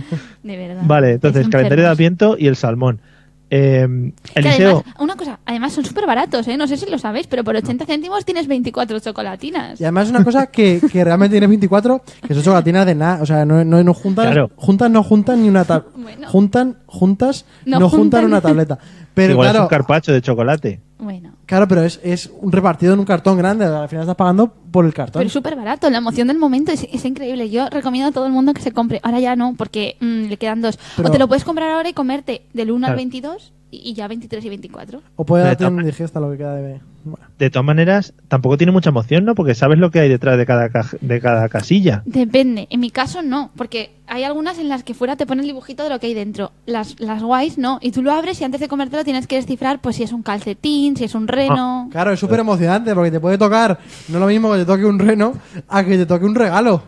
De 0.42 0.56
verdad. 0.56 0.82
Vale, 0.84 1.12
entonces, 1.12 1.42
Es 1.44 1.48
calendario 1.48 1.84
de. 1.84 1.90
Adviento 1.90 2.36
y 2.38 2.48
el 2.48 2.56
salmón. 2.56 3.00
Eh, 3.48 3.86
Que 4.34 4.40
Eliseo, 4.40 4.68
además, 4.78 4.94
una 4.98 5.14
cosa, 5.14 5.38
además 5.46 5.72
son 5.72 5.84
súper 5.84 6.04
baratos, 6.04 6.48
¿eh? 6.48 6.56
No 6.56 6.66
sé 6.66 6.76
si 6.76 6.90
lo 6.90 6.98
sabéis, 6.98 7.28
pero 7.28 7.44
por 7.44 7.54
80 7.54 7.86
céntimos 7.86 8.24
tienes 8.24 8.48
24 8.48 8.98
chocolatinas. 8.98 9.80
Y 9.80 9.84
además 9.84 10.06
es 10.06 10.10
una 10.10 10.24
cosa 10.24 10.48
que, 10.48 10.80
que 10.90 11.04
realmente 11.04 11.34
tiene 11.34 11.46
24, 11.46 12.02
que 12.26 12.34
son 12.34 12.42
chocolatinas 12.42 12.86
de 12.86 12.96
nada. 12.96 13.22
O 13.22 13.26
sea, 13.26 13.44
no, 13.44 13.64
no, 13.64 13.84
no 13.84 13.94
juntan, 13.94 14.26
Claro. 14.26 14.50
juntan, 14.56 14.92
no 14.92 15.04
juntan 15.04 15.42
ni 15.42 15.48
una 15.48 15.64
tableta. 15.64 15.90
Bueno. 16.06 16.28
Juntan, 16.28 16.76
juntas, 16.86 17.46
no, 17.64 17.78
No 17.78 17.88
juntan, 17.88 18.00
juntan. 18.00 18.24
una 18.24 18.40
tableta. 18.40 18.78
Pero 19.16 19.32
igual 19.32 19.46
es 19.48 19.52
claro, 19.52 19.64
un 19.64 19.68
carpacho 19.70 20.12
de 20.12 20.20
chocolate. 20.20 20.80
Bueno, 20.98 21.32
claro, 21.46 21.66
pero 21.66 21.82
es, 21.82 21.98
es 22.04 22.30
un 22.40 22.52
repartido 22.52 22.92
en 22.92 22.98
un 23.00 23.06
cartón 23.06 23.38
grande. 23.38 23.64
Al 23.64 23.88
final 23.88 24.02
estás 24.02 24.14
pagando 24.16 24.52
por 24.70 24.84
el 24.84 24.92
cartón. 24.92 25.20
pero 25.20 25.26
es 25.26 25.32
súper 25.32 25.56
barato. 25.56 25.88
La 25.88 25.98
emoción 25.98 26.28
del 26.28 26.36
momento 26.38 26.70
es, 26.72 26.86
es 26.92 27.04
increíble. 27.04 27.48
Yo 27.48 27.68
recomiendo 27.70 28.10
a 28.10 28.12
todo 28.12 28.26
el 28.26 28.32
mundo 28.32 28.52
que 28.52 28.60
se 28.60 28.72
compre. 28.72 29.00
Ahora 29.02 29.18
ya 29.20 29.34
no, 29.34 29.54
porque 29.56 29.96
mm, 30.00 30.28
le 30.28 30.36
quedan 30.36 30.60
dos. 30.60 30.78
Pero- 30.96 31.08
O 31.08 31.12
te 31.12 31.18
lo 31.18 31.28
puedes 31.28 31.44
comprar 31.44 31.70
ahora 31.70 31.88
y 31.88 31.94
comerte 31.94 32.42
del 32.52 32.70
1 32.70 32.86
al 32.86 32.90
Claro. 32.90 32.96
22 32.98 33.52
y, 33.70 33.94
ya 33.94 34.08
23 34.08 34.44
y 34.44 34.48
24. 34.48 35.02
O 35.16 35.24
puede 35.24 35.42
De 35.42 35.48
darte 35.48 35.58
todas 35.58 35.70
un 35.70 35.76
maneras- 35.76 35.96
digesta 35.96 36.20
lo 36.20 36.30
que 36.30 36.36
queda 36.38 36.54
de... 36.54 36.80
Bueno. 37.04 37.24
De 37.38 37.50
todas 37.50 37.64
maneras, 37.64 38.14
tampoco 38.26 38.56
tiene 38.56 38.72
mucha 38.72 38.90
emoción, 38.90 39.24
¿no? 39.24 39.36
Porque 39.36 39.54
sabes 39.54 39.78
lo 39.78 39.92
que 39.92 40.00
hay 40.00 40.08
detrás 40.08 40.36
de 40.36 40.44
cada, 40.44 40.68
de 41.00 41.20
cada 41.20 41.48
casilla. 41.48 42.02
Depende. 42.04 42.66
En 42.68 42.80
mi 42.80 42.90
caso 42.90 43.22
no, 43.22 43.52
porque 43.54 43.92
hay 44.08 44.24
algunas 44.24 44.58
en 44.58 44.68
las 44.68 44.82
que 44.82 44.92
fuera 44.92 45.14
te 45.14 45.24
pone 45.24 45.42
el 45.42 45.46
dibujito 45.46 45.84
de 45.84 45.90
lo 45.90 46.00
que 46.00 46.08
hay 46.08 46.14
dentro. 46.14 46.50
Las, 46.66 46.98
las 46.98 47.22
guays 47.22 47.58
no. 47.58 47.78
Y 47.80 47.92
tú 47.92 48.02
lo 48.02 48.10
abres 48.10 48.40
y 48.40 48.44
antes 48.44 48.60
de 48.60 48.66
comértelo 48.66 49.04
tienes 49.04 49.28
que 49.28 49.36
descifrar 49.36 49.80
pues 49.80 49.94
si 49.94 50.02
es 50.02 50.12
un 50.12 50.24
calcetín, 50.24 50.96
si 50.96 51.04
es 51.04 51.14
un 51.14 51.28
reno. 51.28 51.88
Claro, 51.92 52.10
es 52.12 52.18
súper 52.18 52.40
emocionante 52.40 52.92
porque 52.92 53.12
te 53.12 53.20
puede 53.20 53.38
tocar 53.38 53.78
no 54.08 54.18
lo 54.18 54.26
mismo 54.26 54.50
que 54.52 54.58
te 54.58 54.64
toque 54.64 54.84
un 54.84 54.98
reno 54.98 55.34
a 55.68 55.84
que 55.84 55.96
te 55.98 56.06
toque 56.06 56.24
un 56.24 56.34
regalo. 56.34 56.82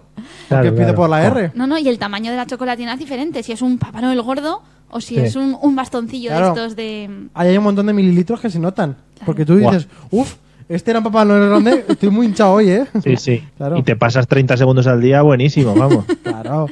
Claro, 0.48 0.64
que 0.70 0.74
claro. 0.76 0.94
por 0.96 1.08
la 1.10 1.18
Joder. 1.28 1.44
R. 1.44 1.52
No, 1.54 1.68
no, 1.68 1.78
y 1.78 1.86
el 1.88 1.98
tamaño 2.00 2.32
de 2.32 2.36
la 2.38 2.46
chocolatina 2.46 2.94
es 2.94 2.98
diferente. 2.98 3.44
Si 3.44 3.52
es 3.52 3.62
un 3.62 3.78
Papá 3.78 4.00
Noel 4.00 4.20
gordo 4.22 4.62
o 4.90 5.00
si 5.00 5.14
Sí. 5.16 5.20
es 5.20 5.36
un, 5.36 5.56
un 5.60 5.76
bastoncillo 5.76 6.30
Claro. 6.30 6.46
de 6.46 6.50
estos 6.52 6.76
de... 6.76 7.28
Ahí 7.34 7.48
hay 7.50 7.56
un 7.58 7.64
montón 7.64 7.86
de 7.86 7.92
mililitros 7.92 8.40
que 8.40 8.50
se 8.50 8.58
notan. 8.58 8.96
Porque 9.26 9.44
tú 9.44 9.56
dices, 9.56 9.88
uff, 10.10 10.34
este 10.68 10.90
era 10.90 11.00
un 11.00 11.04
papá 11.04 11.24
Noel 11.24 11.48
grande, 11.48 11.84
estoy 11.88 12.10
muy 12.10 12.26
hinchado 12.26 12.52
hoy, 12.52 12.70
¿eh? 12.70 12.86
Sí, 13.02 13.16
sí. 13.16 13.44
Claro. 13.56 13.78
Y 13.78 13.82
te 13.82 13.96
pasas 13.96 14.26
30 14.28 14.56
segundos 14.56 14.86
al 14.86 15.00
día, 15.00 15.22
buenísimo, 15.22 15.74
vamos. 15.74 16.04
Claro. 16.22 16.66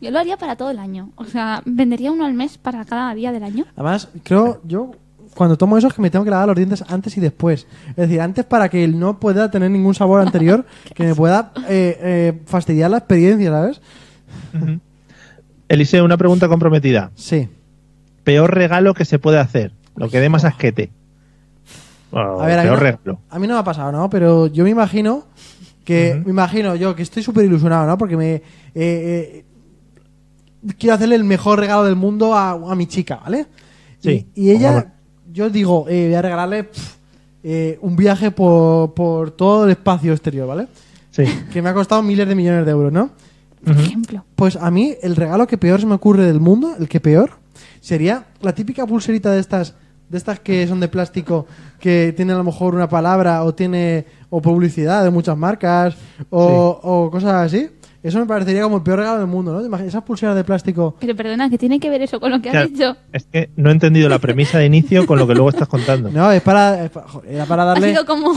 Yo 0.00 0.10
lo 0.10 0.18
haría 0.18 0.36
para 0.36 0.56
todo 0.56 0.70
el 0.70 0.78
año. 0.80 1.10
O 1.16 1.24
sea, 1.24 1.62
vendería 1.64 2.10
uno 2.10 2.24
al 2.26 2.34
mes 2.34 2.58
para 2.58 2.84
cada 2.84 3.14
día 3.14 3.30
del 3.30 3.44
año. 3.44 3.66
Además, 3.76 4.08
creo, 4.24 4.60
yo 4.64 4.90
cuando 5.34 5.56
tomo 5.56 5.78
eso 5.78 5.86
es 5.88 5.94
que 5.94 6.02
me 6.02 6.10
tengo 6.10 6.24
que 6.24 6.30
lavar 6.30 6.48
los 6.48 6.56
dientes 6.56 6.84
antes 6.88 7.16
y 7.16 7.20
después. 7.20 7.66
Es 7.90 7.96
decir, 7.96 8.20
antes 8.20 8.44
para 8.44 8.68
que 8.68 8.88
no 8.88 9.20
pueda 9.20 9.50
tener 9.50 9.70
ningún 9.70 9.94
sabor 9.94 10.20
anterior 10.26 10.66
que 10.94 11.04
me 11.04 11.14
pueda 11.14 11.52
eh, 11.68 11.96
eh, 12.02 12.40
fastidiar 12.46 12.90
la 12.90 12.98
experiencia, 12.98 13.50
¿sabes? 13.50 13.80
Eliseo, 15.68 16.04
una 16.04 16.16
pregunta 16.16 16.48
comprometida. 16.48 17.10
Sí. 17.14 17.48
Peor 18.24 18.54
regalo 18.54 18.94
que 18.94 19.04
se 19.04 19.18
puede 19.18 19.38
hacer. 19.38 19.72
Lo 19.96 20.08
que 20.08 20.20
dé 20.20 20.28
más 20.28 20.44
asquete. 20.44 20.90
Bueno, 22.10 22.40
A 22.40 22.46
ver, 22.46 22.58
a 22.58 22.62
mí, 22.62 22.68
peor 22.68 22.78
no, 22.78 22.82
regalo. 22.84 23.18
a 23.30 23.38
mí 23.38 23.46
no 23.46 23.54
me 23.54 23.60
ha 23.60 23.64
pasado, 23.64 23.90
¿no? 23.92 24.08
Pero 24.10 24.46
yo 24.48 24.64
me 24.64 24.70
imagino 24.70 25.26
que, 25.84 26.20
me 26.24 26.30
imagino 26.30 26.74
yo 26.76 26.94
que 26.94 27.02
estoy 27.02 27.22
súper 27.22 27.44
ilusionado, 27.44 27.86
¿no? 27.86 27.96
Porque 27.98 28.16
me... 28.16 28.34
eh, 28.34 28.42
eh, 28.74 29.44
quiero 30.78 30.94
hacerle 30.94 31.16
el 31.16 31.24
mejor 31.24 31.58
regalo 31.58 31.84
del 31.84 31.96
mundo 31.96 32.34
a, 32.34 32.50
a 32.52 32.74
mi 32.74 32.86
chica, 32.86 33.20
¿vale? 33.22 33.46
Sí, 33.98 34.26
Y, 34.34 34.48
y 34.48 34.50
ella, 34.52 34.92
yo 35.32 35.48
digo, 35.50 35.86
eh, 35.88 36.06
voy 36.06 36.14
a 36.14 36.22
regalarle 36.22 36.68
eh, 37.42 37.78
un 37.80 37.96
viaje 37.96 38.30
por, 38.30 38.94
por 38.94 39.30
todo 39.32 39.64
el 39.64 39.70
espacio 39.70 40.12
exterior, 40.12 40.46
¿vale? 40.46 40.68
Sí. 41.10 41.24
Que 41.52 41.60
me 41.62 41.68
ha 41.70 41.74
costado 41.74 42.02
miles 42.02 42.26
de 42.28 42.34
millones 42.34 42.64
de 42.64 42.70
euros, 42.72 42.92
¿no? 42.92 43.10
Por 43.64 43.76
ejemplo. 43.76 44.24
Pues 44.34 44.56
a 44.56 44.70
mí 44.70 44.94
el 45.02 45.14
regalo 45.16 45.46
que 45.46 45.56
peor 45.58 45.80
se 45.80 45.86
me 45.86 45.94
ocurre 45.94 46.24
del 46.24 46.40
mundo, 46.40 46.74
el 46.78 46.88
que 46.88 47.00
peor, 47.00 47.38
sería 47.80 48.26
la 48.40 48.54
típica 48.54 48.86
pulserita 48.86 49.30
de 49.30 49.40
estas, 49.40 49.74
de 50.08 50.18
estas 50.18 50.40
que 50.40 50.66
son 50.66 50.80
de 50.80 50.88
plástico, 50.88 51.46
que 51.78 52.12
tiene 52.16 52.32
a 52.32 52.36
lo 52.36 52.44
mejor 52.44 52.74
una 52.74 52.88
palabra 52.88 53.44
o 53.44 53.54
tiene 53.54 54.06
o 54.30 54.40
publicidad 54.40 55.04
de 55.04 55.10
muchas 55.10 55.36
marcas 55.36 55.96
o, 56.30 56.80
o 56.82 57.10
cosas 57.10 57.46
así. 57.46 57.70
Eso 58.02 58.18
me 58.18 58.26
parecería 58.26 58.62
como 58.64 58.78
el 58.78 58.82
peor 58.82 58.98
regalo 58.98 59.18
del 59.20 59.28
mundo, 59.28 59.52
¿no? 59.52 59.76
Esas 59.78 60.02
pulseras 60.02 60.34
de 60.34 60.42
plástico. 60.42 60.96
Pero 60.98 61.14
perdona, 61.14 61.48
¿qué 61.48 61.56
tiene 61.56 61.78
que 61.78 61.88
ver 61.88 62.02
eso 62.02 62.18
con 62.18 62.32
lo 62.32 62.42
que 62.42 62.50
Claro, 62.50 62.66
has 62.66 62.72
dicho? 62.72 62.96
Es 63.12 63.24
que 63.24 63.50
no 63.56 63.68
he 63.68 63.72
entendido 63.72 64.08
la 64.08 64.18
premisa 64.18 64.58
de 64.58 64.66
inicio 64.66 65.06
con 65.06 65.20
lo 65.20 65.26
que 65.28 65.34
luego 65.34 65.50
estás 65.50 65.68
contando. 65.68 66.10
No, 66.10 66.32
es 66.32 66.42
para, 66.42 66.84
es 66.84 66.90
para- 66.90 67.06
joder, 67.06 67.30
era 67.32 67.46
para 67.46 67.62
Ha 67.62 67.66
darle, 67.66 67.90
sido 67.90 68.04
como... 68.04 68.32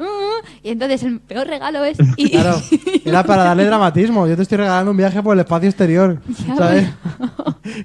y 0.64 0.70
entonces 0.70 1.02
el 1.04 1.20
peor 1.20 1.46
regalo 1.46 1.84
es... 1.84 1.96
Y, 2.16 2.30
claro, 2.32 2.56
era 3.04 3.22
para 3.22 3.44
darle 3.44 3.64
dramatismo. 3.64 4.26
Yo 4.26 4.34
te 4.36 4.42
estoy 4.42 4.58
regalando 4.58 4.90
un 4.90 4.96
viaje 4.96 5.22
por 5.22 5.34
el 5.34 5.40
espacio 5.40 5.68
exterior, 5.68 6.20
Ya, 6.46 6.56
¿sabes? 6.56 6.88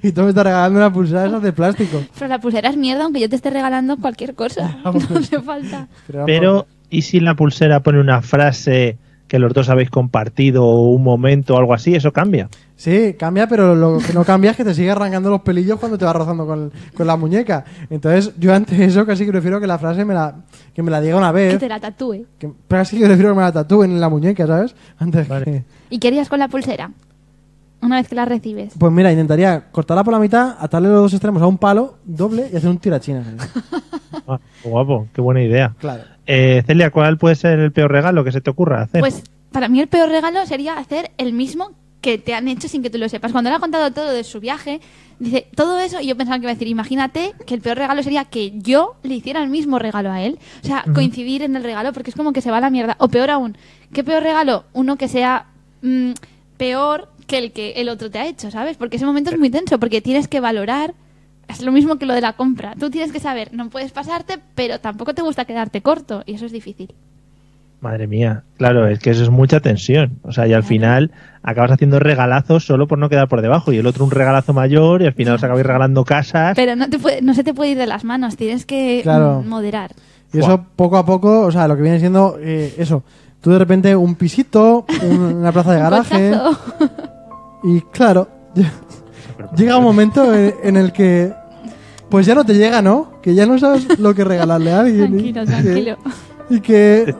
y 0.02 0.12
tú 0.12 0.22
me 0.22 0.30
estás 0.30 0.44
regalando 0.44 0.78
una 0.78 0.92
pulsera 0.92 1.22
de 1.22 1.28
esas 1.28 1.42
de 1.42 1.52
plástico. 1.52 2.02
Pero 2.14 2.28
la 2.28 2.40
pulsera 2.40 2.68
es 2.70 2.76
mierda 2.76 3.04
aunque 3.04 3.20
yo 3.20 3.28
te 3.28 3.36
esté 3.36 3.50
regalando 3.50 3.96
cualquier 3.96 4.34
cosa. 4.34 4.76
No 4.84 4.92
Vamos. 4.92 5.10
hace 5.10 5.40
falta. 5.40 5.86
Pero, 6.08 6.26
Pero, 6.26 6.66
¿y 6.90 7.02
si 7.02 7.20
la 7.20 7.34
pulsera 7.36 7.80
pone 7.80 8.00
una 8.00 8.22
frase 8.22 8.98
que 9.32 9.38
los 9.38 9.54
dos 9.54 9.70
habéis 9.70 9.88
compartido 9.88 10.62
o 10.62 10.90
un 10.90 11.02
momento 11.02 11.54
o 11.54 11.58
algo 11.58 11.72
así? 11.72 11.94
¿Eso 11.94 12.12
cambia? 12.12 12.50
Sí, 12.76 13.14
cambia, 13.18 13.46
pero 13.48 13.74
lo 13.74 13.96
que 13.96 14.12
no 14.12 14.24
cambia 14.24 14.50
es 14.50 14.58
que 14.58 14.62
te 14.64 14.74
sigue 14.74 14.90
arrancando 14.90 15.30
los 15.30 15.40
pelillos 15.40 15.78
cuando 15.78 15.96
te 15.96 16.04
vas 16.04 16.14
rozando 16.14 16.46
con, 16.46 16.70
con 16.94 17.06
la 17.06 17.16
muñeca. 17.16 17.64
Entonces, 17.88 18.34
yo 18.38 18.52
ante 18.54 18.84
eso 18.84 19.06
casi 19.06 19.24
que 19.24 19.32
prefiero 19.32 19.58
que 19.58 19.66
la 19.66 19.78
frase 19.78 20.04
me 20.04 20.12
la, 20.12 20.34
que 20.74 20.82
me 20.82 20.90
la 20.90 21.00
diga 21.00 21.16
una 21.16 21.28
Que 21.32 21.38
vez. 21.38 21.58
te 21.58 21.66
la 21.70 21.80
tatúe. 21.80 22.26
Que, 22.38 22.50
pero 22.68 22.82
casi 22.82 22.98
que 22.98 23.06
prefiero 23.06 23.30
que 23.30 23.36
me 23.36 23.42
la 23.42 23.52
tatúen 23.52 23.92
en 23.92 24.00
la 24.02 24.10
muñeca, 24.10 24.46
¿sabes? 24.46 24.74
Antes 24.98 25.26
Vale. 25.26 25.44
que... 25.46 25.64
¿Y 25.88 25.98
qué 25.98 26.08
harías 26.08 26.28
con 26.28 26.38
la 26.38 26.48
pulsera? 26.48 26.90
Una 27.82 27.96
vez 27.96 28.08
que 28.08 28.14
la 28.14 28.24
recibes. 28.24 28.74
Pues 28.78 28.92
mira, 28.92 29.10
intentaría 29.10 29.70
cortarla 29.72 30.04
por 30.04 30.14
la 30.14 30.20
mitad, 30.20 30.56
atarle 30.58 30.88
los 30.88 31.02
dos 31.02 31.12
extremos 31.12 31.42
a 31.42 31.46
un 31.46 31.58
palo 31.58 31.98
doble 32.04 32.48
y 32.52 32.56
hacer 32.56 32.70
un 32.70 32.78
tirachina. 32.78 33.24
Ah, 34.28 34.38
qué 34.62 34.68
guapo, 34.68 35.08
qué 35.12 35.20
buena 35.20 35.42
idea. 35.42 35.74
claro. 35.78 36.04
Eh, 36.26 36.62
Celia, 36.64 36.90
¿cuál 36.90 37.18
puede 37.18 37.34
ser 37.34 37.58
el 37.58 37.72
peor 37.72 37.90
regalo 37.90 38.22
que 38.22 38.30
se 38.30 38.40
te 38.40 38.50
ocurra 38.50 38.82
hacer? 38.82 39.00
Pues 39.00 39.24
para 39.50 39.68
mí 39.68 39.80
el 39.80 39.88
peor 39.88 40.10
regalo 40.10 40.46
sería 40.46 40.78
hacer 40.78 41.10
el 41.18 41.32
mismo 41.32 41.72
que 42.02 42.18
te 42.18 42.34
han 42.34 42.48
hecho 42.48 42.68
sin 42.68 42.82
que 42.82 42.90
tú 42.90 42.98
lo 42.98 43.08
sepas. 43.08 43.32
Cuando 43.32 43.48
le 43.48 43.56
ha 43.56 43.60
contado 43.60 43.90
todo 43.92 44.10
de 44.10 44.24
su 44.24 44.38
viaje, 44.40 44.80
dice 45.18 45.46
todo 45.54 45.78
eso 45.78 46.00
y 46.00 46.08
yo 46.08 46.16
pensaba 46.16 46.36
que 46.38 46.44
iba 46.44 46.50
a 46.50 46.54
decir, 46.54 46.68
imagínate 46.68 47.32
que 47.46 47.54
el 47.54 47.60
peor 47.62 47.78
regalo 47.78 48.02
sería 48.02 48.24
que 48.26 48.52
yo 48.58 48.96
le 49.02 49.14
hiciera 49.14 49.42
el 49.42 49.50
mismo 49.50 49.78
regalo 49.78 50.10
a 50.10 50.20
él. 50.20 50.38
O 50.62 50.66
sea, 50.66 50.84
coincidir 50.94 51.42
en 51.42 51.56
el 51.56 51.62
regalo 51.62 51.92
porque 51.92 52.10
es 52.10 52.16
como 52.16 52.32
que 52.32 52.40
se 52.40 52.50
va 52.50 52.58
a 52.58 52.60
la 52.60 52.70
mierda. 52.70 52.96
O 52.98 53.08
peor 53.08 53.30
aún, 53.30 53.56
¿qué 53.92 54.04
peor 54.04 54.22
regalo? 54.22 54.64
Uno 54.72 54.96
que 54.96 55.08
sea 55.08 55.46
mm, 55.82 56.12
peor 56.56 57.08
que 57.32 57.38
el 57.38 57.52
que 57.52 57.72
el 57.72 57.88
otro 57.88 58.10
te 58.10 58.18
ha 58.18 58.26
hecho, 58.26 58.50
¿sabes? 58.50 58.76
Porque 58.76 58.96
ese 58.96 59.06
momento 59.06 59.30
es 59.30 59.38
muy 59.38 59.48
tenso 59.50 59.78
porque 59.80 60.00
tienes 60.02 60.28
que 60.28 60.40
valorar. 60.40 60.92
Es 61.48 61.62
lo 61.62 61.72
mismo 61.72 61.96
que 61.96 62.06
lo 62.06 62.14
de 62.14 62.20
la 62.20 62.34
compra. 62.34 62.74
Tú 62.78 62.90
tienes 62.90 63.10
que 63.12 63.20
saber, 63.20 63.52
no 63.52 63.68
puedes 63.70 63.90
pasarte, 63.92 64.38
pero 64.54 64.78
tampoco 64.80 65.14
te 65.14 65.22
gusta 65.22 65.44
quedarte 65.44 65.80
corto 65.82 66.22
y 66.26 66.34
eso 66.34 66.46
es 66.46 66.52
difícil. 66.52 66.94
Madre 67.80 68.06
mía, 68.06 68.44
claro, 68.58 68.86
es 68.86 69.00
que 69.00 69.10
eso 69.10 69.22
es 69.24 69.30
mucha 69.30 69.58
tensión. 69.60 70.18
O 70.22 70.30
sea, 70.30 70.46
y 70.46 70.52
al 70.52 70.62
final 70.62 71.10
acabas 71.42 71.72
haciendo 71.72 71.98
regalazos 71.98 72.64
solo 72.64 72.86
por 72.86 72.98
no 72.98 73.08
quedar 73.08 73.28
por 73.28 73.42
debajo 73.42 73.72
y 73.72 73.78
el 73.78 73.86
otro 73.86 74.04
un 74.04 74.12
regalazo 74.12 74.52
mayor 74.52 75.02
y 75.02 75.06
al 75.06 75.14
final 75.14 75.34
os 75.34 75.42
acabáis 75.42 75.66
regalando 75.66 76.04
casas. 76.04 76.52
Pero 76.54 76.76
no, 76.76 76.88
te 76.88 76.98
puede- 77.00 77.22
no 77.22 77.34
se 77.34 77.42
te 77.42 77.52
puede 77.54 77.70
ir 77.72 77.78
de 77.78 77.86
las 77.88 78.04
manos, 78.04 78.36
tienes 78.36 78.64
que 78.66 79.00
Claro. 79.02 79.42
moderar. 79.42 79.90
Y 80.32 80.38
eso 80.38 80.64
poco 80.76 80.96
a 80.96 81.04
poco, 81.04 81.40
o 81.40 81.50
sea, 81.50 81.66
lo 81.66 81.74
que 81.76 81.82
viene 81.82 81.98
siendo 81.98 82.38
eh, 82.40 82.72
eso. 82.78 83.02
Tú 83.40 83.50
de 83.50 83.58
repente 83.58 83.96
un 83.96 84.14
pisito, 84.14 84.86
un- 85.02 85.20
una 85.38 85.50
plaza 85.50 85.72
de 85.72 85.78
garaje. 85.80 86.32
Y 87.64 87.80
claro, 87.92 88.28
llega 89.56 89.76
un 89.76 89.84
momento 89.84 90.34
en, 90.34 90.54
en 90.62 90.76
el 90.76 90.92
que 90.92 91.32
pues 92.08 92.26
ya 92.26 92.34
no 92.34 92.44
te 92.44 92.54
llega, 92.54 92.82
¿no? 92.82 93.20
Que 93.22 93.34
ya 93.34 93.46
no 93.46 93.58
sabes 93.58 93.98
lo 93.98 94.14
que 94.14 94.24
regalarle 94.24 94.72
a 94.72 94.80
alguien. 94.80 95.18
y 95.18 95.32
Tranquilo, 95.32 95.44
que- 95.44 95.50
tranquilo. 95.62 95.96
Y 96.50 96.60
que 96.60 97.14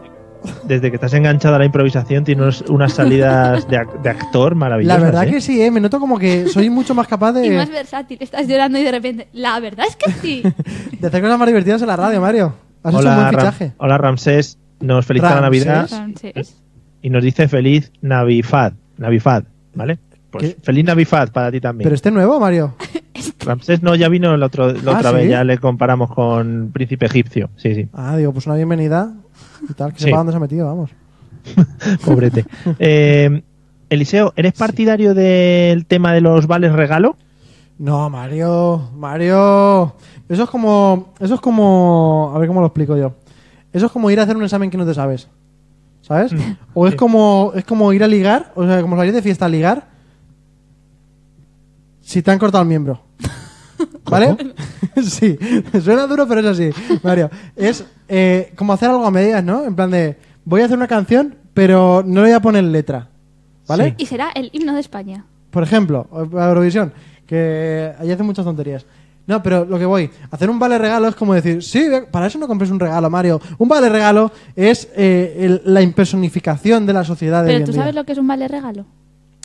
Desde 0.65 0.91
que 0.91 0.97
estás 0.97 1.15
enganchado 1.15 1.55
a 1.55 1.59
la 1.59 1.65
improvisación 1.65 2.25
tienes 2.25 2.63
unas 2.63 2.93
salidas 2.93 3.67
de, 3.69 3.79
ac- 3.79 4.03
de 4.03 4.11
actor 4.11 4.53
la 4.53 4.57
maravillosas. 4.59 5.01
verdad 5.01 5.29
¿eh? 5.29 5.31
que 5.31 5.41
sí, 5.41 5.63
¿eh? 5.63 5.71
me 5.71 5.81
noto 5.81 5.99
como 6.01 6.19
que 6.19 6.49
soy 6.49 6.69
mucho 6.69 6.95
más 6.95 7.07
capaz 7.07 7.31
Y 7.43 7.49
más 7.51 7.69
de, 7.69 7.75
versátil, 7.75 8.19
estás 8.21 8.47
llorando 8.49 8.79
y 8.79 8.83
de 8.83 8.91
repente, 8.91 9.29
la 9.33 9.59
verdad 9.61 9.87
es 9.89 9.97
que 9.97 10.11
sí. 10.21 10.43
de 11.01 11.07
hacer 11.07 11.23
cosas 11.23 11.39
más 11.39 11.47
divertidas 11.49 11.81
en 11.81 11.89
la 11.89 11.97
radio, 11.97 12.21
Mario. 12.21 12.53
Has 12.83 12.93
hecho 12.95 13.09
un 13.09 13.15
buen 13.15 13.27
Ram- 13.29 13.31
fichaje. 13.39 13.73
hola 13.79 13.97
Ramsés, 13.97 14.59
nos 14.81 15.07
felicita 15.07 15.37
la 15.37 15.41
Ramsés. 15.43 15.65
Navidad 15.67 15.89
Francés. 15.89 16.57
y 17.01 17.09
nos 17.11 17.23
dice 17.23 17.47
feliz 17.49 17.93
Navifad, 18.03 18.73
Navifad, 18.99 19.45
¿vale? 19.75 19.99
Pues 20.33 20.57
feliz 20.63 20.85
Navifad 20.85 21.29
para 21.31 21.51
ti 21.53 21.61
también. 21.61 21.85
Pero 21.85 21.95
este 21.95 22.11
nuevo, 22.11 22.41
Mario. 22.41 22.75
Ramsés 23.41 23.83
no, 23.83 23.95
ya 23.95 24.09
vino 24.09 24.37
la, 24.37 24.47
otro- 24.47 24.73
la 24.73 24.93
Ah, 24.93 24.99
otra 24.99 25.11
¿sí? 25.11 25.17
vez, 25.17 25.31
ya 25.31 25.45
le 25.45 25.59
comparamos 25.59 26.11
con 26.13 26.71
Príncipe 26.73 27.07
Egipcio, 27.07 27.51
sí, 27.57 27.75
sí, 27.75 27.89
Ah, 27.93 28.17
digo, 28.17 28.33
pues 28.33 28.47
una 28.47 28.57
bienvenida 28.57 29.13
y 29.69 29.73
tal, 29.75 29.93
que 29.93 29.99
Sí. 29.99 30.05
sepa 30.07 30.19
dónde 30.19 30.33
se 30.33 30.37
ha 30.39 30.41
metido, 30.41 30.67
vamos. 30.67 30.91
pobrete. 32.05 32.45
Eh, 32.79 33.43
Eliseo, 33.91 34.33
¿eres 34.37 34.55
partidario 34.55 35.13
del 35.15 35.85
tema 35.87 36.13
de 36.15 36.21
los 36.23 36.47
vales 36.47 36.73
regalo? 36.73 37.17
No, 37.79 38.09
Mario, 38.09 38.91
Mario. 38.97 39.95
Eso 40.29 40.45
es 40.45 40.49
como. 40.51 41.13
Eso 41.21 41.35
es 41.35 41.41
como. 41.41 42.33
A 42.35 42.39
ver 42.39 42.49
cómo 42.49 42.61
lo 42.61 42.67
explico 42.69 42.97
yo. 42.97 43.15
Eso 43.73 43.87
es 43.87 43.93
como 43.93 44.11
ir 44.11 44.19
a 44.21 44.23
hacer 44.23 44.37
un 44.37 44.45
examen 44.45 44.71
que 44.71 44.79
no 44.79 44.87
te 44.87 44.95
sabes. 44.95 45.29
¿Sabes? 46.01 46.33
O 46.75 46.87
es 46.87 46.93
Sí. 46.93 46.97
como. 46.97 47.53
Es 47.55 47.65
como 47.65 47.93
ir 47.93 48.03
a 48.05 48.09
ligar. 48.09 48.53
O 48.55 48.65
sea, 48.67 48.81
como 48.81 48.97
salir 48.97 49.13
de 49.13 49.21
fiesta 49.21 49.45
a 49.47 49.49
ligar. 49.51 49.89
Si 52.03 52.21
te 52.23 52.31
han 52.31 52.39
cortado 52.39 52.63
el 52.63 52.69
miembro. 52.69 53.01
¿Vale? 54.11 54.37
sí. 55.03 55.39
Suena 55.83 56.07
duro, 56.07 56.27
pero 56.29 56.41
es 56.41 56.47
así. 56.47 56.71
Mario. 57.03 57.31
Es 57.57 57.85
eh, 58.09 58.53
como 58.57 58.73
hacer 58.75 58.91
algo 58.91 59.07
a 59.07 59.11
medias, 59.11 59.43
¿no? 59.43 59.65
En 59.65 59.75
plan 59.75 59.91
de. 59.91 60.19
Voy 60.45 60.61
a 60.61 60.65
hacer 60.67 60.77
una 60.77 60.89
canción, 60.89 61.37
pero 61.55 62.03
no 62.05 62.21
le 62.21 62.29
voy 62.29 62.33
a 62.37 62.41
poner 62.43 62.65
letra. 62.65 63.09
¿Vale? 63.67 63.95
Y 63.97 64.07
será 64.07 64.31
el 64.35 64.51
himno 64.53 64.75
de 64.75 64.81
España. 64.81 65.25
Por 65.51 65.63
ejemplo, 65.63 66.09
a 66.37 66.49
Eurovisión, 66.49 66.93
que 67.27 67.93
ahí 67.99 68.11
hacen 68.11 68.27
muchas 68.27 68.45
tonterías. 68.45 68.85
No, 69.27 69.41
pero 69.41 69.65
lo 69.65 69.79
que 69.79 69.87
voy, 69.87 70.11
hacer 70.33 70.51
un 70.51 70.59
vale 70.59 70.79
regalo 70.79 71.07
es 71.07 71.15
como 71.15 71.33
decir, 71.33 71.63
sí, 71.63 71.87
para 72.11 72.27
eso 72.27 72.39
no 72.41 72.49
compres 72.49 72.71
un 72.73 72.81
regalo, 72.81 73.09
Mario. 73.09 73.41
Un 73.59 73.69
vale 73.69 73.89
regalo 73.89 74.33
es 74.57 74.89
eh, 74.97 75.37
el- 75.39 75.63
la 75.73 75.81
impersonificación 75.81 76.85
de 76.87 76.93
la 76.93 77.05
sociedad 77.05 77.45
de 77.45 77.51
hoy 77.51 77.55
Pero 77.55 77.59
en 77.61 77.65
tú 77.67 77.73
día. 77.73 77.81
sabes 77.83 77.95
lo 77.95 78.05
que 78.05 78.13
es 78.13 78.19
un 78.19 78.27
vale 78.27 78.49
regalo. 78.49 78.85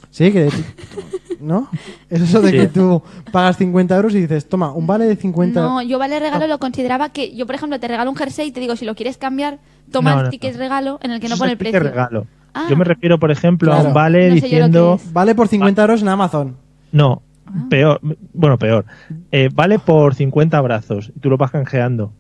Sí, 0.10 0.32
que... 0.32 0.50
¿No? 1.40 1.70
Es 2.10 2.22
eso 2.22 2.42
de 2.42 2.52
Sí. 2.52 2.58
que 2.58 2.68
tú 2.68 3.02
pagas 3.32 3.58
50 3.58 3.96
euros 3.96 4.14
y 4.16 4.22
dices, 4.22 4.48
toma, 4.50 4.72
un 4.72 4.88
vale 4.88 5.06
de 5.06 5.16
50 5.16 5.62
No, 5.62 5.82
yo 5.82 6.00
vale 6.00 6.20
regalo 6.20 6.46
Ah. 6.46 6.48
lo 6.48 6.60
consideraba 6.60 7.10
que 7.10 7.36
yo, 7.36 7.46
por 7.46 7.56
ejemplo, 7.56 7.80
te 7.80 7.88
regalo 7.88 8.10
un 8.10 8.16
jersey 8.18 8.48
y 8.48 8.52
te 8.52 8.60
digo, 8.60 8.76
si 8.76 8.86
lo 8.86 8.96
quieres 8.96 9.18
cambiar, 9.18 9.60
toma 9.92 10.12
No, 10.14 10.18
el 10.20 10.24
no, 10.26 10.30
ticket 10.32 10.54
no. 10.54 10.60
regalo 10.60 11.00
en 11.04 11.12
el 11.12 11.20
que 11.20 11.30
no 11.30 11.38
pone 11.38 11.52
el 11.52 11.58
precio. 11.58 11.80
regalo. 11.80 12.26
Ah. 12.54 12.66
Yo 12.70 12.76
me 12.76 12.84
refiero, 12.86 13.20
por 13.20 13.30
ejemplo, 13.32 13.72
a 13.74 13.82
un 13.82 13.94
vale 13.94 14.30
diciendo... 14.32 15.00
Vale 15.14 15.36
por 15.36 15.48
50 15.48 15.82
euros 15.82 16.02
en 16.02 16.08
Amazon. 16.08 16.58
No, 16.92 17.22
Ah. 17.46 17.66
peor, 17.70 18.00
bueno, 18.34 18.58
peor. 18.58 18.86
Eh, 19.32 19.50
vale 19.54 19.80
por 19.80 20.16
50 20.16 20.58
abrazos 20.58 21.12
y 21.16 21.20
tú 21.20 21.30
lo 21.30 21.38
vas 21.38 21.52
canjeando. 21.52 22.12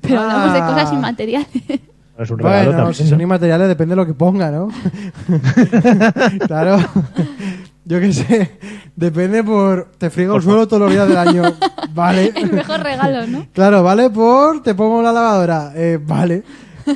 Pero 0.00 0.20
hablamos 0.20 0.52
de 0.52 0.58
Ah. 0.58 0.66
cosas 0.66 0.92
inmateriales. 0.92 1.48
Es 2.16 2.30
un 2.30 2.38
regalo 2.38 2.56
Bueno, 2.66 2.70
también, 2.76 2.94
si 2.94 3.02
¿no? 3.04 3.08
son 3.10 3.20
inmateriales 3.22 3.66
depende 3.66 3.92
de 3.92 3.96
lo 3.96 4.06
que 4.06 4.14
ponga, 4.14 4.50
¿no? 4.50 4.68
claro. 6.46 6.76
Yo 7.84 8.00
qué 8.00 8.12
sé. 8.12 8.58
Depende 8.96 9.42
por... 9.44 9.90
Te 9.98 10.08
friego 10.10 10.36
el 10.36 10.42
suelo 10.42 10.66
todos 10.66 10.82
los 10.82 10.90
días 10.92 11.06
del 11.08 11.16
año. 11.16 11.42
Vale. 11.94 12.32
el 12.36 12.52
mejor 12.52 12.80
regalo, 12.80 13.26
¿no? 13.26 13.46
Claro, 13.52 13.82
vale 13.82 14.10
por... 14.10 14.62
Te 14.62 14.74
pongo 14.74 15.02
la 15.02 15.12
lavadora. 15.12 15.72
Eh, 15.76 15.98
vale. 16.02 16.42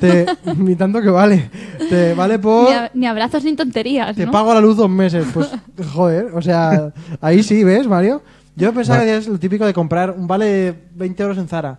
Te, 0.00 0.26
ni 0.56 0.74
tanto 0.76 1.00
que 1.00 1.08
vale. 1.08 1.50
Te 1.88 2.14
vale 2.14 2.38
por... 2.38 2.68
Ni, 2.68 2.74
a- 2.74 2.90
ni 2.94 3.06
abrazos 3.06 3.42
ni 3.44 3.54
tonterías, 3.54 4.14
Te 4.16 4.26
¿no? 4.26 4.32
pago 4.32 4.52
la 4.54 4.60
luz 4.60 4.76
dos 4.76 4.90
meses. 4.90 5.26
Pues, 5.32 5.48
joder. 5.92 6.26
O 6.34 6.42
sea, 6.42 6.92
ahí 7.20 7.42
sí, 7.42 7.64
¿ves, 7.64 7.86
Mario? 7.86 8.22
Yo 8.56 8.72
pensaba 8.74 8.98
Vale. 8.98 9.10
que 9.12 9.16
es 9.18 9.28
lo 9.28 9.38
típico 9.38 9.64
de 9.64 9.72
comprar 9.72 10.10
un 10.10 10.26
vale 10.26 10.44
de 10.46 10.74
20 10.94 11.22
euros 11.22 11.38
en 11.38 11.46
Zara. 11.48 11.78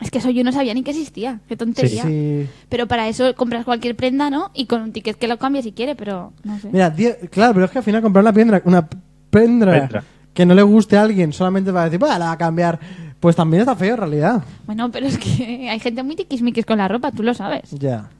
Es 0.00 0.10
que 0.10 0.18
eso 0.18 0.30
yo 0.30 0.44
no 0.44 0.52
sabía 0.52 0.74
ni 0.74 0.82
que 0.82 0.90
existía. 0.90 1.40
Qué 1.48 1.56
tontería. 1.56 2.02
Sí. 2.04 2.46
Pero 2.68 2.86
para 2.86 3.08
eso 3.08 3.34
compras 3.34 3.64
cualquier 3.64 3.96
prenda, 3.96 4.30
¿no? 4.30 4.50
Y 4.54 4.66
con 4.66 4.82
un 4.82 4.92
ticket 4.92 5.16
que 5.16 5.28
lo 5.28 5.38
cambie 5.38 5.62
si 5.62 5.72
quiere, 5.72 5.94
pero 5.94 6.32
no 6.44 6.58
sé. 6.58 6.68
Mira, 6.72 6.94
claro, 7.30 7.54
pero 7.54 7.66
es 7.66 7.70
que 7.70 7.78
al 7.78 7.84
final 7.84 8.02
comprar 8.02 8.22
una 8.22 8.32
piedra, 8.32 8.62
una 8.64 8.88
Prendra. 9.30 10.04
que 10.34 10.44
no 10.44 10.54
le 10.54 10.62
guste 10.62 10.96
a 10.96 11.02
alguien 11.02 11.32
solamente 11.32 11.72
para 11.72 11.86
decir, 11.86 12.02
va, 12.02 12.18
la 12.18 12.26
va 12.26 12.32
a 12.32 12.38
cambiar, 12.38 12.78
pues 13.18 13.34
también 13.36 13.62
está 13.62 13.74
feo 13.76 13.94
en 13.94 14.00
realidad. 14.00 14.42
Bueno, 14.66 14.90
pero 14.90 15.06
es 15.06 15.16
que 15.18 15.68
hay 15.70 15.78
gente 15.80 16.02
muy 16.02 16.16
tiquismiquis 16.16 16.66
con 16.66 16.78
la 16.78 16.88
ropa, 16.88 17.12
tú 17.12 17.22
lo 17.22 17.32
sabes. 17.32 17.70
Ya. 17.70 18.10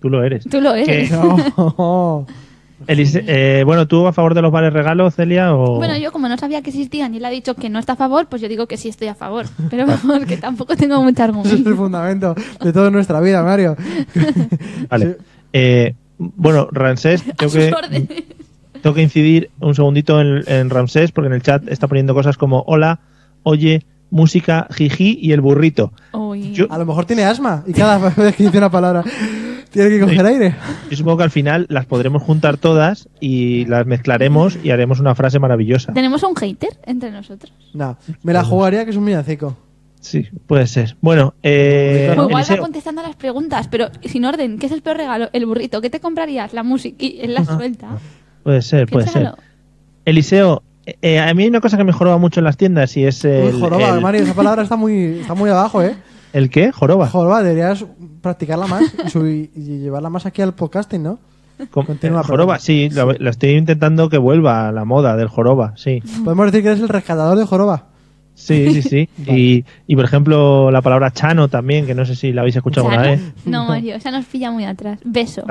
Tú 0.00 0.10
lo 0.10 0.22
eres. 0.22 0.44
Tú 0.44 0.60
lo 0.60 0.74
eres. 0.74 1.08
Que- 1.10 1.16
No. 1.78 2.26
Elise- 2.86 3.24
eh, 3.26 3.62
bueno, 3.64 3.86
¿tú 3.88 4.06
a 4.06 4.12
favor 4.12 4.34
de 4.34 4.42
los 4.42 4.50
vales 4.52 4.72
regalo, 4.72 5.10
Celia? 5.10 5.54
O... 5.54 5.76
Bueno, 5.76 5.96
yo 5.96 6.12
como 6.12 6.28
no 6.28 6.36
sabía 6.36 6.60
que 6.62 6.70
existían 6.70 7.14
y 7.14 7.18
él 7.18 7.24
ha 7.24 7.30
dicho 7.30 7.54
que 7.54 7.70
no 7.70 7.78
está 7.78 7.92
a 7.94 7.96
favor, 7.96 8.26
pues 8.28 8.42
yo 8.42 8.48
digo 8.48 8.66
que 8.66 8.76
sí 8.76 8.88
estoy 8.88 9.08
a 9.08 9.14
favor. 9.14 9.46
Pero 9.70 9.86
vamos, 9.86 10.24
que 10.26 10.36
tampoco 10.36 10.76
tengo 10.76 11.02
mucho 11.02 11.22
Ese 11.22 11.32
es 11.32 11.32
el 11.32 11.66
argumento. 11.68 11.76
fundamento 11.76 12.34
de 12.62 12.72
toda 12.72 12.90
nuestra 12.90 13.20
vida, 13.20 13.42
Mario. 13.42 13.76
Vale. 14.90 15.06
Sí. 15.06 15.16
Eh, 15.52 15.94
bueno, 16.18 16.68
Ramsés, 16.72 17.22
tengo 17.36 17.52
que, 17.52 17.72
órdenes. 17.72 18.08
tengo 18.82 18.94
que 18.94 19.02
incidir 19.02 19.50
un 19.60 19.74
segundito 19.74 20.20
en, 20.20 20.42
en 20.46 20.68
Ramsés 20.70 21.12
porque 21.12 21.28
en 21.28 21.34
el 21.34 21.42
chat 21.42 21.66
está 21.68 21.86
poniendo 21.88 22.12
cosas 22.14 22.36
como 22.36 22.64
hola, 22.66 23.00
oye, 23.44 23.82
música, 24.10 24.66
jiji 24.70 25.18
y 25.20 25.32
el 25.32 25.40
burrito. 25.40 25.92
Yo- 26.52 26.66
A 26.70 26.78
lo 26.78 26.86
mejor 26.86 27.04
tiene 27.04 27.24
asma 27.24 27.62
y 27.66 27.72
cada 27.72 27.98
vez 28.10 28.34
que 28.36 28.44
dice 28.44 28.58
una 28.58 28.70
palabra 28.70 29.02
tiene 29.74 29.90
que 29.90 30.00
coger 30.00 30.20
Sí. 30.20 30.26
aire. 30.26 30.56
Yo 30.90 30.96
supongo 30.96 31.18
que 31.18 31.24
al 31.24 31.30
final 31.30 31.66
las 31.68 31.84
podremos 31.86 32.22
juntar 32.22 32.56
todas 32.56 33.08
y 33.20 33.66
las 33.66 33.84
mezclaremos 33.86 34.58
y 34.62 34.70
haremos 34.70 35.00
una 35.00 35.14
frase 35.14 35.38
maravillosa. 35.38 35.92
¿Tenemos 35.92 36.22
un 36.22 36.34
hater 36.36 36.70
entre 36.86 37.10
nosotros? 37.10 37.52
No, 37.74 37.96
me 38.22 38.32
la 38.32 38.42
jugaría 38.44 38.84
que 38.84 38.90
es 38.92 38.96
un 38.96 39.04
villancico. 39.04 39.56
Sí, 40.00 40.26
puede 40.46 40.66
ser. 40.66 40.96
Bueno, 41.00 41.32
eh. 41.42 42.14
O 42.18 42.28
igual 42.28 42.44
va 42.50 42.56
contestando 42.58 43.00
a 43.00 43.04
las 43.06 43.16
preguntas, 43.16 43.68
pero 43.68 43.88
sin 44.04 44.24
orden. 44.26 44.58
¿Qué 44.58 44.66
es 44.66 44.72
el 44.72 44.82
peor 44.82 44.98
regalo? 44.98 45.30
El 45.32 45.46
burrito. 45.46 45.80
¿Qué 45.80 45.88
te 45.88 45.98
comprarías? 46.00 46.52
La 46.52 46.62
música. 46.62 46.96
Y 47.02 47.26
la 47.26 47.44
suelta. 47.44 47.88
puede 48.42 48.60
ser, 48.62 48.86
puede 48.86 49.08
ser. 49.08 49.32
Eliseo, 50.04 50.62
eh, 51.00 51.18
a 51.18 51.32
mí 51.32 51.44
hay 51.44 51.48
una 51.48 51.60
cosa 51.62 51.78
que 51.78 51.84
me 51.84 51.92
joroba 51.92 52.18
mucho 52.18 52.40
en 52.40 52.44
las 52.44 52.58
tiendas 52.58 52.94
y 52.98 53.06
es 53.06 53.24
el, 53.24 53.54
Uy, 53.54 53.60
joroba, 53.60 53.94
el- 53.94 54.00
Mario, 54.02 54.22
esa 54.22 54.34
palabra 54.34 54.62
está 54.62 54.76
muy, 54.76 55.20
está 55.20 55.32
muy 55.34 55.48
abajo, 55.48 55.82
¿eh? 55.82 55.94
¿El 56.34 56.50
qué? 56.50 56.70
Joroba. 56.72 57.08
Joroba, 57.08 57.42
deberías 57.42 57.84
practicarla 58.20 58.66
más 58.66 58.82
y, 58.82 59.08
subir- 59.08 59.50
y 59.54 59.78
llevarla 59.78 60.10
más 60.10 60.26
aquí 60.26 60.42
al 60.42 60.54
podcasting, 60.54 61.02
¿no? 61.02 61.18
Continúa, 61.70 62.20
eh, 62.20 62.24
joroba, 62.24 62.54
perdón. 62.54 62.64
sí, 62.66 62.90
la, 62.90 63.14
la 63.18 63.30
estoy 63.30 63.50
intentando 63.50 64.08
que 64.10 64.18
vuelva 64.18 64.68
a 64.68 64.72
la 64.72 64.84
moda 64.84 65.16
del 65.16 65.28
joroba, 65.28 65.72
sí. 65.76 66.02
Podemos 66.24 66.46
decir 66.46 66.62
que 66.62 66.68
eres 66.70 66.80
el 66.82 66.88
rescatador 66.88 67.38
de 67.38 67.44
Joroba. 67.46 67.86
Sí, 68.34 68.72
sí, 68.74 68.82
sí. 68.82 69.08
y, 69.32 69.64
y, 69.86 69.94
por 69.96 70.04
ejemplo, 70.04 70.72
la 70.72 70.82
palabra 70.82 71.12
chano 71.12 71.46
también, 71.48 71.86
que 71.86 71.94
no 71.94 72.04
sé 72.04 72.16
si 72.16 72.32
la 72.32 72.40
habéis 72.40 72.56
escuchado 72.56 72.88
alguna 72.88 73.08
vez. 73.10 73.20
No, 73.46 73.66
Mario, 73.66 73.94
esa 73.94 74.10
nos 74.10 74.24
pilla 74.24 74.50
muy 74.50 74.64
atrás. 74.64 74.98
Beso. 75.04 75.44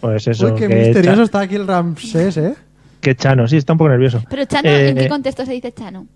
Pues 0.00 0.26
eso, 0.28 0.46
Uy, 0.46 0.52
qué 0.58 0.68
que, 0.68 0.74
misterioso 0.76 1.22
está 1.24 1.40
aquí 1.40 1.56
el 1.56 1.66
Ramsés, 1.66 2.36
¿eh? 2.38 2.54
que 3.02 3.14
chano, 3.14 3.46
sí, 3.46 3.58
está 3.58 3.72
un 3.74 3.78
poco 3.78 3.90
nervioso. 3.90 4.22
Pero 4.30 4.44
Chano, 4.46 4.68
Eh, 4.70 4.88
¿en 4.90 4.96
qué 4.96 5.08
contexto 5.08 5.44
se 5.44 5.52
dice 5.52 5.72
Chano? 5.72 6.06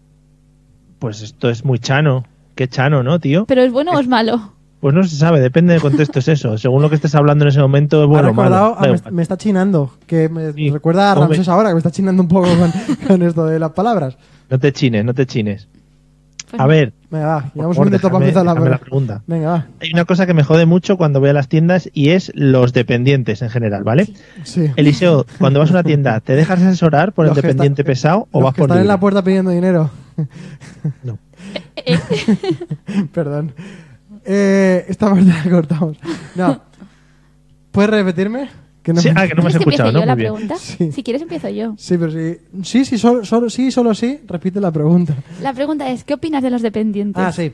Pues 0.98 1.20
esto 1.20 1.50
es 1.50 1.64
muy 1.64 1.78
chano. 1.78 2.24
Qué 2.54 2.68
chano, 2.68 3.02
¿no, 3.02 3.18
tío? 3.18 3.46
¿Pero 3.46 3.62
es 3.62 3.72
bueno 3.72 3.92
o 3.92 4.00
es 4.00 4.08
malo? 4.08 4.52
Pues 4.80 4.94
no 4.94 5.04
se 5.04 5.14
sabe, 5.14 5.38
depende 5.40 5.74
del 5.74 5.80
contexto, 5.80 6.18
es 6.18 6.26
eso. 6.26 6.58
Según 6.58 6.82
lo 6.82 6.88
que 6.88 6.96
estés 6.96 7.14
hablando 7.14 7.44
en 7.44 7.50
ese 7.50 7.60
momento, 7.60 8.02
es 8.02 8.08
bueno 8.08 8.30
o 8.30 8.34
malo. 8.34 8.76
ah, 8.76 8.96
me, 9.12 9.22
está 9.22 9.36
chinando, 9.36 9.92
que 10.08 10.28
me 10.28 10.52
Sí. 10.52 10.70
recuerda 10.70 11.12
a. 11.12 11.14
Ramsés 11.14 11.48
ahora, 11.48 11.68
que 11.68 11.74
me 11.74 11.78
está 11.78 11.92
chinando 11.92 12.20
un 12.20 12.28
poco 12.28 12.48
con, 12.56 12.72
con 13.06 13.22
esto 13.22 13.46
de 13.46 13.60
las 13.60 13.70
palabras. 13.70 14.16
No 14.50 14.58
te 14.58 14.72
chines, 14.72 15.04
no 15.04 15.14
te 15.14 15.24
chines. 15.24 15.68
Pues 16.50 16.60
A 16.60 16.66
ver, 16.66 16.92
Venga, 17.10 17.26
va, 17.26 17.50
llevamos 17.54 17.78
un 17.78 17.84
minuto 17.84 18.10
para 18.10 18.24
empezar 18.24 18.44
la, 18.44 18.78
pregunta. 18.78 19.22
Venga, 19.26 19.48
va. 19.50 19.66
Hay 19.80 19.90
una 19.92 20.04
cosa 20.04 20.26
que 20.26 20.34
me 20.34 20.42
jode 20.42 20.66
mucho 20.66 20.96
cuando 20.96 21.20
voy 21.20 21.28
a 21.30 21.32
las 21.32 21.48
tiendas 21.48 21.88
y 21.94 22.10
es 22.10 22.32
los 22.34 22.72
dependientes 22.72 23.40
en 23.40 23.50
general, 23.50 23.84
¿vale? 23.84 24.08
Sí. 24.42 24.70
Eliseo, 24.76 25.26
cuando 25.38 25.60
vas 25.60 25.70
a 25.70 25.74
una 25.74 25.84
tienda, 25.84 26.18
¿te 26.20 26.34
dejas 26.34 26.60
asesorar 26.60 27.12
por 27.12 27.26
Los 27.26 27.36
el 27.36 27.42
dependiente 27.42 27.84
pesado 27.84 28.28
o 28.32 28.40
Los 28.40 28.46
vas 28.46 28.54
que 28.54 28.58
por 28.62 28.68
están 28.70 28.82
en 28.82 28.88
la 28.88 28.98
puerta 28.98 29.22
pidiendo 29.22 29.52
dinero. 29.52 29.90
No. 31.04 31.18
Perdón. 33.12 33.52
Eh, 34.24 34.84
esta 34.88 35.08
parte 35.10 35.24
la 35.26 35.50
cortamos. 35.50 35.96
No. 36.36 36.60
¿Puedes 37.70 37.90
repetirme? 37.90 38.48
Que 38.82 38.92
no 38.92 39.00
Sí, 39.00 39.10
me- 39.12 39.20
ah, 39.20 39.28
que 39.28 39.34
no 39.34 39.42
me 39.42 39.48
has 39.48 39.56
¿Quieres 39.56 39.64
que 39.64 39.70
escuchado, 39.82 39.88
empiece 39.90 39.92
¿no? 39.92 40.00
yo 40.00 40.06
la 40.06 40.14
Muy 40.14 40.22
bien. 40.22 40.32
pregunta? 40.48 40.56
Sí. 40.58 40.92
Si 40.92 41.02
quieres 41.02 41.22
empiezo 41.22 41.48
yo. 41.48 41.74
Sí, 41.78 41.96
pero 41.98 42.10
sí. 42.10 42.38
Sí, 42.64 42.84
sí, 42.84 42.98
solo, 42.98 43.24
solo, 43.24 43.48
sí, 43.48 43.70
solo 43.70 43.94
sí. 43.94 44.20
Repite 44.26 44.60
la 44.60 44.70
pregunta. 44.70 45.14
La 45.40 45.52
pregunta 45.52 45.88
es, 45.90 46.04
¿qué 46.04 46.14
opinas 46.14 46.42
de 46.42 46.50
los 46.50 46.62
dependientes? 46.62 47.22
Ah, 47.22 47.32
sí. 47.32 47.52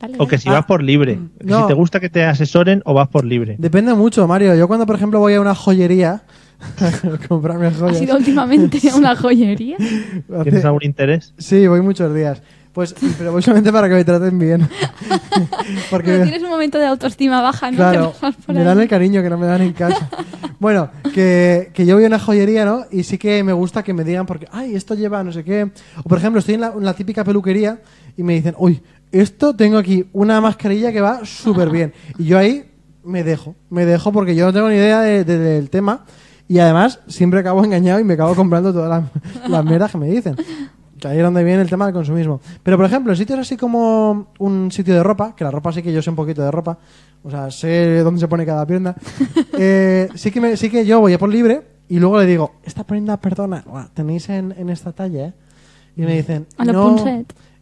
Vale, 0.00 0.14
O 0.18 0.26
que 0.26 0.36
vale. 0.36 0.38
si 0.38 0.48
vas 0.50 0.64
por 0.66 0.82
libre. 0.82 1.18
no. 1.42 1.62
Si 1.62 1.66
te 1.68 1.74
gusta 1.74 2.00
que 2.00 2.10
te 2.10 2.24
asesoren 2.24 2.82
o 2.84 2.92
vas 2.92 3.08
por 3.08 3.24
libre. 3.24 3.56
Depende 3.58 3.94
mucho, 3.94 4.26
Mario. 4.28 4.54
Yo 4.56 4.68
cuando, 4.68 4.84
por 4.84 4.96
ejemplo, 4.96 5.20
voy 5.20 5.34
a 5.34 5.40
una 5.40 5.54
joyería 5.54 6.22
a 6.80 7.26
comprarme 7.28 7.68
¿Ha 7.68 7.70
joyas. 7.72 7.98
sido 7.98 8.16
últimamente 8.16 8.78
una 8.94 9.14
joyería? 9.16 9.76
¿Tienes 10.42 10.54
hace- 10.54 10.66
algún 10.66 10.84
interés? 10.84 11.32
Sí, 11.38 11.66
voy 11.66 11.80
muchos 11.80 12.14
días. 12.14 12.42
Pues, 12.76 12.94
pero 13.16 13.32
voy 13.32 13.40
solamente 13.40 13.72
para 13.72 13.88
que 13.88 13.94
me 13.94 14.04
traten 14.04 14.38
bien. 14.38 14.68
Porque 15.90 16.08
Cuando 16.10 16.24
tienes 16.24 16.42
un 16.42 16.50
momento 16.50 16.78
de 16.78 16.84
autoestima 16.86 17.40
baja, 17.40 17.70
¿no? 17.70 17.78
Claro, 17.78 18.12
Te 18.20 18.26
vas 18.26 18.36
por 18.36 18.54
me 18.54 18.60
ahí. 18.60 18.66
dan 18.66 18.80
el 18.80 18.86
cariño 18.88 19.22
que 19.22 19.30
no 19.30 19.38
me 19.38 19.46
dan 19.46 19.62
en 19.62 19.72
casa. 19.72 20.10
bueno, 20.60 20.90
que, 21.14 21.70
que 21.72 21.86
yo 21.86 21.94
voy 21.94 22.04
a 22.04 22.08
una 22.08 22.18
joyería, 22.18 22.66
¿no? 22.66 22.84
Y 22.90 23.04
sí 23.04 23.16
que 23.16 23.42
me 23.42 23.54
gusta 23.54 23.82
que 23.82 23.94
me 23.94 24.04
digan, 24.04 24.26
porque, 24.26 24.46
ay, 24.52 24.74
esto 24.74 24.94
lleva 24.94 25.24
no 25.24 25.32
sé 25.32 25.42
qué. 25.42 25.70
O 25.98 26.02
por 26.06 26.18
ejemplo, 26.18 26.38
estoy 26.40 26.56
en 26.56 26.60
la, 26.60 26.72
en 26.76 26.84
la 26.84 26.92
típica 26.92 27.24
peluquería 27.24 27.78
y 28.14 28.22
me 28.22 28.34
dicen, 28.34 28.54
uy, 28.58 28.82
esto 29.10 29.56
tengo 29.56 29.78
aquí 29.78 30.04
una 30.12 30.38
mascarilla 30.42 30.92
que 30.92 31.00
va 31.00 31.24
súper 31.24 31.70
bien. 31.70 31.94
Y 32.18 32.24
yo 32.26 32.36
ahí 32.38 32.70
me 33.04 33.24
dejo, 33.24 33.54
me 33.70 33.86
dejo 33.86 34.12
porque 34.12 34.34
yo 34.36 34.44
no 34.44 34.52
tengo 34.52 34.68
ni 34.68 34.74
idea 34.74 35.00
de- 35.00 35.24
de- 35.24 35.38
del 35.38 35.70
tema. 35.70 36.04
Y 36.46 36.58
además, 36.58 37.00
siempre 37.08 37.40
acabo 37.40 37.64
engañado 37.64 38.00
y 38.00 38.04
me 38.04 38.14
acabo 38.14 38.34
comprando 38.34 38.70
todas 38.72 39.02
las, 39.42 39.48
las 39.50 39.64
mierdas 39.64 39.90
que 39.90 39.98
me 39.98 40.08
dicen. 40.08 40.36
Que 41.00 41.08
ahí 41.08 41.18
es 41.18 41.22
donde 41.24 41.44
viene 41.44 41.60
el 41.62 41.68
tema 41.68 41.84
del 41.86 41.94
consumismo. 41.94 42.40
Pero, 42.62 42.76
por 42.76 42.86
ejemplo, 42.86 43.12
en 43.12 43.16
sitios 43.18 43.38
así 43.38 43.56
como 43.56 44.28
un 44.38 44.70
sitio 44.72 44.94
de 44.94 45.02
ropa, 45.02 45.34
que 45.36 45.44
la 45.44 45.50
ropa 45.50 45.72
sí 45.72 45.82
que 45.82 45.92
yo 45.92 46.00
sé 46.00 46.10
un 46.10 46.16
poquito 46.16 46.42
de 46.42 46.50
ropa, 46.50 46.78
o 47.22 47.30
sea, 47.30 47.50
sé 47.50 47.98
dónde 48.00 48.20
se 48.20 48.28
pone 48.28 48.46
cada 48.46 48.64
prenda, 48.66 48.94
eh, 49.58 50.08
sí, 50.14 50.30
que 50.30 50.40
me- 50.40 50.56
sí 50.56 50.70
que 50.70 50.86
yo 50.86 51.00
voy 51.00 51.12
a 51.12 51.18
por 51.18 51.28
libre 51.28 51.62
y 51.88 51.98
luego 51.98 52.18
le 52.18 52.26
digo, 52.26 52.52
esta 52.64 52.84
prenda, 52.84 53.16
perdona, 53.18 53.62
tenéis 53.94 54.28
en, 54.30 54.52
en 54.56 54.70
esta 54.70 54.92
talla, 54.92 55.26
¿eh? 55.28 55.32
Y 55.96 56.02
me 56.02 56.14
dicen, 56.16 56.46
A 56.58 56.64
no. 56.72 56.96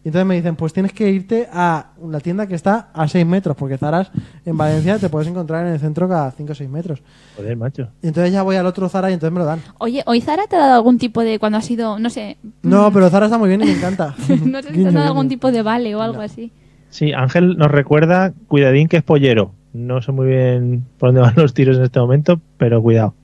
Y 0.05 0.09
entonces 0.09 0.27
me 0.27 0.35
dicen, 0.35 0.55
pues 0.55 0.75
tienes 0.75 0.93
que 0.93 1.11
irte 1.11 1.49
a 1.51 1.87
la 2.07 2.21
tienda 2.21 2.47
que 2.47 2.55
está 2.55 2.91
a 2.93 3.09
6 3.09 3.25
metros, 3.25 3.57
porque 3.57 3.79
Zaras 3.79 4.11
en 4.45 4.55
Valencia 4.55 4.99
te 4.99 5.09
puedes 5.09 5.27
encontrar 5.29 5.67
en 5.67 5.73
el 5.73 5.81
centro 5.81 6.07
cada 6.07 6.31
5 6.31 6.53
o 6.53 6.55
6 6.55 6.69
metros. 6.69 7.03
Joder, 7.37 7.57
macho. 7.57 7.89
Y 8.03 8.09
entonces 8.09 8.31
ya 8.31 8.43
voy 8.43 8.57
al 8.57 8.67
otro 8.67 8.87
Zara 8.91 9.09
y 9.11 9.15
entonces 9.15 9.33
me 9.33 9.39
lo 9.39 9.47
dan. 9.47 9.63
Oye, 9.79 10.03
¿hoy 10.05 10.21
Zara 10.21 10.47
te 10.47 10.57
ha 10.57 10.59
dado 10.59 10.75
algún 10.75 10.99
tipo 10.99 11.23
de, 11.23 11.39
cuando 11.39 11.57
ha 11.57 11.63
sido, 11.63 11.99
no 11.99 12.11
sé, 12.11 12.37
No, 12.63 12.93
pero 12.93 13.09
Zara 13.09 13.27
está 13.27 13.39
muy 13.39 13.49
bien 13.49 13.63
y 13.63 13.65
me 13.65 13.73
encanta. 13.73 14.15
no 14.45 14.61
sé 14.61 14.75
si 14.75 14.83
te 14.83 14.89
ha 14.89 14.93
dado 14.93 15.07
algún 15.07 15.31
tipo 15.31 15.51
de 15.51 15.63
vale 15.63 15.95
o 15.95 16.03
algo 16.03 16.21
así? 16.21 16.53
Sí, 16.91 17.15
Ángel 17.15 17.57
nos 17.57 17.71
recuerda, 17.71 18.35
cuidadín 18.47 18.89
que 18.89 18.99
es 18.99 19.03
pollero. 19.03 19.53
No 19.73 20.03
sé 20.03 20.13
muy 20.13 20.27
bien 20.27 20.85
por 20.99 21.09
dónde 21.09 21.23
van 21.23 21.35
los 21.37 21.55
tiros 21.55 21.79
en 21.79 21.85
este 21.85 21.99
momento, 21.99 22.39
pero 22.59 22.83
cuidado. 22.83 23.15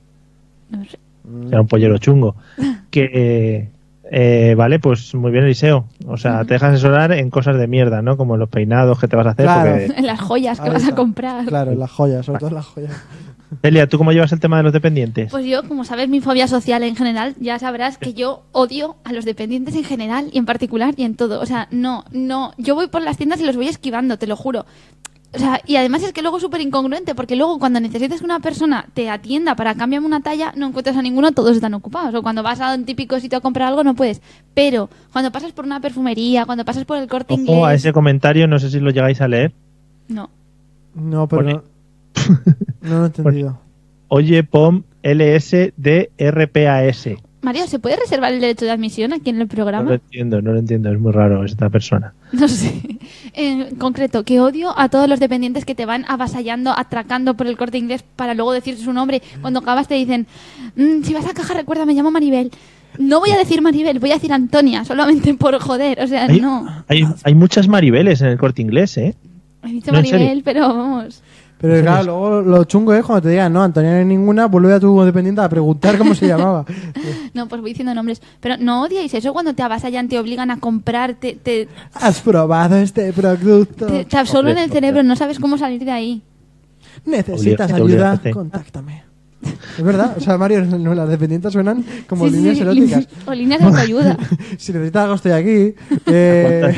No 0.70 0.82
sé. 0.86 0.98
Será 1.44 1.60
un 1.60 1.68
pollero 1.68 1.98
chungo. 1.98 2.36
Que, 2.90 3.08
eh, 3.14 3.68
eh, 4.12 4.54
vale, 4.56 4.78
pues 4.80 5.14
muy 5.14 5.30
bien, 5.30 5.44
Eliseo. 5.44 5.86
O 6.06 6.16
sea, 6.16 6.44
te 6.44 6.54
dejas 6.54 6.70
asesorar 6.74 7.12
en 7.12 7.30
cosas 7.30 7.56
de 7.56 7.66
mierda, 7.68 8.02
¿no? 8.02 8.16
Como 8.16 8.36
los 8.36 8.48
peinados 8.48 8.98
que 8.98 9.06
te 9.08 9.16
vas 9.16 9.26
a 9.26 9.30
hacer. 9.30 9.44
Claro. 9.46 9.70
porque- 9.86 9.98
En 9.98 10.06
las 10.06 10.20
joyas 10.20 10.58
que 10.60 10.66
Ahí 10.68 10.72
vas 10.74 10.88
a 10.88 10.94
comprar. 10.94 11.44
Claro, 11.46 11.74
las 11.74 11.90
joyas, 11.90 12.26
sobre 12.26 12.40
todo 12.40 12.50
las 12.50 12.66
joyas. 12.66 12.92
Celia, 13.62 13.88
¿tú 13.88 13.98
cómo 13.98 14.12
llevas 14.12 14.30
el 14.32 14.38
tema 14.38 14.56
de 14.58 14.62
los 14.62 14.72
dependientes? 14.72 15.30
Pues 15.30 15.44
yo, 15.44 15.66
como 15.66 15.84
sabes, 15.84 16.08
mi 16.08 16.20
fobia 16.20 16.46
social 16.46 16.82
en 16.84 16.94
general, 16.94 17.34
ya 17.40 17.58
sabrás 17.58 17.98
que 17.98 18.14
yo 18.14 18.44
odio 18.52 18.96
a 19.04 19.12
los 19.12 19.24
dependientes 19.24 19.74
en 19.74 19.82
general 19.84 20.28
y 20.32 20.38
en 20.38 20.46
particular 20.46 20.94
y 20.96 21.02
en 21.02 21.16
todo. 21.16 21.40
O 21.40 21.46
sea, 21.46 21.66
no, 21.72 22.04
no. 22.12 22.52
Yo 22.58 22.74
voy 22.76 22.86
por 22.86 23.02
las 23.02 23.16
tiendas 23.16 23.40
y 23.40 23.44
los 23.44 23.56
voy 23.56 23.66
esquivando, 23.68 24.18
te 24.18 24.26
lo 24.28 24.36
juro. 24.36 24.66
O 25.32 25.38
sea, 25.38 25.60
y 25.64 25.76
además 25.76 26.02
es 26.02 26.12
que 26.12 26.22
luego 26.22 26.38
es 26.38 26.42
súper 26.42 26.60
incongruente, 26.60 27.14
porque 27.14 27.36
luego 27.36 27.60
cuando 27.60 27.78
necesitas 27.78 28.18
que 28.18 28.24
una 28.24 28.40
persona 28.40 28.86
te 28.94 29.08
atienda 29.08 29.54
para 29.54 29.76
cambiarme 29.76 30.08
una 30.08 30.22
talla, 30.22 30.52
no 30.56 30.66
encuentras 30.66 30.96
a 30.96 31.02
ninguno, 31.02 31.30
todos 31.30 31.54
están 31.54 31.72
ocupados. 31.74 32.12
O 32.16 32.22
cuando 32.22 32.42
vas 32.42 32.60
a 32.60 32.74
un 32.74 32.84
típico 32.84 33.20
sitio 33.20 33.38
a 33.38 33.40
comprar 33.40 33.68
algo, 33.68 33.84
no 33.84 33.94
puedes. 33.94 34.20
Pero 34.54 34.90
cuando 35.12 35.30
pasas 35.30 35.52
por 35.52 35.64
una 35.64 35.80
perfumería, 35.80 36.46
cuando 36.46 36.64
pasas 36.64 36.84
por 36.84 36.98
el 36.98 37.06
corte 37.06 37.34
Ojo 37.34 37.42
inglés. 37.42 37.64
a 37.64 37.74
ese 37.74 37.92
comentario, 37.92 38.48
no 38.48 38.58
sé 38.58 38.70
si 38.70 38.80
lo 38.80 38.90
llegáis 38.90 39.20
a 39.20 39.28
leer. 39.28 39.52
No. 40.08 40.30
No, 40.94 41.28
pero 41.28 41.42
Pone- 41.42 41.60
no, 42.82 42.82
no 42.82 42.98
lo 42.98 43.04
he 43.04 43.06
entendido. 43.14 43.60
Oye, 44.08 44.42
POM 44.42 44.82
LSDRPAS. 45.04 47.08
Mario, 47.42 47.66
¿se 47.68 47.78
puede 47.78 47.96
reservar 47.96 48.32
el 48.32 48.40
derecho 48.40 48.64
de 48.66 48.72
admisión 48.72 49.12
aquí 49.12 49.30
en 49.30 49.36
el 49.36 49.42
No 49.42 49.48
programa? 49.48 49.88
lo 49.88 49.94
entiendo, 49.94 50.42
no 50.42 50.52
lo 50.52 50.58
entiendo. 50.58 50.90
Es 50.92 50.98
muy 50.98 51.12
raro 51.12 51.44
esta 51.44 51.70
persona. 51.70 52.12
No 52.40 52.48
sé. 52.48 52.98
En 53.32 53.76
concreto, 53.76 54.24
que 54.24 54.40
odio 54.40 54.72
a 54.78 54.88
todos 54.88 55.08
los 55.08 55.18
dependientes 55.20 55.64
que 55.64 55.74
te 55.74 55.86
van 55.86 56.04
avasallando, 56.08 56.72
atracando 56.76 57.34
por 57.34 57.46
el 57.46 57.56
corte 57.56 57.78
inglés 57.78 58.04
para 58.16 58.34
luego 58.34 58.52
decir 58.52 58.76
su 58.78 58.92
nombre. 58.92 59.20
Cuando 59.40 59.60
acabas 59.60 59.88
te 59.88 59.94
dicen, 59.94 60.26
"Mm, 60.76 61.02
si 61.02 61.12
vas 61.14 61.26
a 61.26 61.34
caja, 61.34 61.54
recuerda, 61.54 61.86
me 61.86 61.94
llamo 61.94 62.10
Maribel. 62.10 62.50
No 62.98 63.20
voy 63.20 63.30
a 63.30 63.36
decir 63.38 63.62
Maribel, 63.62 63.98
voy 64.00 64.10
a 64.10 64.14
decir 64.14 64.32
Antonia, 64.32 64.84
solamente 64.84 65.32
por 65.34 65.58
joder. 65.60 66.00
O 66.02 66.06
sea, 66.06 66.24
Hay, 66.26 66.40
no. 66.40 66.66
hay, 66.88 67.04
hay 67.24 67.34
muchas 67.34 67.68
Maribeles 67.68 68.20
en 68.20 68.28
el 68.28 68.38
corte 68.38 68.62
inglés, 68.62 68.96
¿eh? 68.98 69.14
He 69.62 69.68
dicho 69.68 69.92
No. 69.92 69.98
Maribel, 69.98 70.42
pero 70.44 70.68
vamos. 70.68 71.22
Pero 71.60 71.76
¿En 71.76 71.82
claro, 71.82 72.04
luego 72.04 72.40
lo 72.40 72.64
chungo 72.64 72.94
es 72.94 73.04
cuando 73.04 73.22
te 73.22 73.28
digan, 73.28 73.52
no, 73.52 73.62
Antonia 73.62 73.92
no 73.92 73.98
hay 73.98 74.04
ninguna, 74.06 74.46
vuelve 74.46 74.72
a 74.72 74.80
tu 74.80 74.98
dependiente 75.02 75.42
a 75.42 75.48
preguntar 75.48 75.98
cómo 75.98 76.14
se 76.14 76.26
llamaba. 76.26 76.64
No, 77.32 77.46
pues 77.46 77.60
voy 77.60 77.70
diciendo 77.70 77.94
nombres. 77.94 78.20
Pero 78.40 78.56
no 78.58 78.82
odiáis 78.82 79.14
eso 79.14 79.32
cuando 79.32 79.54
te 79.54 79.62
avasallan, 79.62 80.08
te 80.08 80.18
obligan 80.18 80.50
a 80.50 80.58
comprar, 80.58 81.14
te, 81.14 81.34
te, 81.34 81.68
¿Has 81.94 82.20
probado 82.20 82.76
este 82.76 83.12
producto? 83.12 83.86
te, 83.86 84.04
te 84.04 84.16
absorben 84.16 84.52
Hombre, 84.52 84.64
el 84.64 84.70
cerebro, 84.72 85.02
no 85.04 85.14
sabes 85.14 85.38
cómo 85.38 85.56
salir 85.56 85.84
de 85.84 85.92
ahí. 85.92 86.22
¿Necesitas 87.04 87.72
ayuda? 87.72 87.84
obligaste. 87.84 88.30
Contáctame. 88.32 89.04
Es 89.42 89.84
verdad, 89.84 90.14
o 90.16 90.20
sea, 90.20 90.36
Mario, 90.36 90.64
no, 90.64 90.94
las 90.94 91.08
dependientes 91.08 91.52
suenan 91.52 91.84
como 92.08 92.26
Sí, 92.26 92.30
sí, 92.32 92.36
líneas 92.36 92.56
sí, 92.56 92.62
eróticas. 92.62 93.08
O 93.26 93.34
líneas 93.34 93.60
de 93.60 93.66
autoayuda. 93.66 94.16
si 94.58 94.72
necesitas 94.72 95.02
algo, 95.02 95.14
estoy 95.14 95.32
aquí. 95.32 95.74
Eh, 96.06 96.74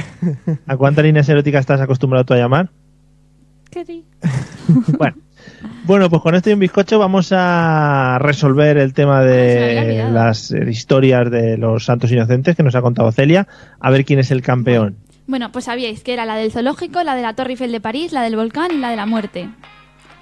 ¿A 0.67 0.77
cuántas 0.77 1.05
líneas 1.05 1.29
eróticas 1.29 1.61
estás 1.61 1.81
acostumbrado 1.81 2.25
tú 2.25 2.35
a 2.35 2.37
llamar? 2.37 2.71
Bueno. 4.99 5.17
Bueno, 5.85 6.09
pues 6.09 6.23
con 6.23 6.37
esto 6.37 6.51
y 6.51 6.53
un 6.53 6.61
bizcocho 6.61 6.99
vamos 6.99 7.33
a 7.33 8.19
resolver 8.21 8.79
el 8.79 8.95
tema 8.95 9.23
de 9.23 10.09
las 10.11 10.53
historias 10.53 11.31
de 11.31 11.59
los 11.59 11.85
santos 11.85 12.13
inocentes 12.13 12.55
que 12.55 12.63
nos 12.63 12.77
ha 12.77 12.81
contado 12.81 13.11
Celia. 13.11 13.49
A 13.81 13.91
ver 13.91 14.05
quién 14.05 14.21
es 14.21 14.31
el 14.31 14.41
campeón. 14.43 14.97
Bueno, 15.27 15.51
pues 15.51 15.65
sabíais 15.65 16.03
que 16.03 16.13
era 16.13 16.25
la 16.27 16.37
del 16.37 16.53
zoológico, 16.53 17.03
la 17.03 17.17
de 17.17 17.23
la 17.23 17.35
Torre 17.35 17.51
Eiffel 17.51 17.73
de 17.73 17.81
París, 17.81 18.13
la 18.13 18.23
del 18.23 18.37
volcán 18.37 18.71
y 18.73 18.79
la 18.79 18.91
de 18.91 18.97
la 18.97 19.07
muerte. 19.07 19.49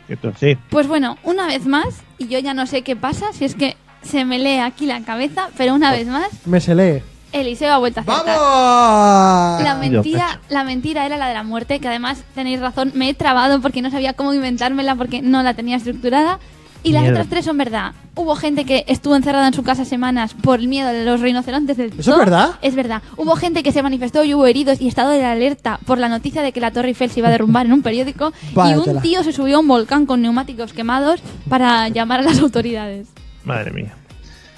Esto 0.08 0.32
sí. 0.38 0.56
Pues 0.70 0.88
bueno, 0.88 1.18
una 1.22 1.46
vez 1.46 1.66
más, 1.66 2.02
y 2.18 2.28
yo 2.28 2.38
ya 2.38 2.54
no 2.54 2.66
sé 2.66 2.82
qué 2.82 2.96
pasa, 2.96 3.32
si 3.32 3.44
es 3.44 3.54
que 3.54 3.76
se 4.02 4.24
me 4.24 4.38
lee 4.38 4.58
aquí 4.58 4.86
la 4.86 5.02
cabeza, 5.02 5.48
pero 5.56 5.74
una 5.74 5.92
vez 5.92 6.06
más, 6.06 6.28
me 6.46 6.60
se 6.60 6.74
lee. 6.74 7.02
Eliseo 7.32 7.72
ha 7.72 7.78
vuelto 7.78 8.00
a 8.00 8.02
acertar. 8.02 8.36
¡Vamos! 8.36 9.62
La 9.62 9.74
mentira, 9.76 10.40
la 10.48 10.64
mentira 10.64 11.06
era 11.06 11.16
la 11.16 11.28
de 11.28 11.34
la 11.34 11.42
muerte, 11.42 11.78
que 11.78 11.88
además 11.88 12.22
tenéis 12.34 12.60
razón, 12.60 12.92
me 12.94 13.08
he 13.08 13.14
trabado 13.14 13.60
porque 13.60 13.82
no 13.82 13.90
sabía 13.90 14.14
cómo 14.14 14.34
inventármela 14.34 14.94
porque 14.96 15.22
no 15.22 15.42
la 15.42 15.54
tenía 15.54 15.76
estructurada. 15.76 16.38
Y 16.82 16.92
las 16.92 17.02
Mierda. 17.02 17.18
otras 17.18 17.28
tres 17.28 17.44
son 17.44 17.58
verdad. 17.58 17.92
Hubo 18.14 18.34
gente 18.36 18.64
que 18.64 18.84
estuvo 18.88 19.14
encerrada 19.14 19.46
en 19.46 19.52
su 19.52 19.62
casa 19.62 19.84
semanas 19.84 20.32
por 20.32 20.60
el 20.60 20.68
miedo 20.68 20.88
de 20.88 21.04
los 21.04 21.20
rinocerontes 21.20 21.76
del 21.76 21.92
¿Eso 21.98 22.12
es 22.12 22.18
verdad? 22.18 22.52
Es 22.62 22.74
verdad. 22.74 23.02
Hubo 23.18 23.36
gente 23.36 23.62
que 23.62 23.70
se 23.70 23.82
manifestó 23.82 24.24
y 24.24 24.32
hubo 24.32 24.46
heridos 24.46 24.80
y 24.80 24.88
estado 24.88 25.10
de 25.10 25.22
alerta 25.24 25.78
por 25.84 25.98
la 25.98 26.08
noticia 26.08 26.40
de 26.40 26.52
que 26.52 26.60
la 26.60 26.70
Torre 26.70 26.88
Eiffel 26.88 27.10
se 27.10 27.20
iba 27.20 27.28
a 27.28 27.32
derrumbar 27.32 27.66
en 27.66 27.74
un 27.74 27.82
periódico. 27.82 28.32
y 28.52 28.72
un 28.74 29.02
tío 29.02 29.22
se 29.22 29.32
subió 29.32 29.56
a 29.56 29.60
un 29.60 29.68
volcán 29.68 30.06
con 30.06 30.22
neumáticos 30.22 30.72
quemados 30.72 31.20
para 31.50 31.88
llamar 31.88 32.20
a 32.20 32.22
las 32.22 32.40
autoridades. 32.40 33.08
Madre 33.44 33.72
mía. 33.72 33.94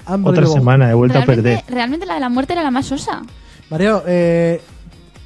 Hambre 0.05 0.31
Otra 0.31 0.41
luego. 0.43 0.57
semana 0.57 0.89
he 0.89 0.93
vuelto 0.93 1.17
a 1.17 1.21
Realmente, 1.25 1.57
perder. 1.57 1.73
realmente 1.73 2.05
la 2.05 2.13
de 2.15 2.19
la 2.19 2.29
muerte 2.29 2.53
era 2.53 2.63
la 2.63 2.71
más 2.71 2.85
sosa. 2.85 3.21
Mario, 3.69 4.03
eh, 4.07 4.61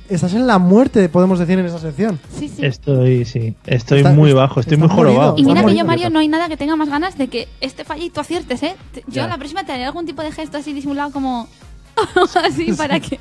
estás 0.09 0.33
en 0.33 0.47
la 0.47 0.57
muerte, 0.57 1.09
podemos 1.09 1.39
decir 1.39 1.57
en 1.59 1.65
esa 1.65 1.79
sección. 1.79 2.19
Sí, 2.37 2.47
sí. 2.47 2.65
Estoy, 2.65 3.25
sí. 3.25 3.55
Estoy 3.65 3.99
Está- 3.99 4.11
muy 4.13 4.31
bajo, 4.33 4.59
estoy 4.59 4.77
muy 4.77 4.87
jorobado. 4.89 5.35
Y 5.37 5.43
mira 5.43 5.63
que 5.65 5.75
yo, 5.75 5.83
Mario. 5.85 6.09
No 6.09 6.19
hay 6.19 6.27
nada 6.27 6.47
que 6.47 6.57
tenga 6.57 6.75
más 6.75 6.89
ganas 6.89 7.17
de 7.17 7.27
que 7.27 7.47
este 7.61 7.83
tú 8.13 8.19
aciertes, 8.21 8.63
¿eh? 8.63 8.75
Yo 8.95 9.01
Ya. 9.07 9.27
la 9.27 9.37
próxima 9.37 9.65
te 9.65 9.71
haré 9.73 9.85
algún 9.85 10.05
tipo 10.05 10.21
de 10.21 10.31
gesto 10.31 10.57
así 10.57 10.73
disimulado 10.73 11.11
como... 11.11 11.47
así 12.45 12.73
para 12.73 12.99
que... 12.99 13.19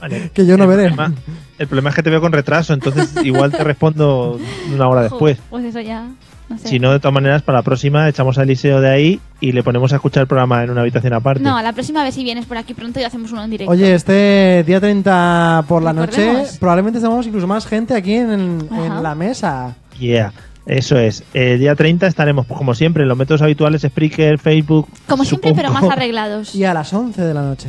Vale. 0.00 0.30
Que 0.34 0.46
yo 0.46 0.56
no 0.56 0.64
el 0.64 0.70
veré. 0.70 0.88
Problema, 0.94 1.14
El 1.58 1.66
problema 1.68 1.90
es 1.90 1.96
que 1.96 2.02
te 2.02 2.10
veo 2.10 2.20
con 2.22 2.32
retraso, 2.32 2.72
entonces 2.72 3.14
igual 3.22 3.52
te 3.52 3.62
respondo 3.62 4.40
una 4.74 4.88
hora 4.88 5.02
después. 5.02 5.38
Pues 5.50 5.64
eso 5.66 5.80
ya. 5.80 6.08
No 6.48 6.58
sé. 6.58 6.68
Si 6.68 6.78
no, 6.78 6.92
de 6.92 6.98
todas 7.00 7.14
maneras, 7.14 7.42
para 7.42 7.58
la 7.58 7.62
próxima 7.62 8.08
echamos 8.08 8.38
a 8.38 8.42
Eliseo 8.42 8.80
de 8.80 8.90
ahí 8.90 9.20
y 9.40 9.52
le 9.52 9.62
ponemos 9.62 9.92
a 9.92 9.96
escuchar 9.96 10.22
el 10.22 10.26
programa 10.26 10.62
en 10.62 10.70
una 10.70 10.82
habitación 10.82 11.12
aparte. 11.14 11.42
No, 11.42 11.56
a 11.56 11.62
la 11.62 11.72
próxima 11.72 12.02
vez 12.04 12.14
si 12.14 12.22
vienes 12.24 12.46
por 12.46 12.56
aquí 12.56 12.74
pronto 12.74 13.00
y 13.00 13.04
hacemos 13.04 13.32
uno 13.32 13.44
en 13.44 13.50
directo. 13.50 13.70
Oye, 13.72 13.94
este 13.94 14.62
día 14.66 14.80
30 14.80 15.64
por 15.66 15.82
la 15.82 15.92
noche, 15.92 16.44
probablemente 16.60 17.00
tengamos 17.00 17.26
incluso 17.26 17.46
más 17.46 17.66
gente 17.66 17.94
aquí 17.94 18.14
en, 18.14 18.68
en 18.70 19.02
la 19.02 19.14
mesa. 19.14 19.74
Yeah, 19.98 20.32
eso 20.66 20.98
es. 20.98 21.24
El 21.34 21.58
día 21.58 21.74
30 21.74 22.06
estaremos, 22.06 22.46
pues, 22.46 22.58
como 22.58 22.74
siempre, 22.74 23.02
en 23.02 23.08
los 23.08 23.18
métodos 23.18 23.42
habituales, 23.42 23.82
Spreaker, 23.82 24.38
Facebook. 24.38 24.88
Como 25.06 25.24
siempre, 25.24 25.52
pero 25.54 25.68
más 25.68 25.80
supongo, 25.80 25.92
arreglados. 25.92 26.54
Y 26.54 26.64
a 26.64 26.74
las 26.74 26.92
11 26.92 27.22
de 27.22 27.34
la 27.34 27.42
noche. 27.42 27.68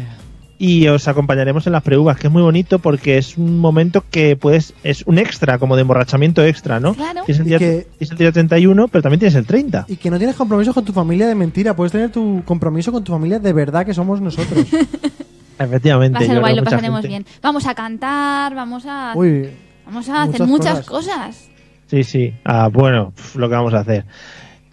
Y 0.58 0.88
os 0.88 1.08
acompañaremos 1.10 1.68
en 1.68 1.74
las 1.74 1.84
preuvas, 1.84 2.18
que 2.18 2.28
es 2.28 2.34
muy 2.34 2.42
bonito 2.42 2.80
porque 2.80 3.18
es 3.18 3.38
un 3.38 3.60
momento 3.60 4.06
que 4.10 4.38
puedes, 4.38 4.74
es 4.86 5.04
un 5.06 5.18
extra, 5.20 5.58
como 5.60 5.76
de 5.76 5.82
emborrachamiento 5.82 6.42
extra, 6.46 6.80
¿no? 6.80 6.94
Claro. 6.94 7.24
Tienes 7.26 7.40
el 7.42 7.46
día, 7.46 7.60
Que- 7.60 7.86
tienes 7.98 8.12
el 8.12 8.18
día 8.18 8.32
31, 8.32 8.88
pero 8.88 9.02
también 9.02 9.20
tienes 9.20 9.36
el 9.36 9.46
30. 9.46 9.86
Y 9.90 9.98
que 9.98 10.10
no 10.10 10.18
tienes 10.18 10.36
compromiso 10.38 10.74
con 10.74 10.86
tu 10.86 10.94
familia 10.94 11.28
de 11.28 11.36
mentira, 11.36 11.76
puedes 11.76 11.92
tener 11.92 12.10
tu 12.12 12.42
compromiso 12.46 12.92
con 12.94 13.04
tu 13.04 13.12
familia 13.12 13.38
de 13.40 13.52
verdad 13.52 13.86
que 13.86 13.94
somos 13.94 14.22
nosotros. 14.22 14.66
Efectivamente. 15.60 16.20
Va 16.20 16.24
a 16.24 16.26
ser 16.28 16.36
yo 16.36 16.42
guay, 16.42 16.54
creo 16.54 16.64
lo 16.64 16.70
pasaremos 16.70 16.98
gente- 17.02 17.08
bien. 17.08 17.26
Vamos 17.42 17.66
a 17.68 17.76
cantar, 17.76 18.56
vamos 18.56 18.86
a, 18.88 19.14
Uy, 19.16 19.50
vamos 19.86 20.08
a 20.10 20.24
hacer 20.24 20.42
muchas 20.42 20.50
muchas 20.50 20.86
cosas. 20.86 21.16
cosas. 21.16 21.50
Sí, 21.88 22.04
sí. 22.04 22.34
Ah, 22.44 22.70
bueno, 22.72 23.12
pf, 23.16 23.38
lo 23.38 23.48
que 23.48 23.56
vamos 23.56 23.74
a 23.74 23.80
hacer. 23.80 24.06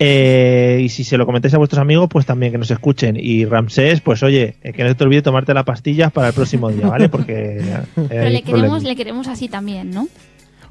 Eh, 0.05 0.81
y 0.83 0.89
si 0.89 1.05
se 1.05 1.17
lo 1.17 1.27
comentáis 1.27 1.55
a 1.55 1.59
vuestros 1.59 1.81
amigos, 1.81 2.09
pues 2.11 2.27
también 2.27 2.51
que 2.51 2.59
nos 2.59 2.71
escuchen. 2.71 3.17
Y 3.17 3.45
Ramsés, 3.45 4.01
pues 4.01 4.23
oye, 4.25 4.57
eh, 4.63 4.73
que 4.73 4.83
no 4.83 4.89
se 4.89 4.95
te 4.97 5.05
olvide 5.05 5.23
tomarte 5.23 5.55
las 5.55 5.65
pastillas 5.65 6.11
para 6.11 6.29
el 6.29 6.35
próximo 6.35 6.71
día, 6.71 6.89
¿vale? 6.89 7.09
Porque. 7.09 7.59
eh, 7.61 7.83
Pero 8.09 8.29
le 8.31 8.43
queremos, 8.43 8.83
le 8.83 8.97
queremos 8.97 9.29
así 9.29 9.49
también, 9.49 9.91
¿no? 9.91 10.09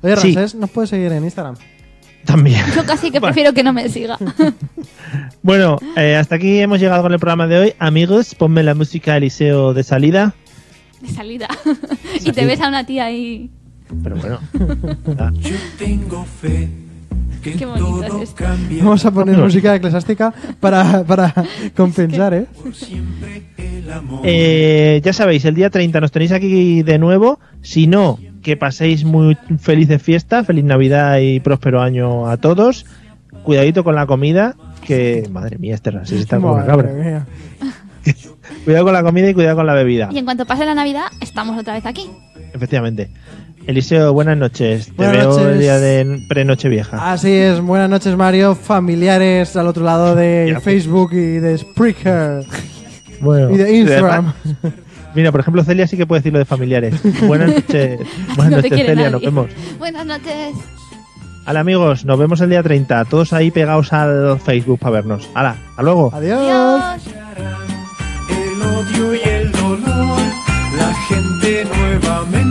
oye, 0.01 0.17
Sí. 0.17 0.33
Ramsés, 0.35 0.55
nos 0.55 0.69
puedes 0.69 0.89
seguir 0.89 1.11
en 1.13 1.23
Instagram. 1.23 1.55
También. 2.25 2.63
Yo 2.75 2.85
casi 2.85 3.09
que 3.09 3.19
Bueno. 3.21 3.33
prefiero 3.33 3.53
que 3.53 3.63
no 3.63 3.73
me 3.73 3.87
siga. 3.89 4.17
Bueno, 5.43 5.77
eh, 5.97 6.15
hasta 6.15 6.35
aquí 6.35 6.59
hemos 6.59 6.79
llegado 6.79 7.01
con 7.01 7.11
el 7.11 7.19
programa 7.19 7.47
de 7.47 7.57
hoy. 7.57 7.73
Amigos, 7.79 8.35
ponme 8.35 8.61
la 8.63 8.75
música 8.75 9.17
Eliseo 9.17 9.73
de 9.73 9.83
salida. 9.83 10.35
De 11.01 11.09
salida. 11.09 11.47
y 12.23 12.31
te 12.31 12.45
ves 12.45 12.61
a 12.61 12.67
una 12.67 12.85
tía 12.85 13.05
ahí. 13.05 13.49
Pero 14.03 14.15
bueno. 14.17 14.39
Ah, 15.17 15.31
Yo 15.39 15.55
tengo 15.79 16.23
fe 16.25 16.69
que 17.41 17.53
Qué 17.53 17.65
bonito 17.65 18.01
todo 18.07 18.17
es 18.21 18.29
esto. 18.29 18.35
cambia 18.43 18.83
Vamos 18.83 19.05
a 19.05 19.11
poner 19.11 19.37
música 19.37 19.75
eclesiástica 19.75 20.33
para, 20.59 21.03
para 21.03 21.33
compensar, 21.75 22.33
¿eh? 22.33 22.45
Eh, 24.23 25.01
ya 25.03 25.13
sabéis, 25.13 25.45
el 25.45 25.55
día 25.55 25.69
30 25.69 25.99
nos 26.01 26.11
tenéis 26.11 26.31
aquí 26.31 26.83
de 26.83 26.97
nuevo. 26.99 27.39
Si 27.61 27.87
no, 27.87 28.19
que 28.41 28.57
paséis 28.57 29.03
muy 29.03 29.37
felices 29.59 30.01
fiestas, 30.01 30.45
feliz 30.45 30.63
Navidad 30.63 31.19
y 31.19 31.39
próspero 31.39 31.81
año 31.81 32.27
a 32.27 32.37
todos. 32.37 32.85
Cuidadito 33.43 33.83
con 33.83 33.95
la 33.95 34.05
comida, 34.05 34.55
que 34.85 35.27
madre 35.31 35.57
mía, 35.57 35.73
este 35.75 35.89
Ramsés 35.91 36.21
está 36.21 36.37
como 36.37 36.53
una 36.53 36.65
Madre 36.65 36.71
cabra. 36.89 36.93
mía. 37.03 37.25
Cuidado 38.65 38.85
con 38.85 38.93
la 38.93 39.03
comida 39.03 39.29
y 39.29 39.33
cuidado 39.33 39.55
con 39.57 39.65
la 39.65 39.73
bebida. 39.73 40.09
Y 40.11 40.17
en 40.17 40.25
cuanto 40.25 40.45
pase 40.45 40.65
la 40.65 40.75
Navidad, 40.75 41.05
estamos 41.21 41.57
otra 41.57 41.73
vez 41.73 41.85
aquí. 41.85 42.09
Efectivamente. 42.53 43.09
Eliseo, 43.67 44.11
buenas 44.13 44.37
noches. 44.37 44.87
Te 44.87 44.91
Buenas 44.93 45.17
veo 45.17 45.29
noches. 45.29 45.45
el 45.47 45.59
día 45.59 45.77
de 45.79 46.25
pre-noche 46.27 46.67
vieja. 46.69 47.11
Así 47.11 47.31
es, 47.31 47.61
buenas 47.61 47.89
noches 47.89 48.15
Mario, 48.17 48.55
familiares 48.55 49.55
al 49.55 49.67
otro 49.67 49.83
lado 49.83 50.15
de 50.15 50.49
pues. 50.53 50.63
Facebook 50.63 51.13
y 51.13 51.39
de 51.39 51.57
Spreaker 51.57 52.43
Bueno, 53.21 53.51
y 53.51 53.57
de 53.57 53.77
Instagram. 53.77 54.33
Mira, 55.15 55.31
por 55.31 55.41
ejemplo, 55.41 55.63
Celia 55.63 55.87
sí 55.87 55.95
que 55.97 56.05
puede 56.07 56.19
decir 56.21 56.33
lo 56.33 56.39
de 56.39 56.45
familiares. 56.45 56.95
Buenas 57.27 57.49
noches. 57.55 57.99
Buenas 58.35 58.51
no 58.51 58.61
te 58.61 58.69
noches, 58.69 58.87
Celia. 58.87 58.95
nadie. 58.95 59.11
Nos 59.11 59.21
vemos. 59.21 59.47
Buenas 59.77 60.05
noches. 60.05 60.55
Hola, 61.45 61.59
amigos. 61.59 62.05
Nos 62.05 62.17
vemos 62.19 62.39
el 62.41 62.49
día 62.49 62.63
30. 62.63 63.05
Todos 63.05 63.33
ahí 63.33 63.51
pegados 63.51 63.91
al 63.93 64.39
Facebook 64.39 64.79
para 64.79 64.93
vernos. 64.95 65.29
Hala, 65.33 65.55
hasta 65.69 65.83
luego. 65.83 66.11
Adiós. 66.13 66.39
Adiós. 66.39 67.01
el 68.29 68.61
odio 68.61 69.15
y 69.15 69.19
el 69.29 69.51
dolor. 69.51 70.19
La 70.77 70.93
gente 71.09 71.65
nuevamente 71.65 72.50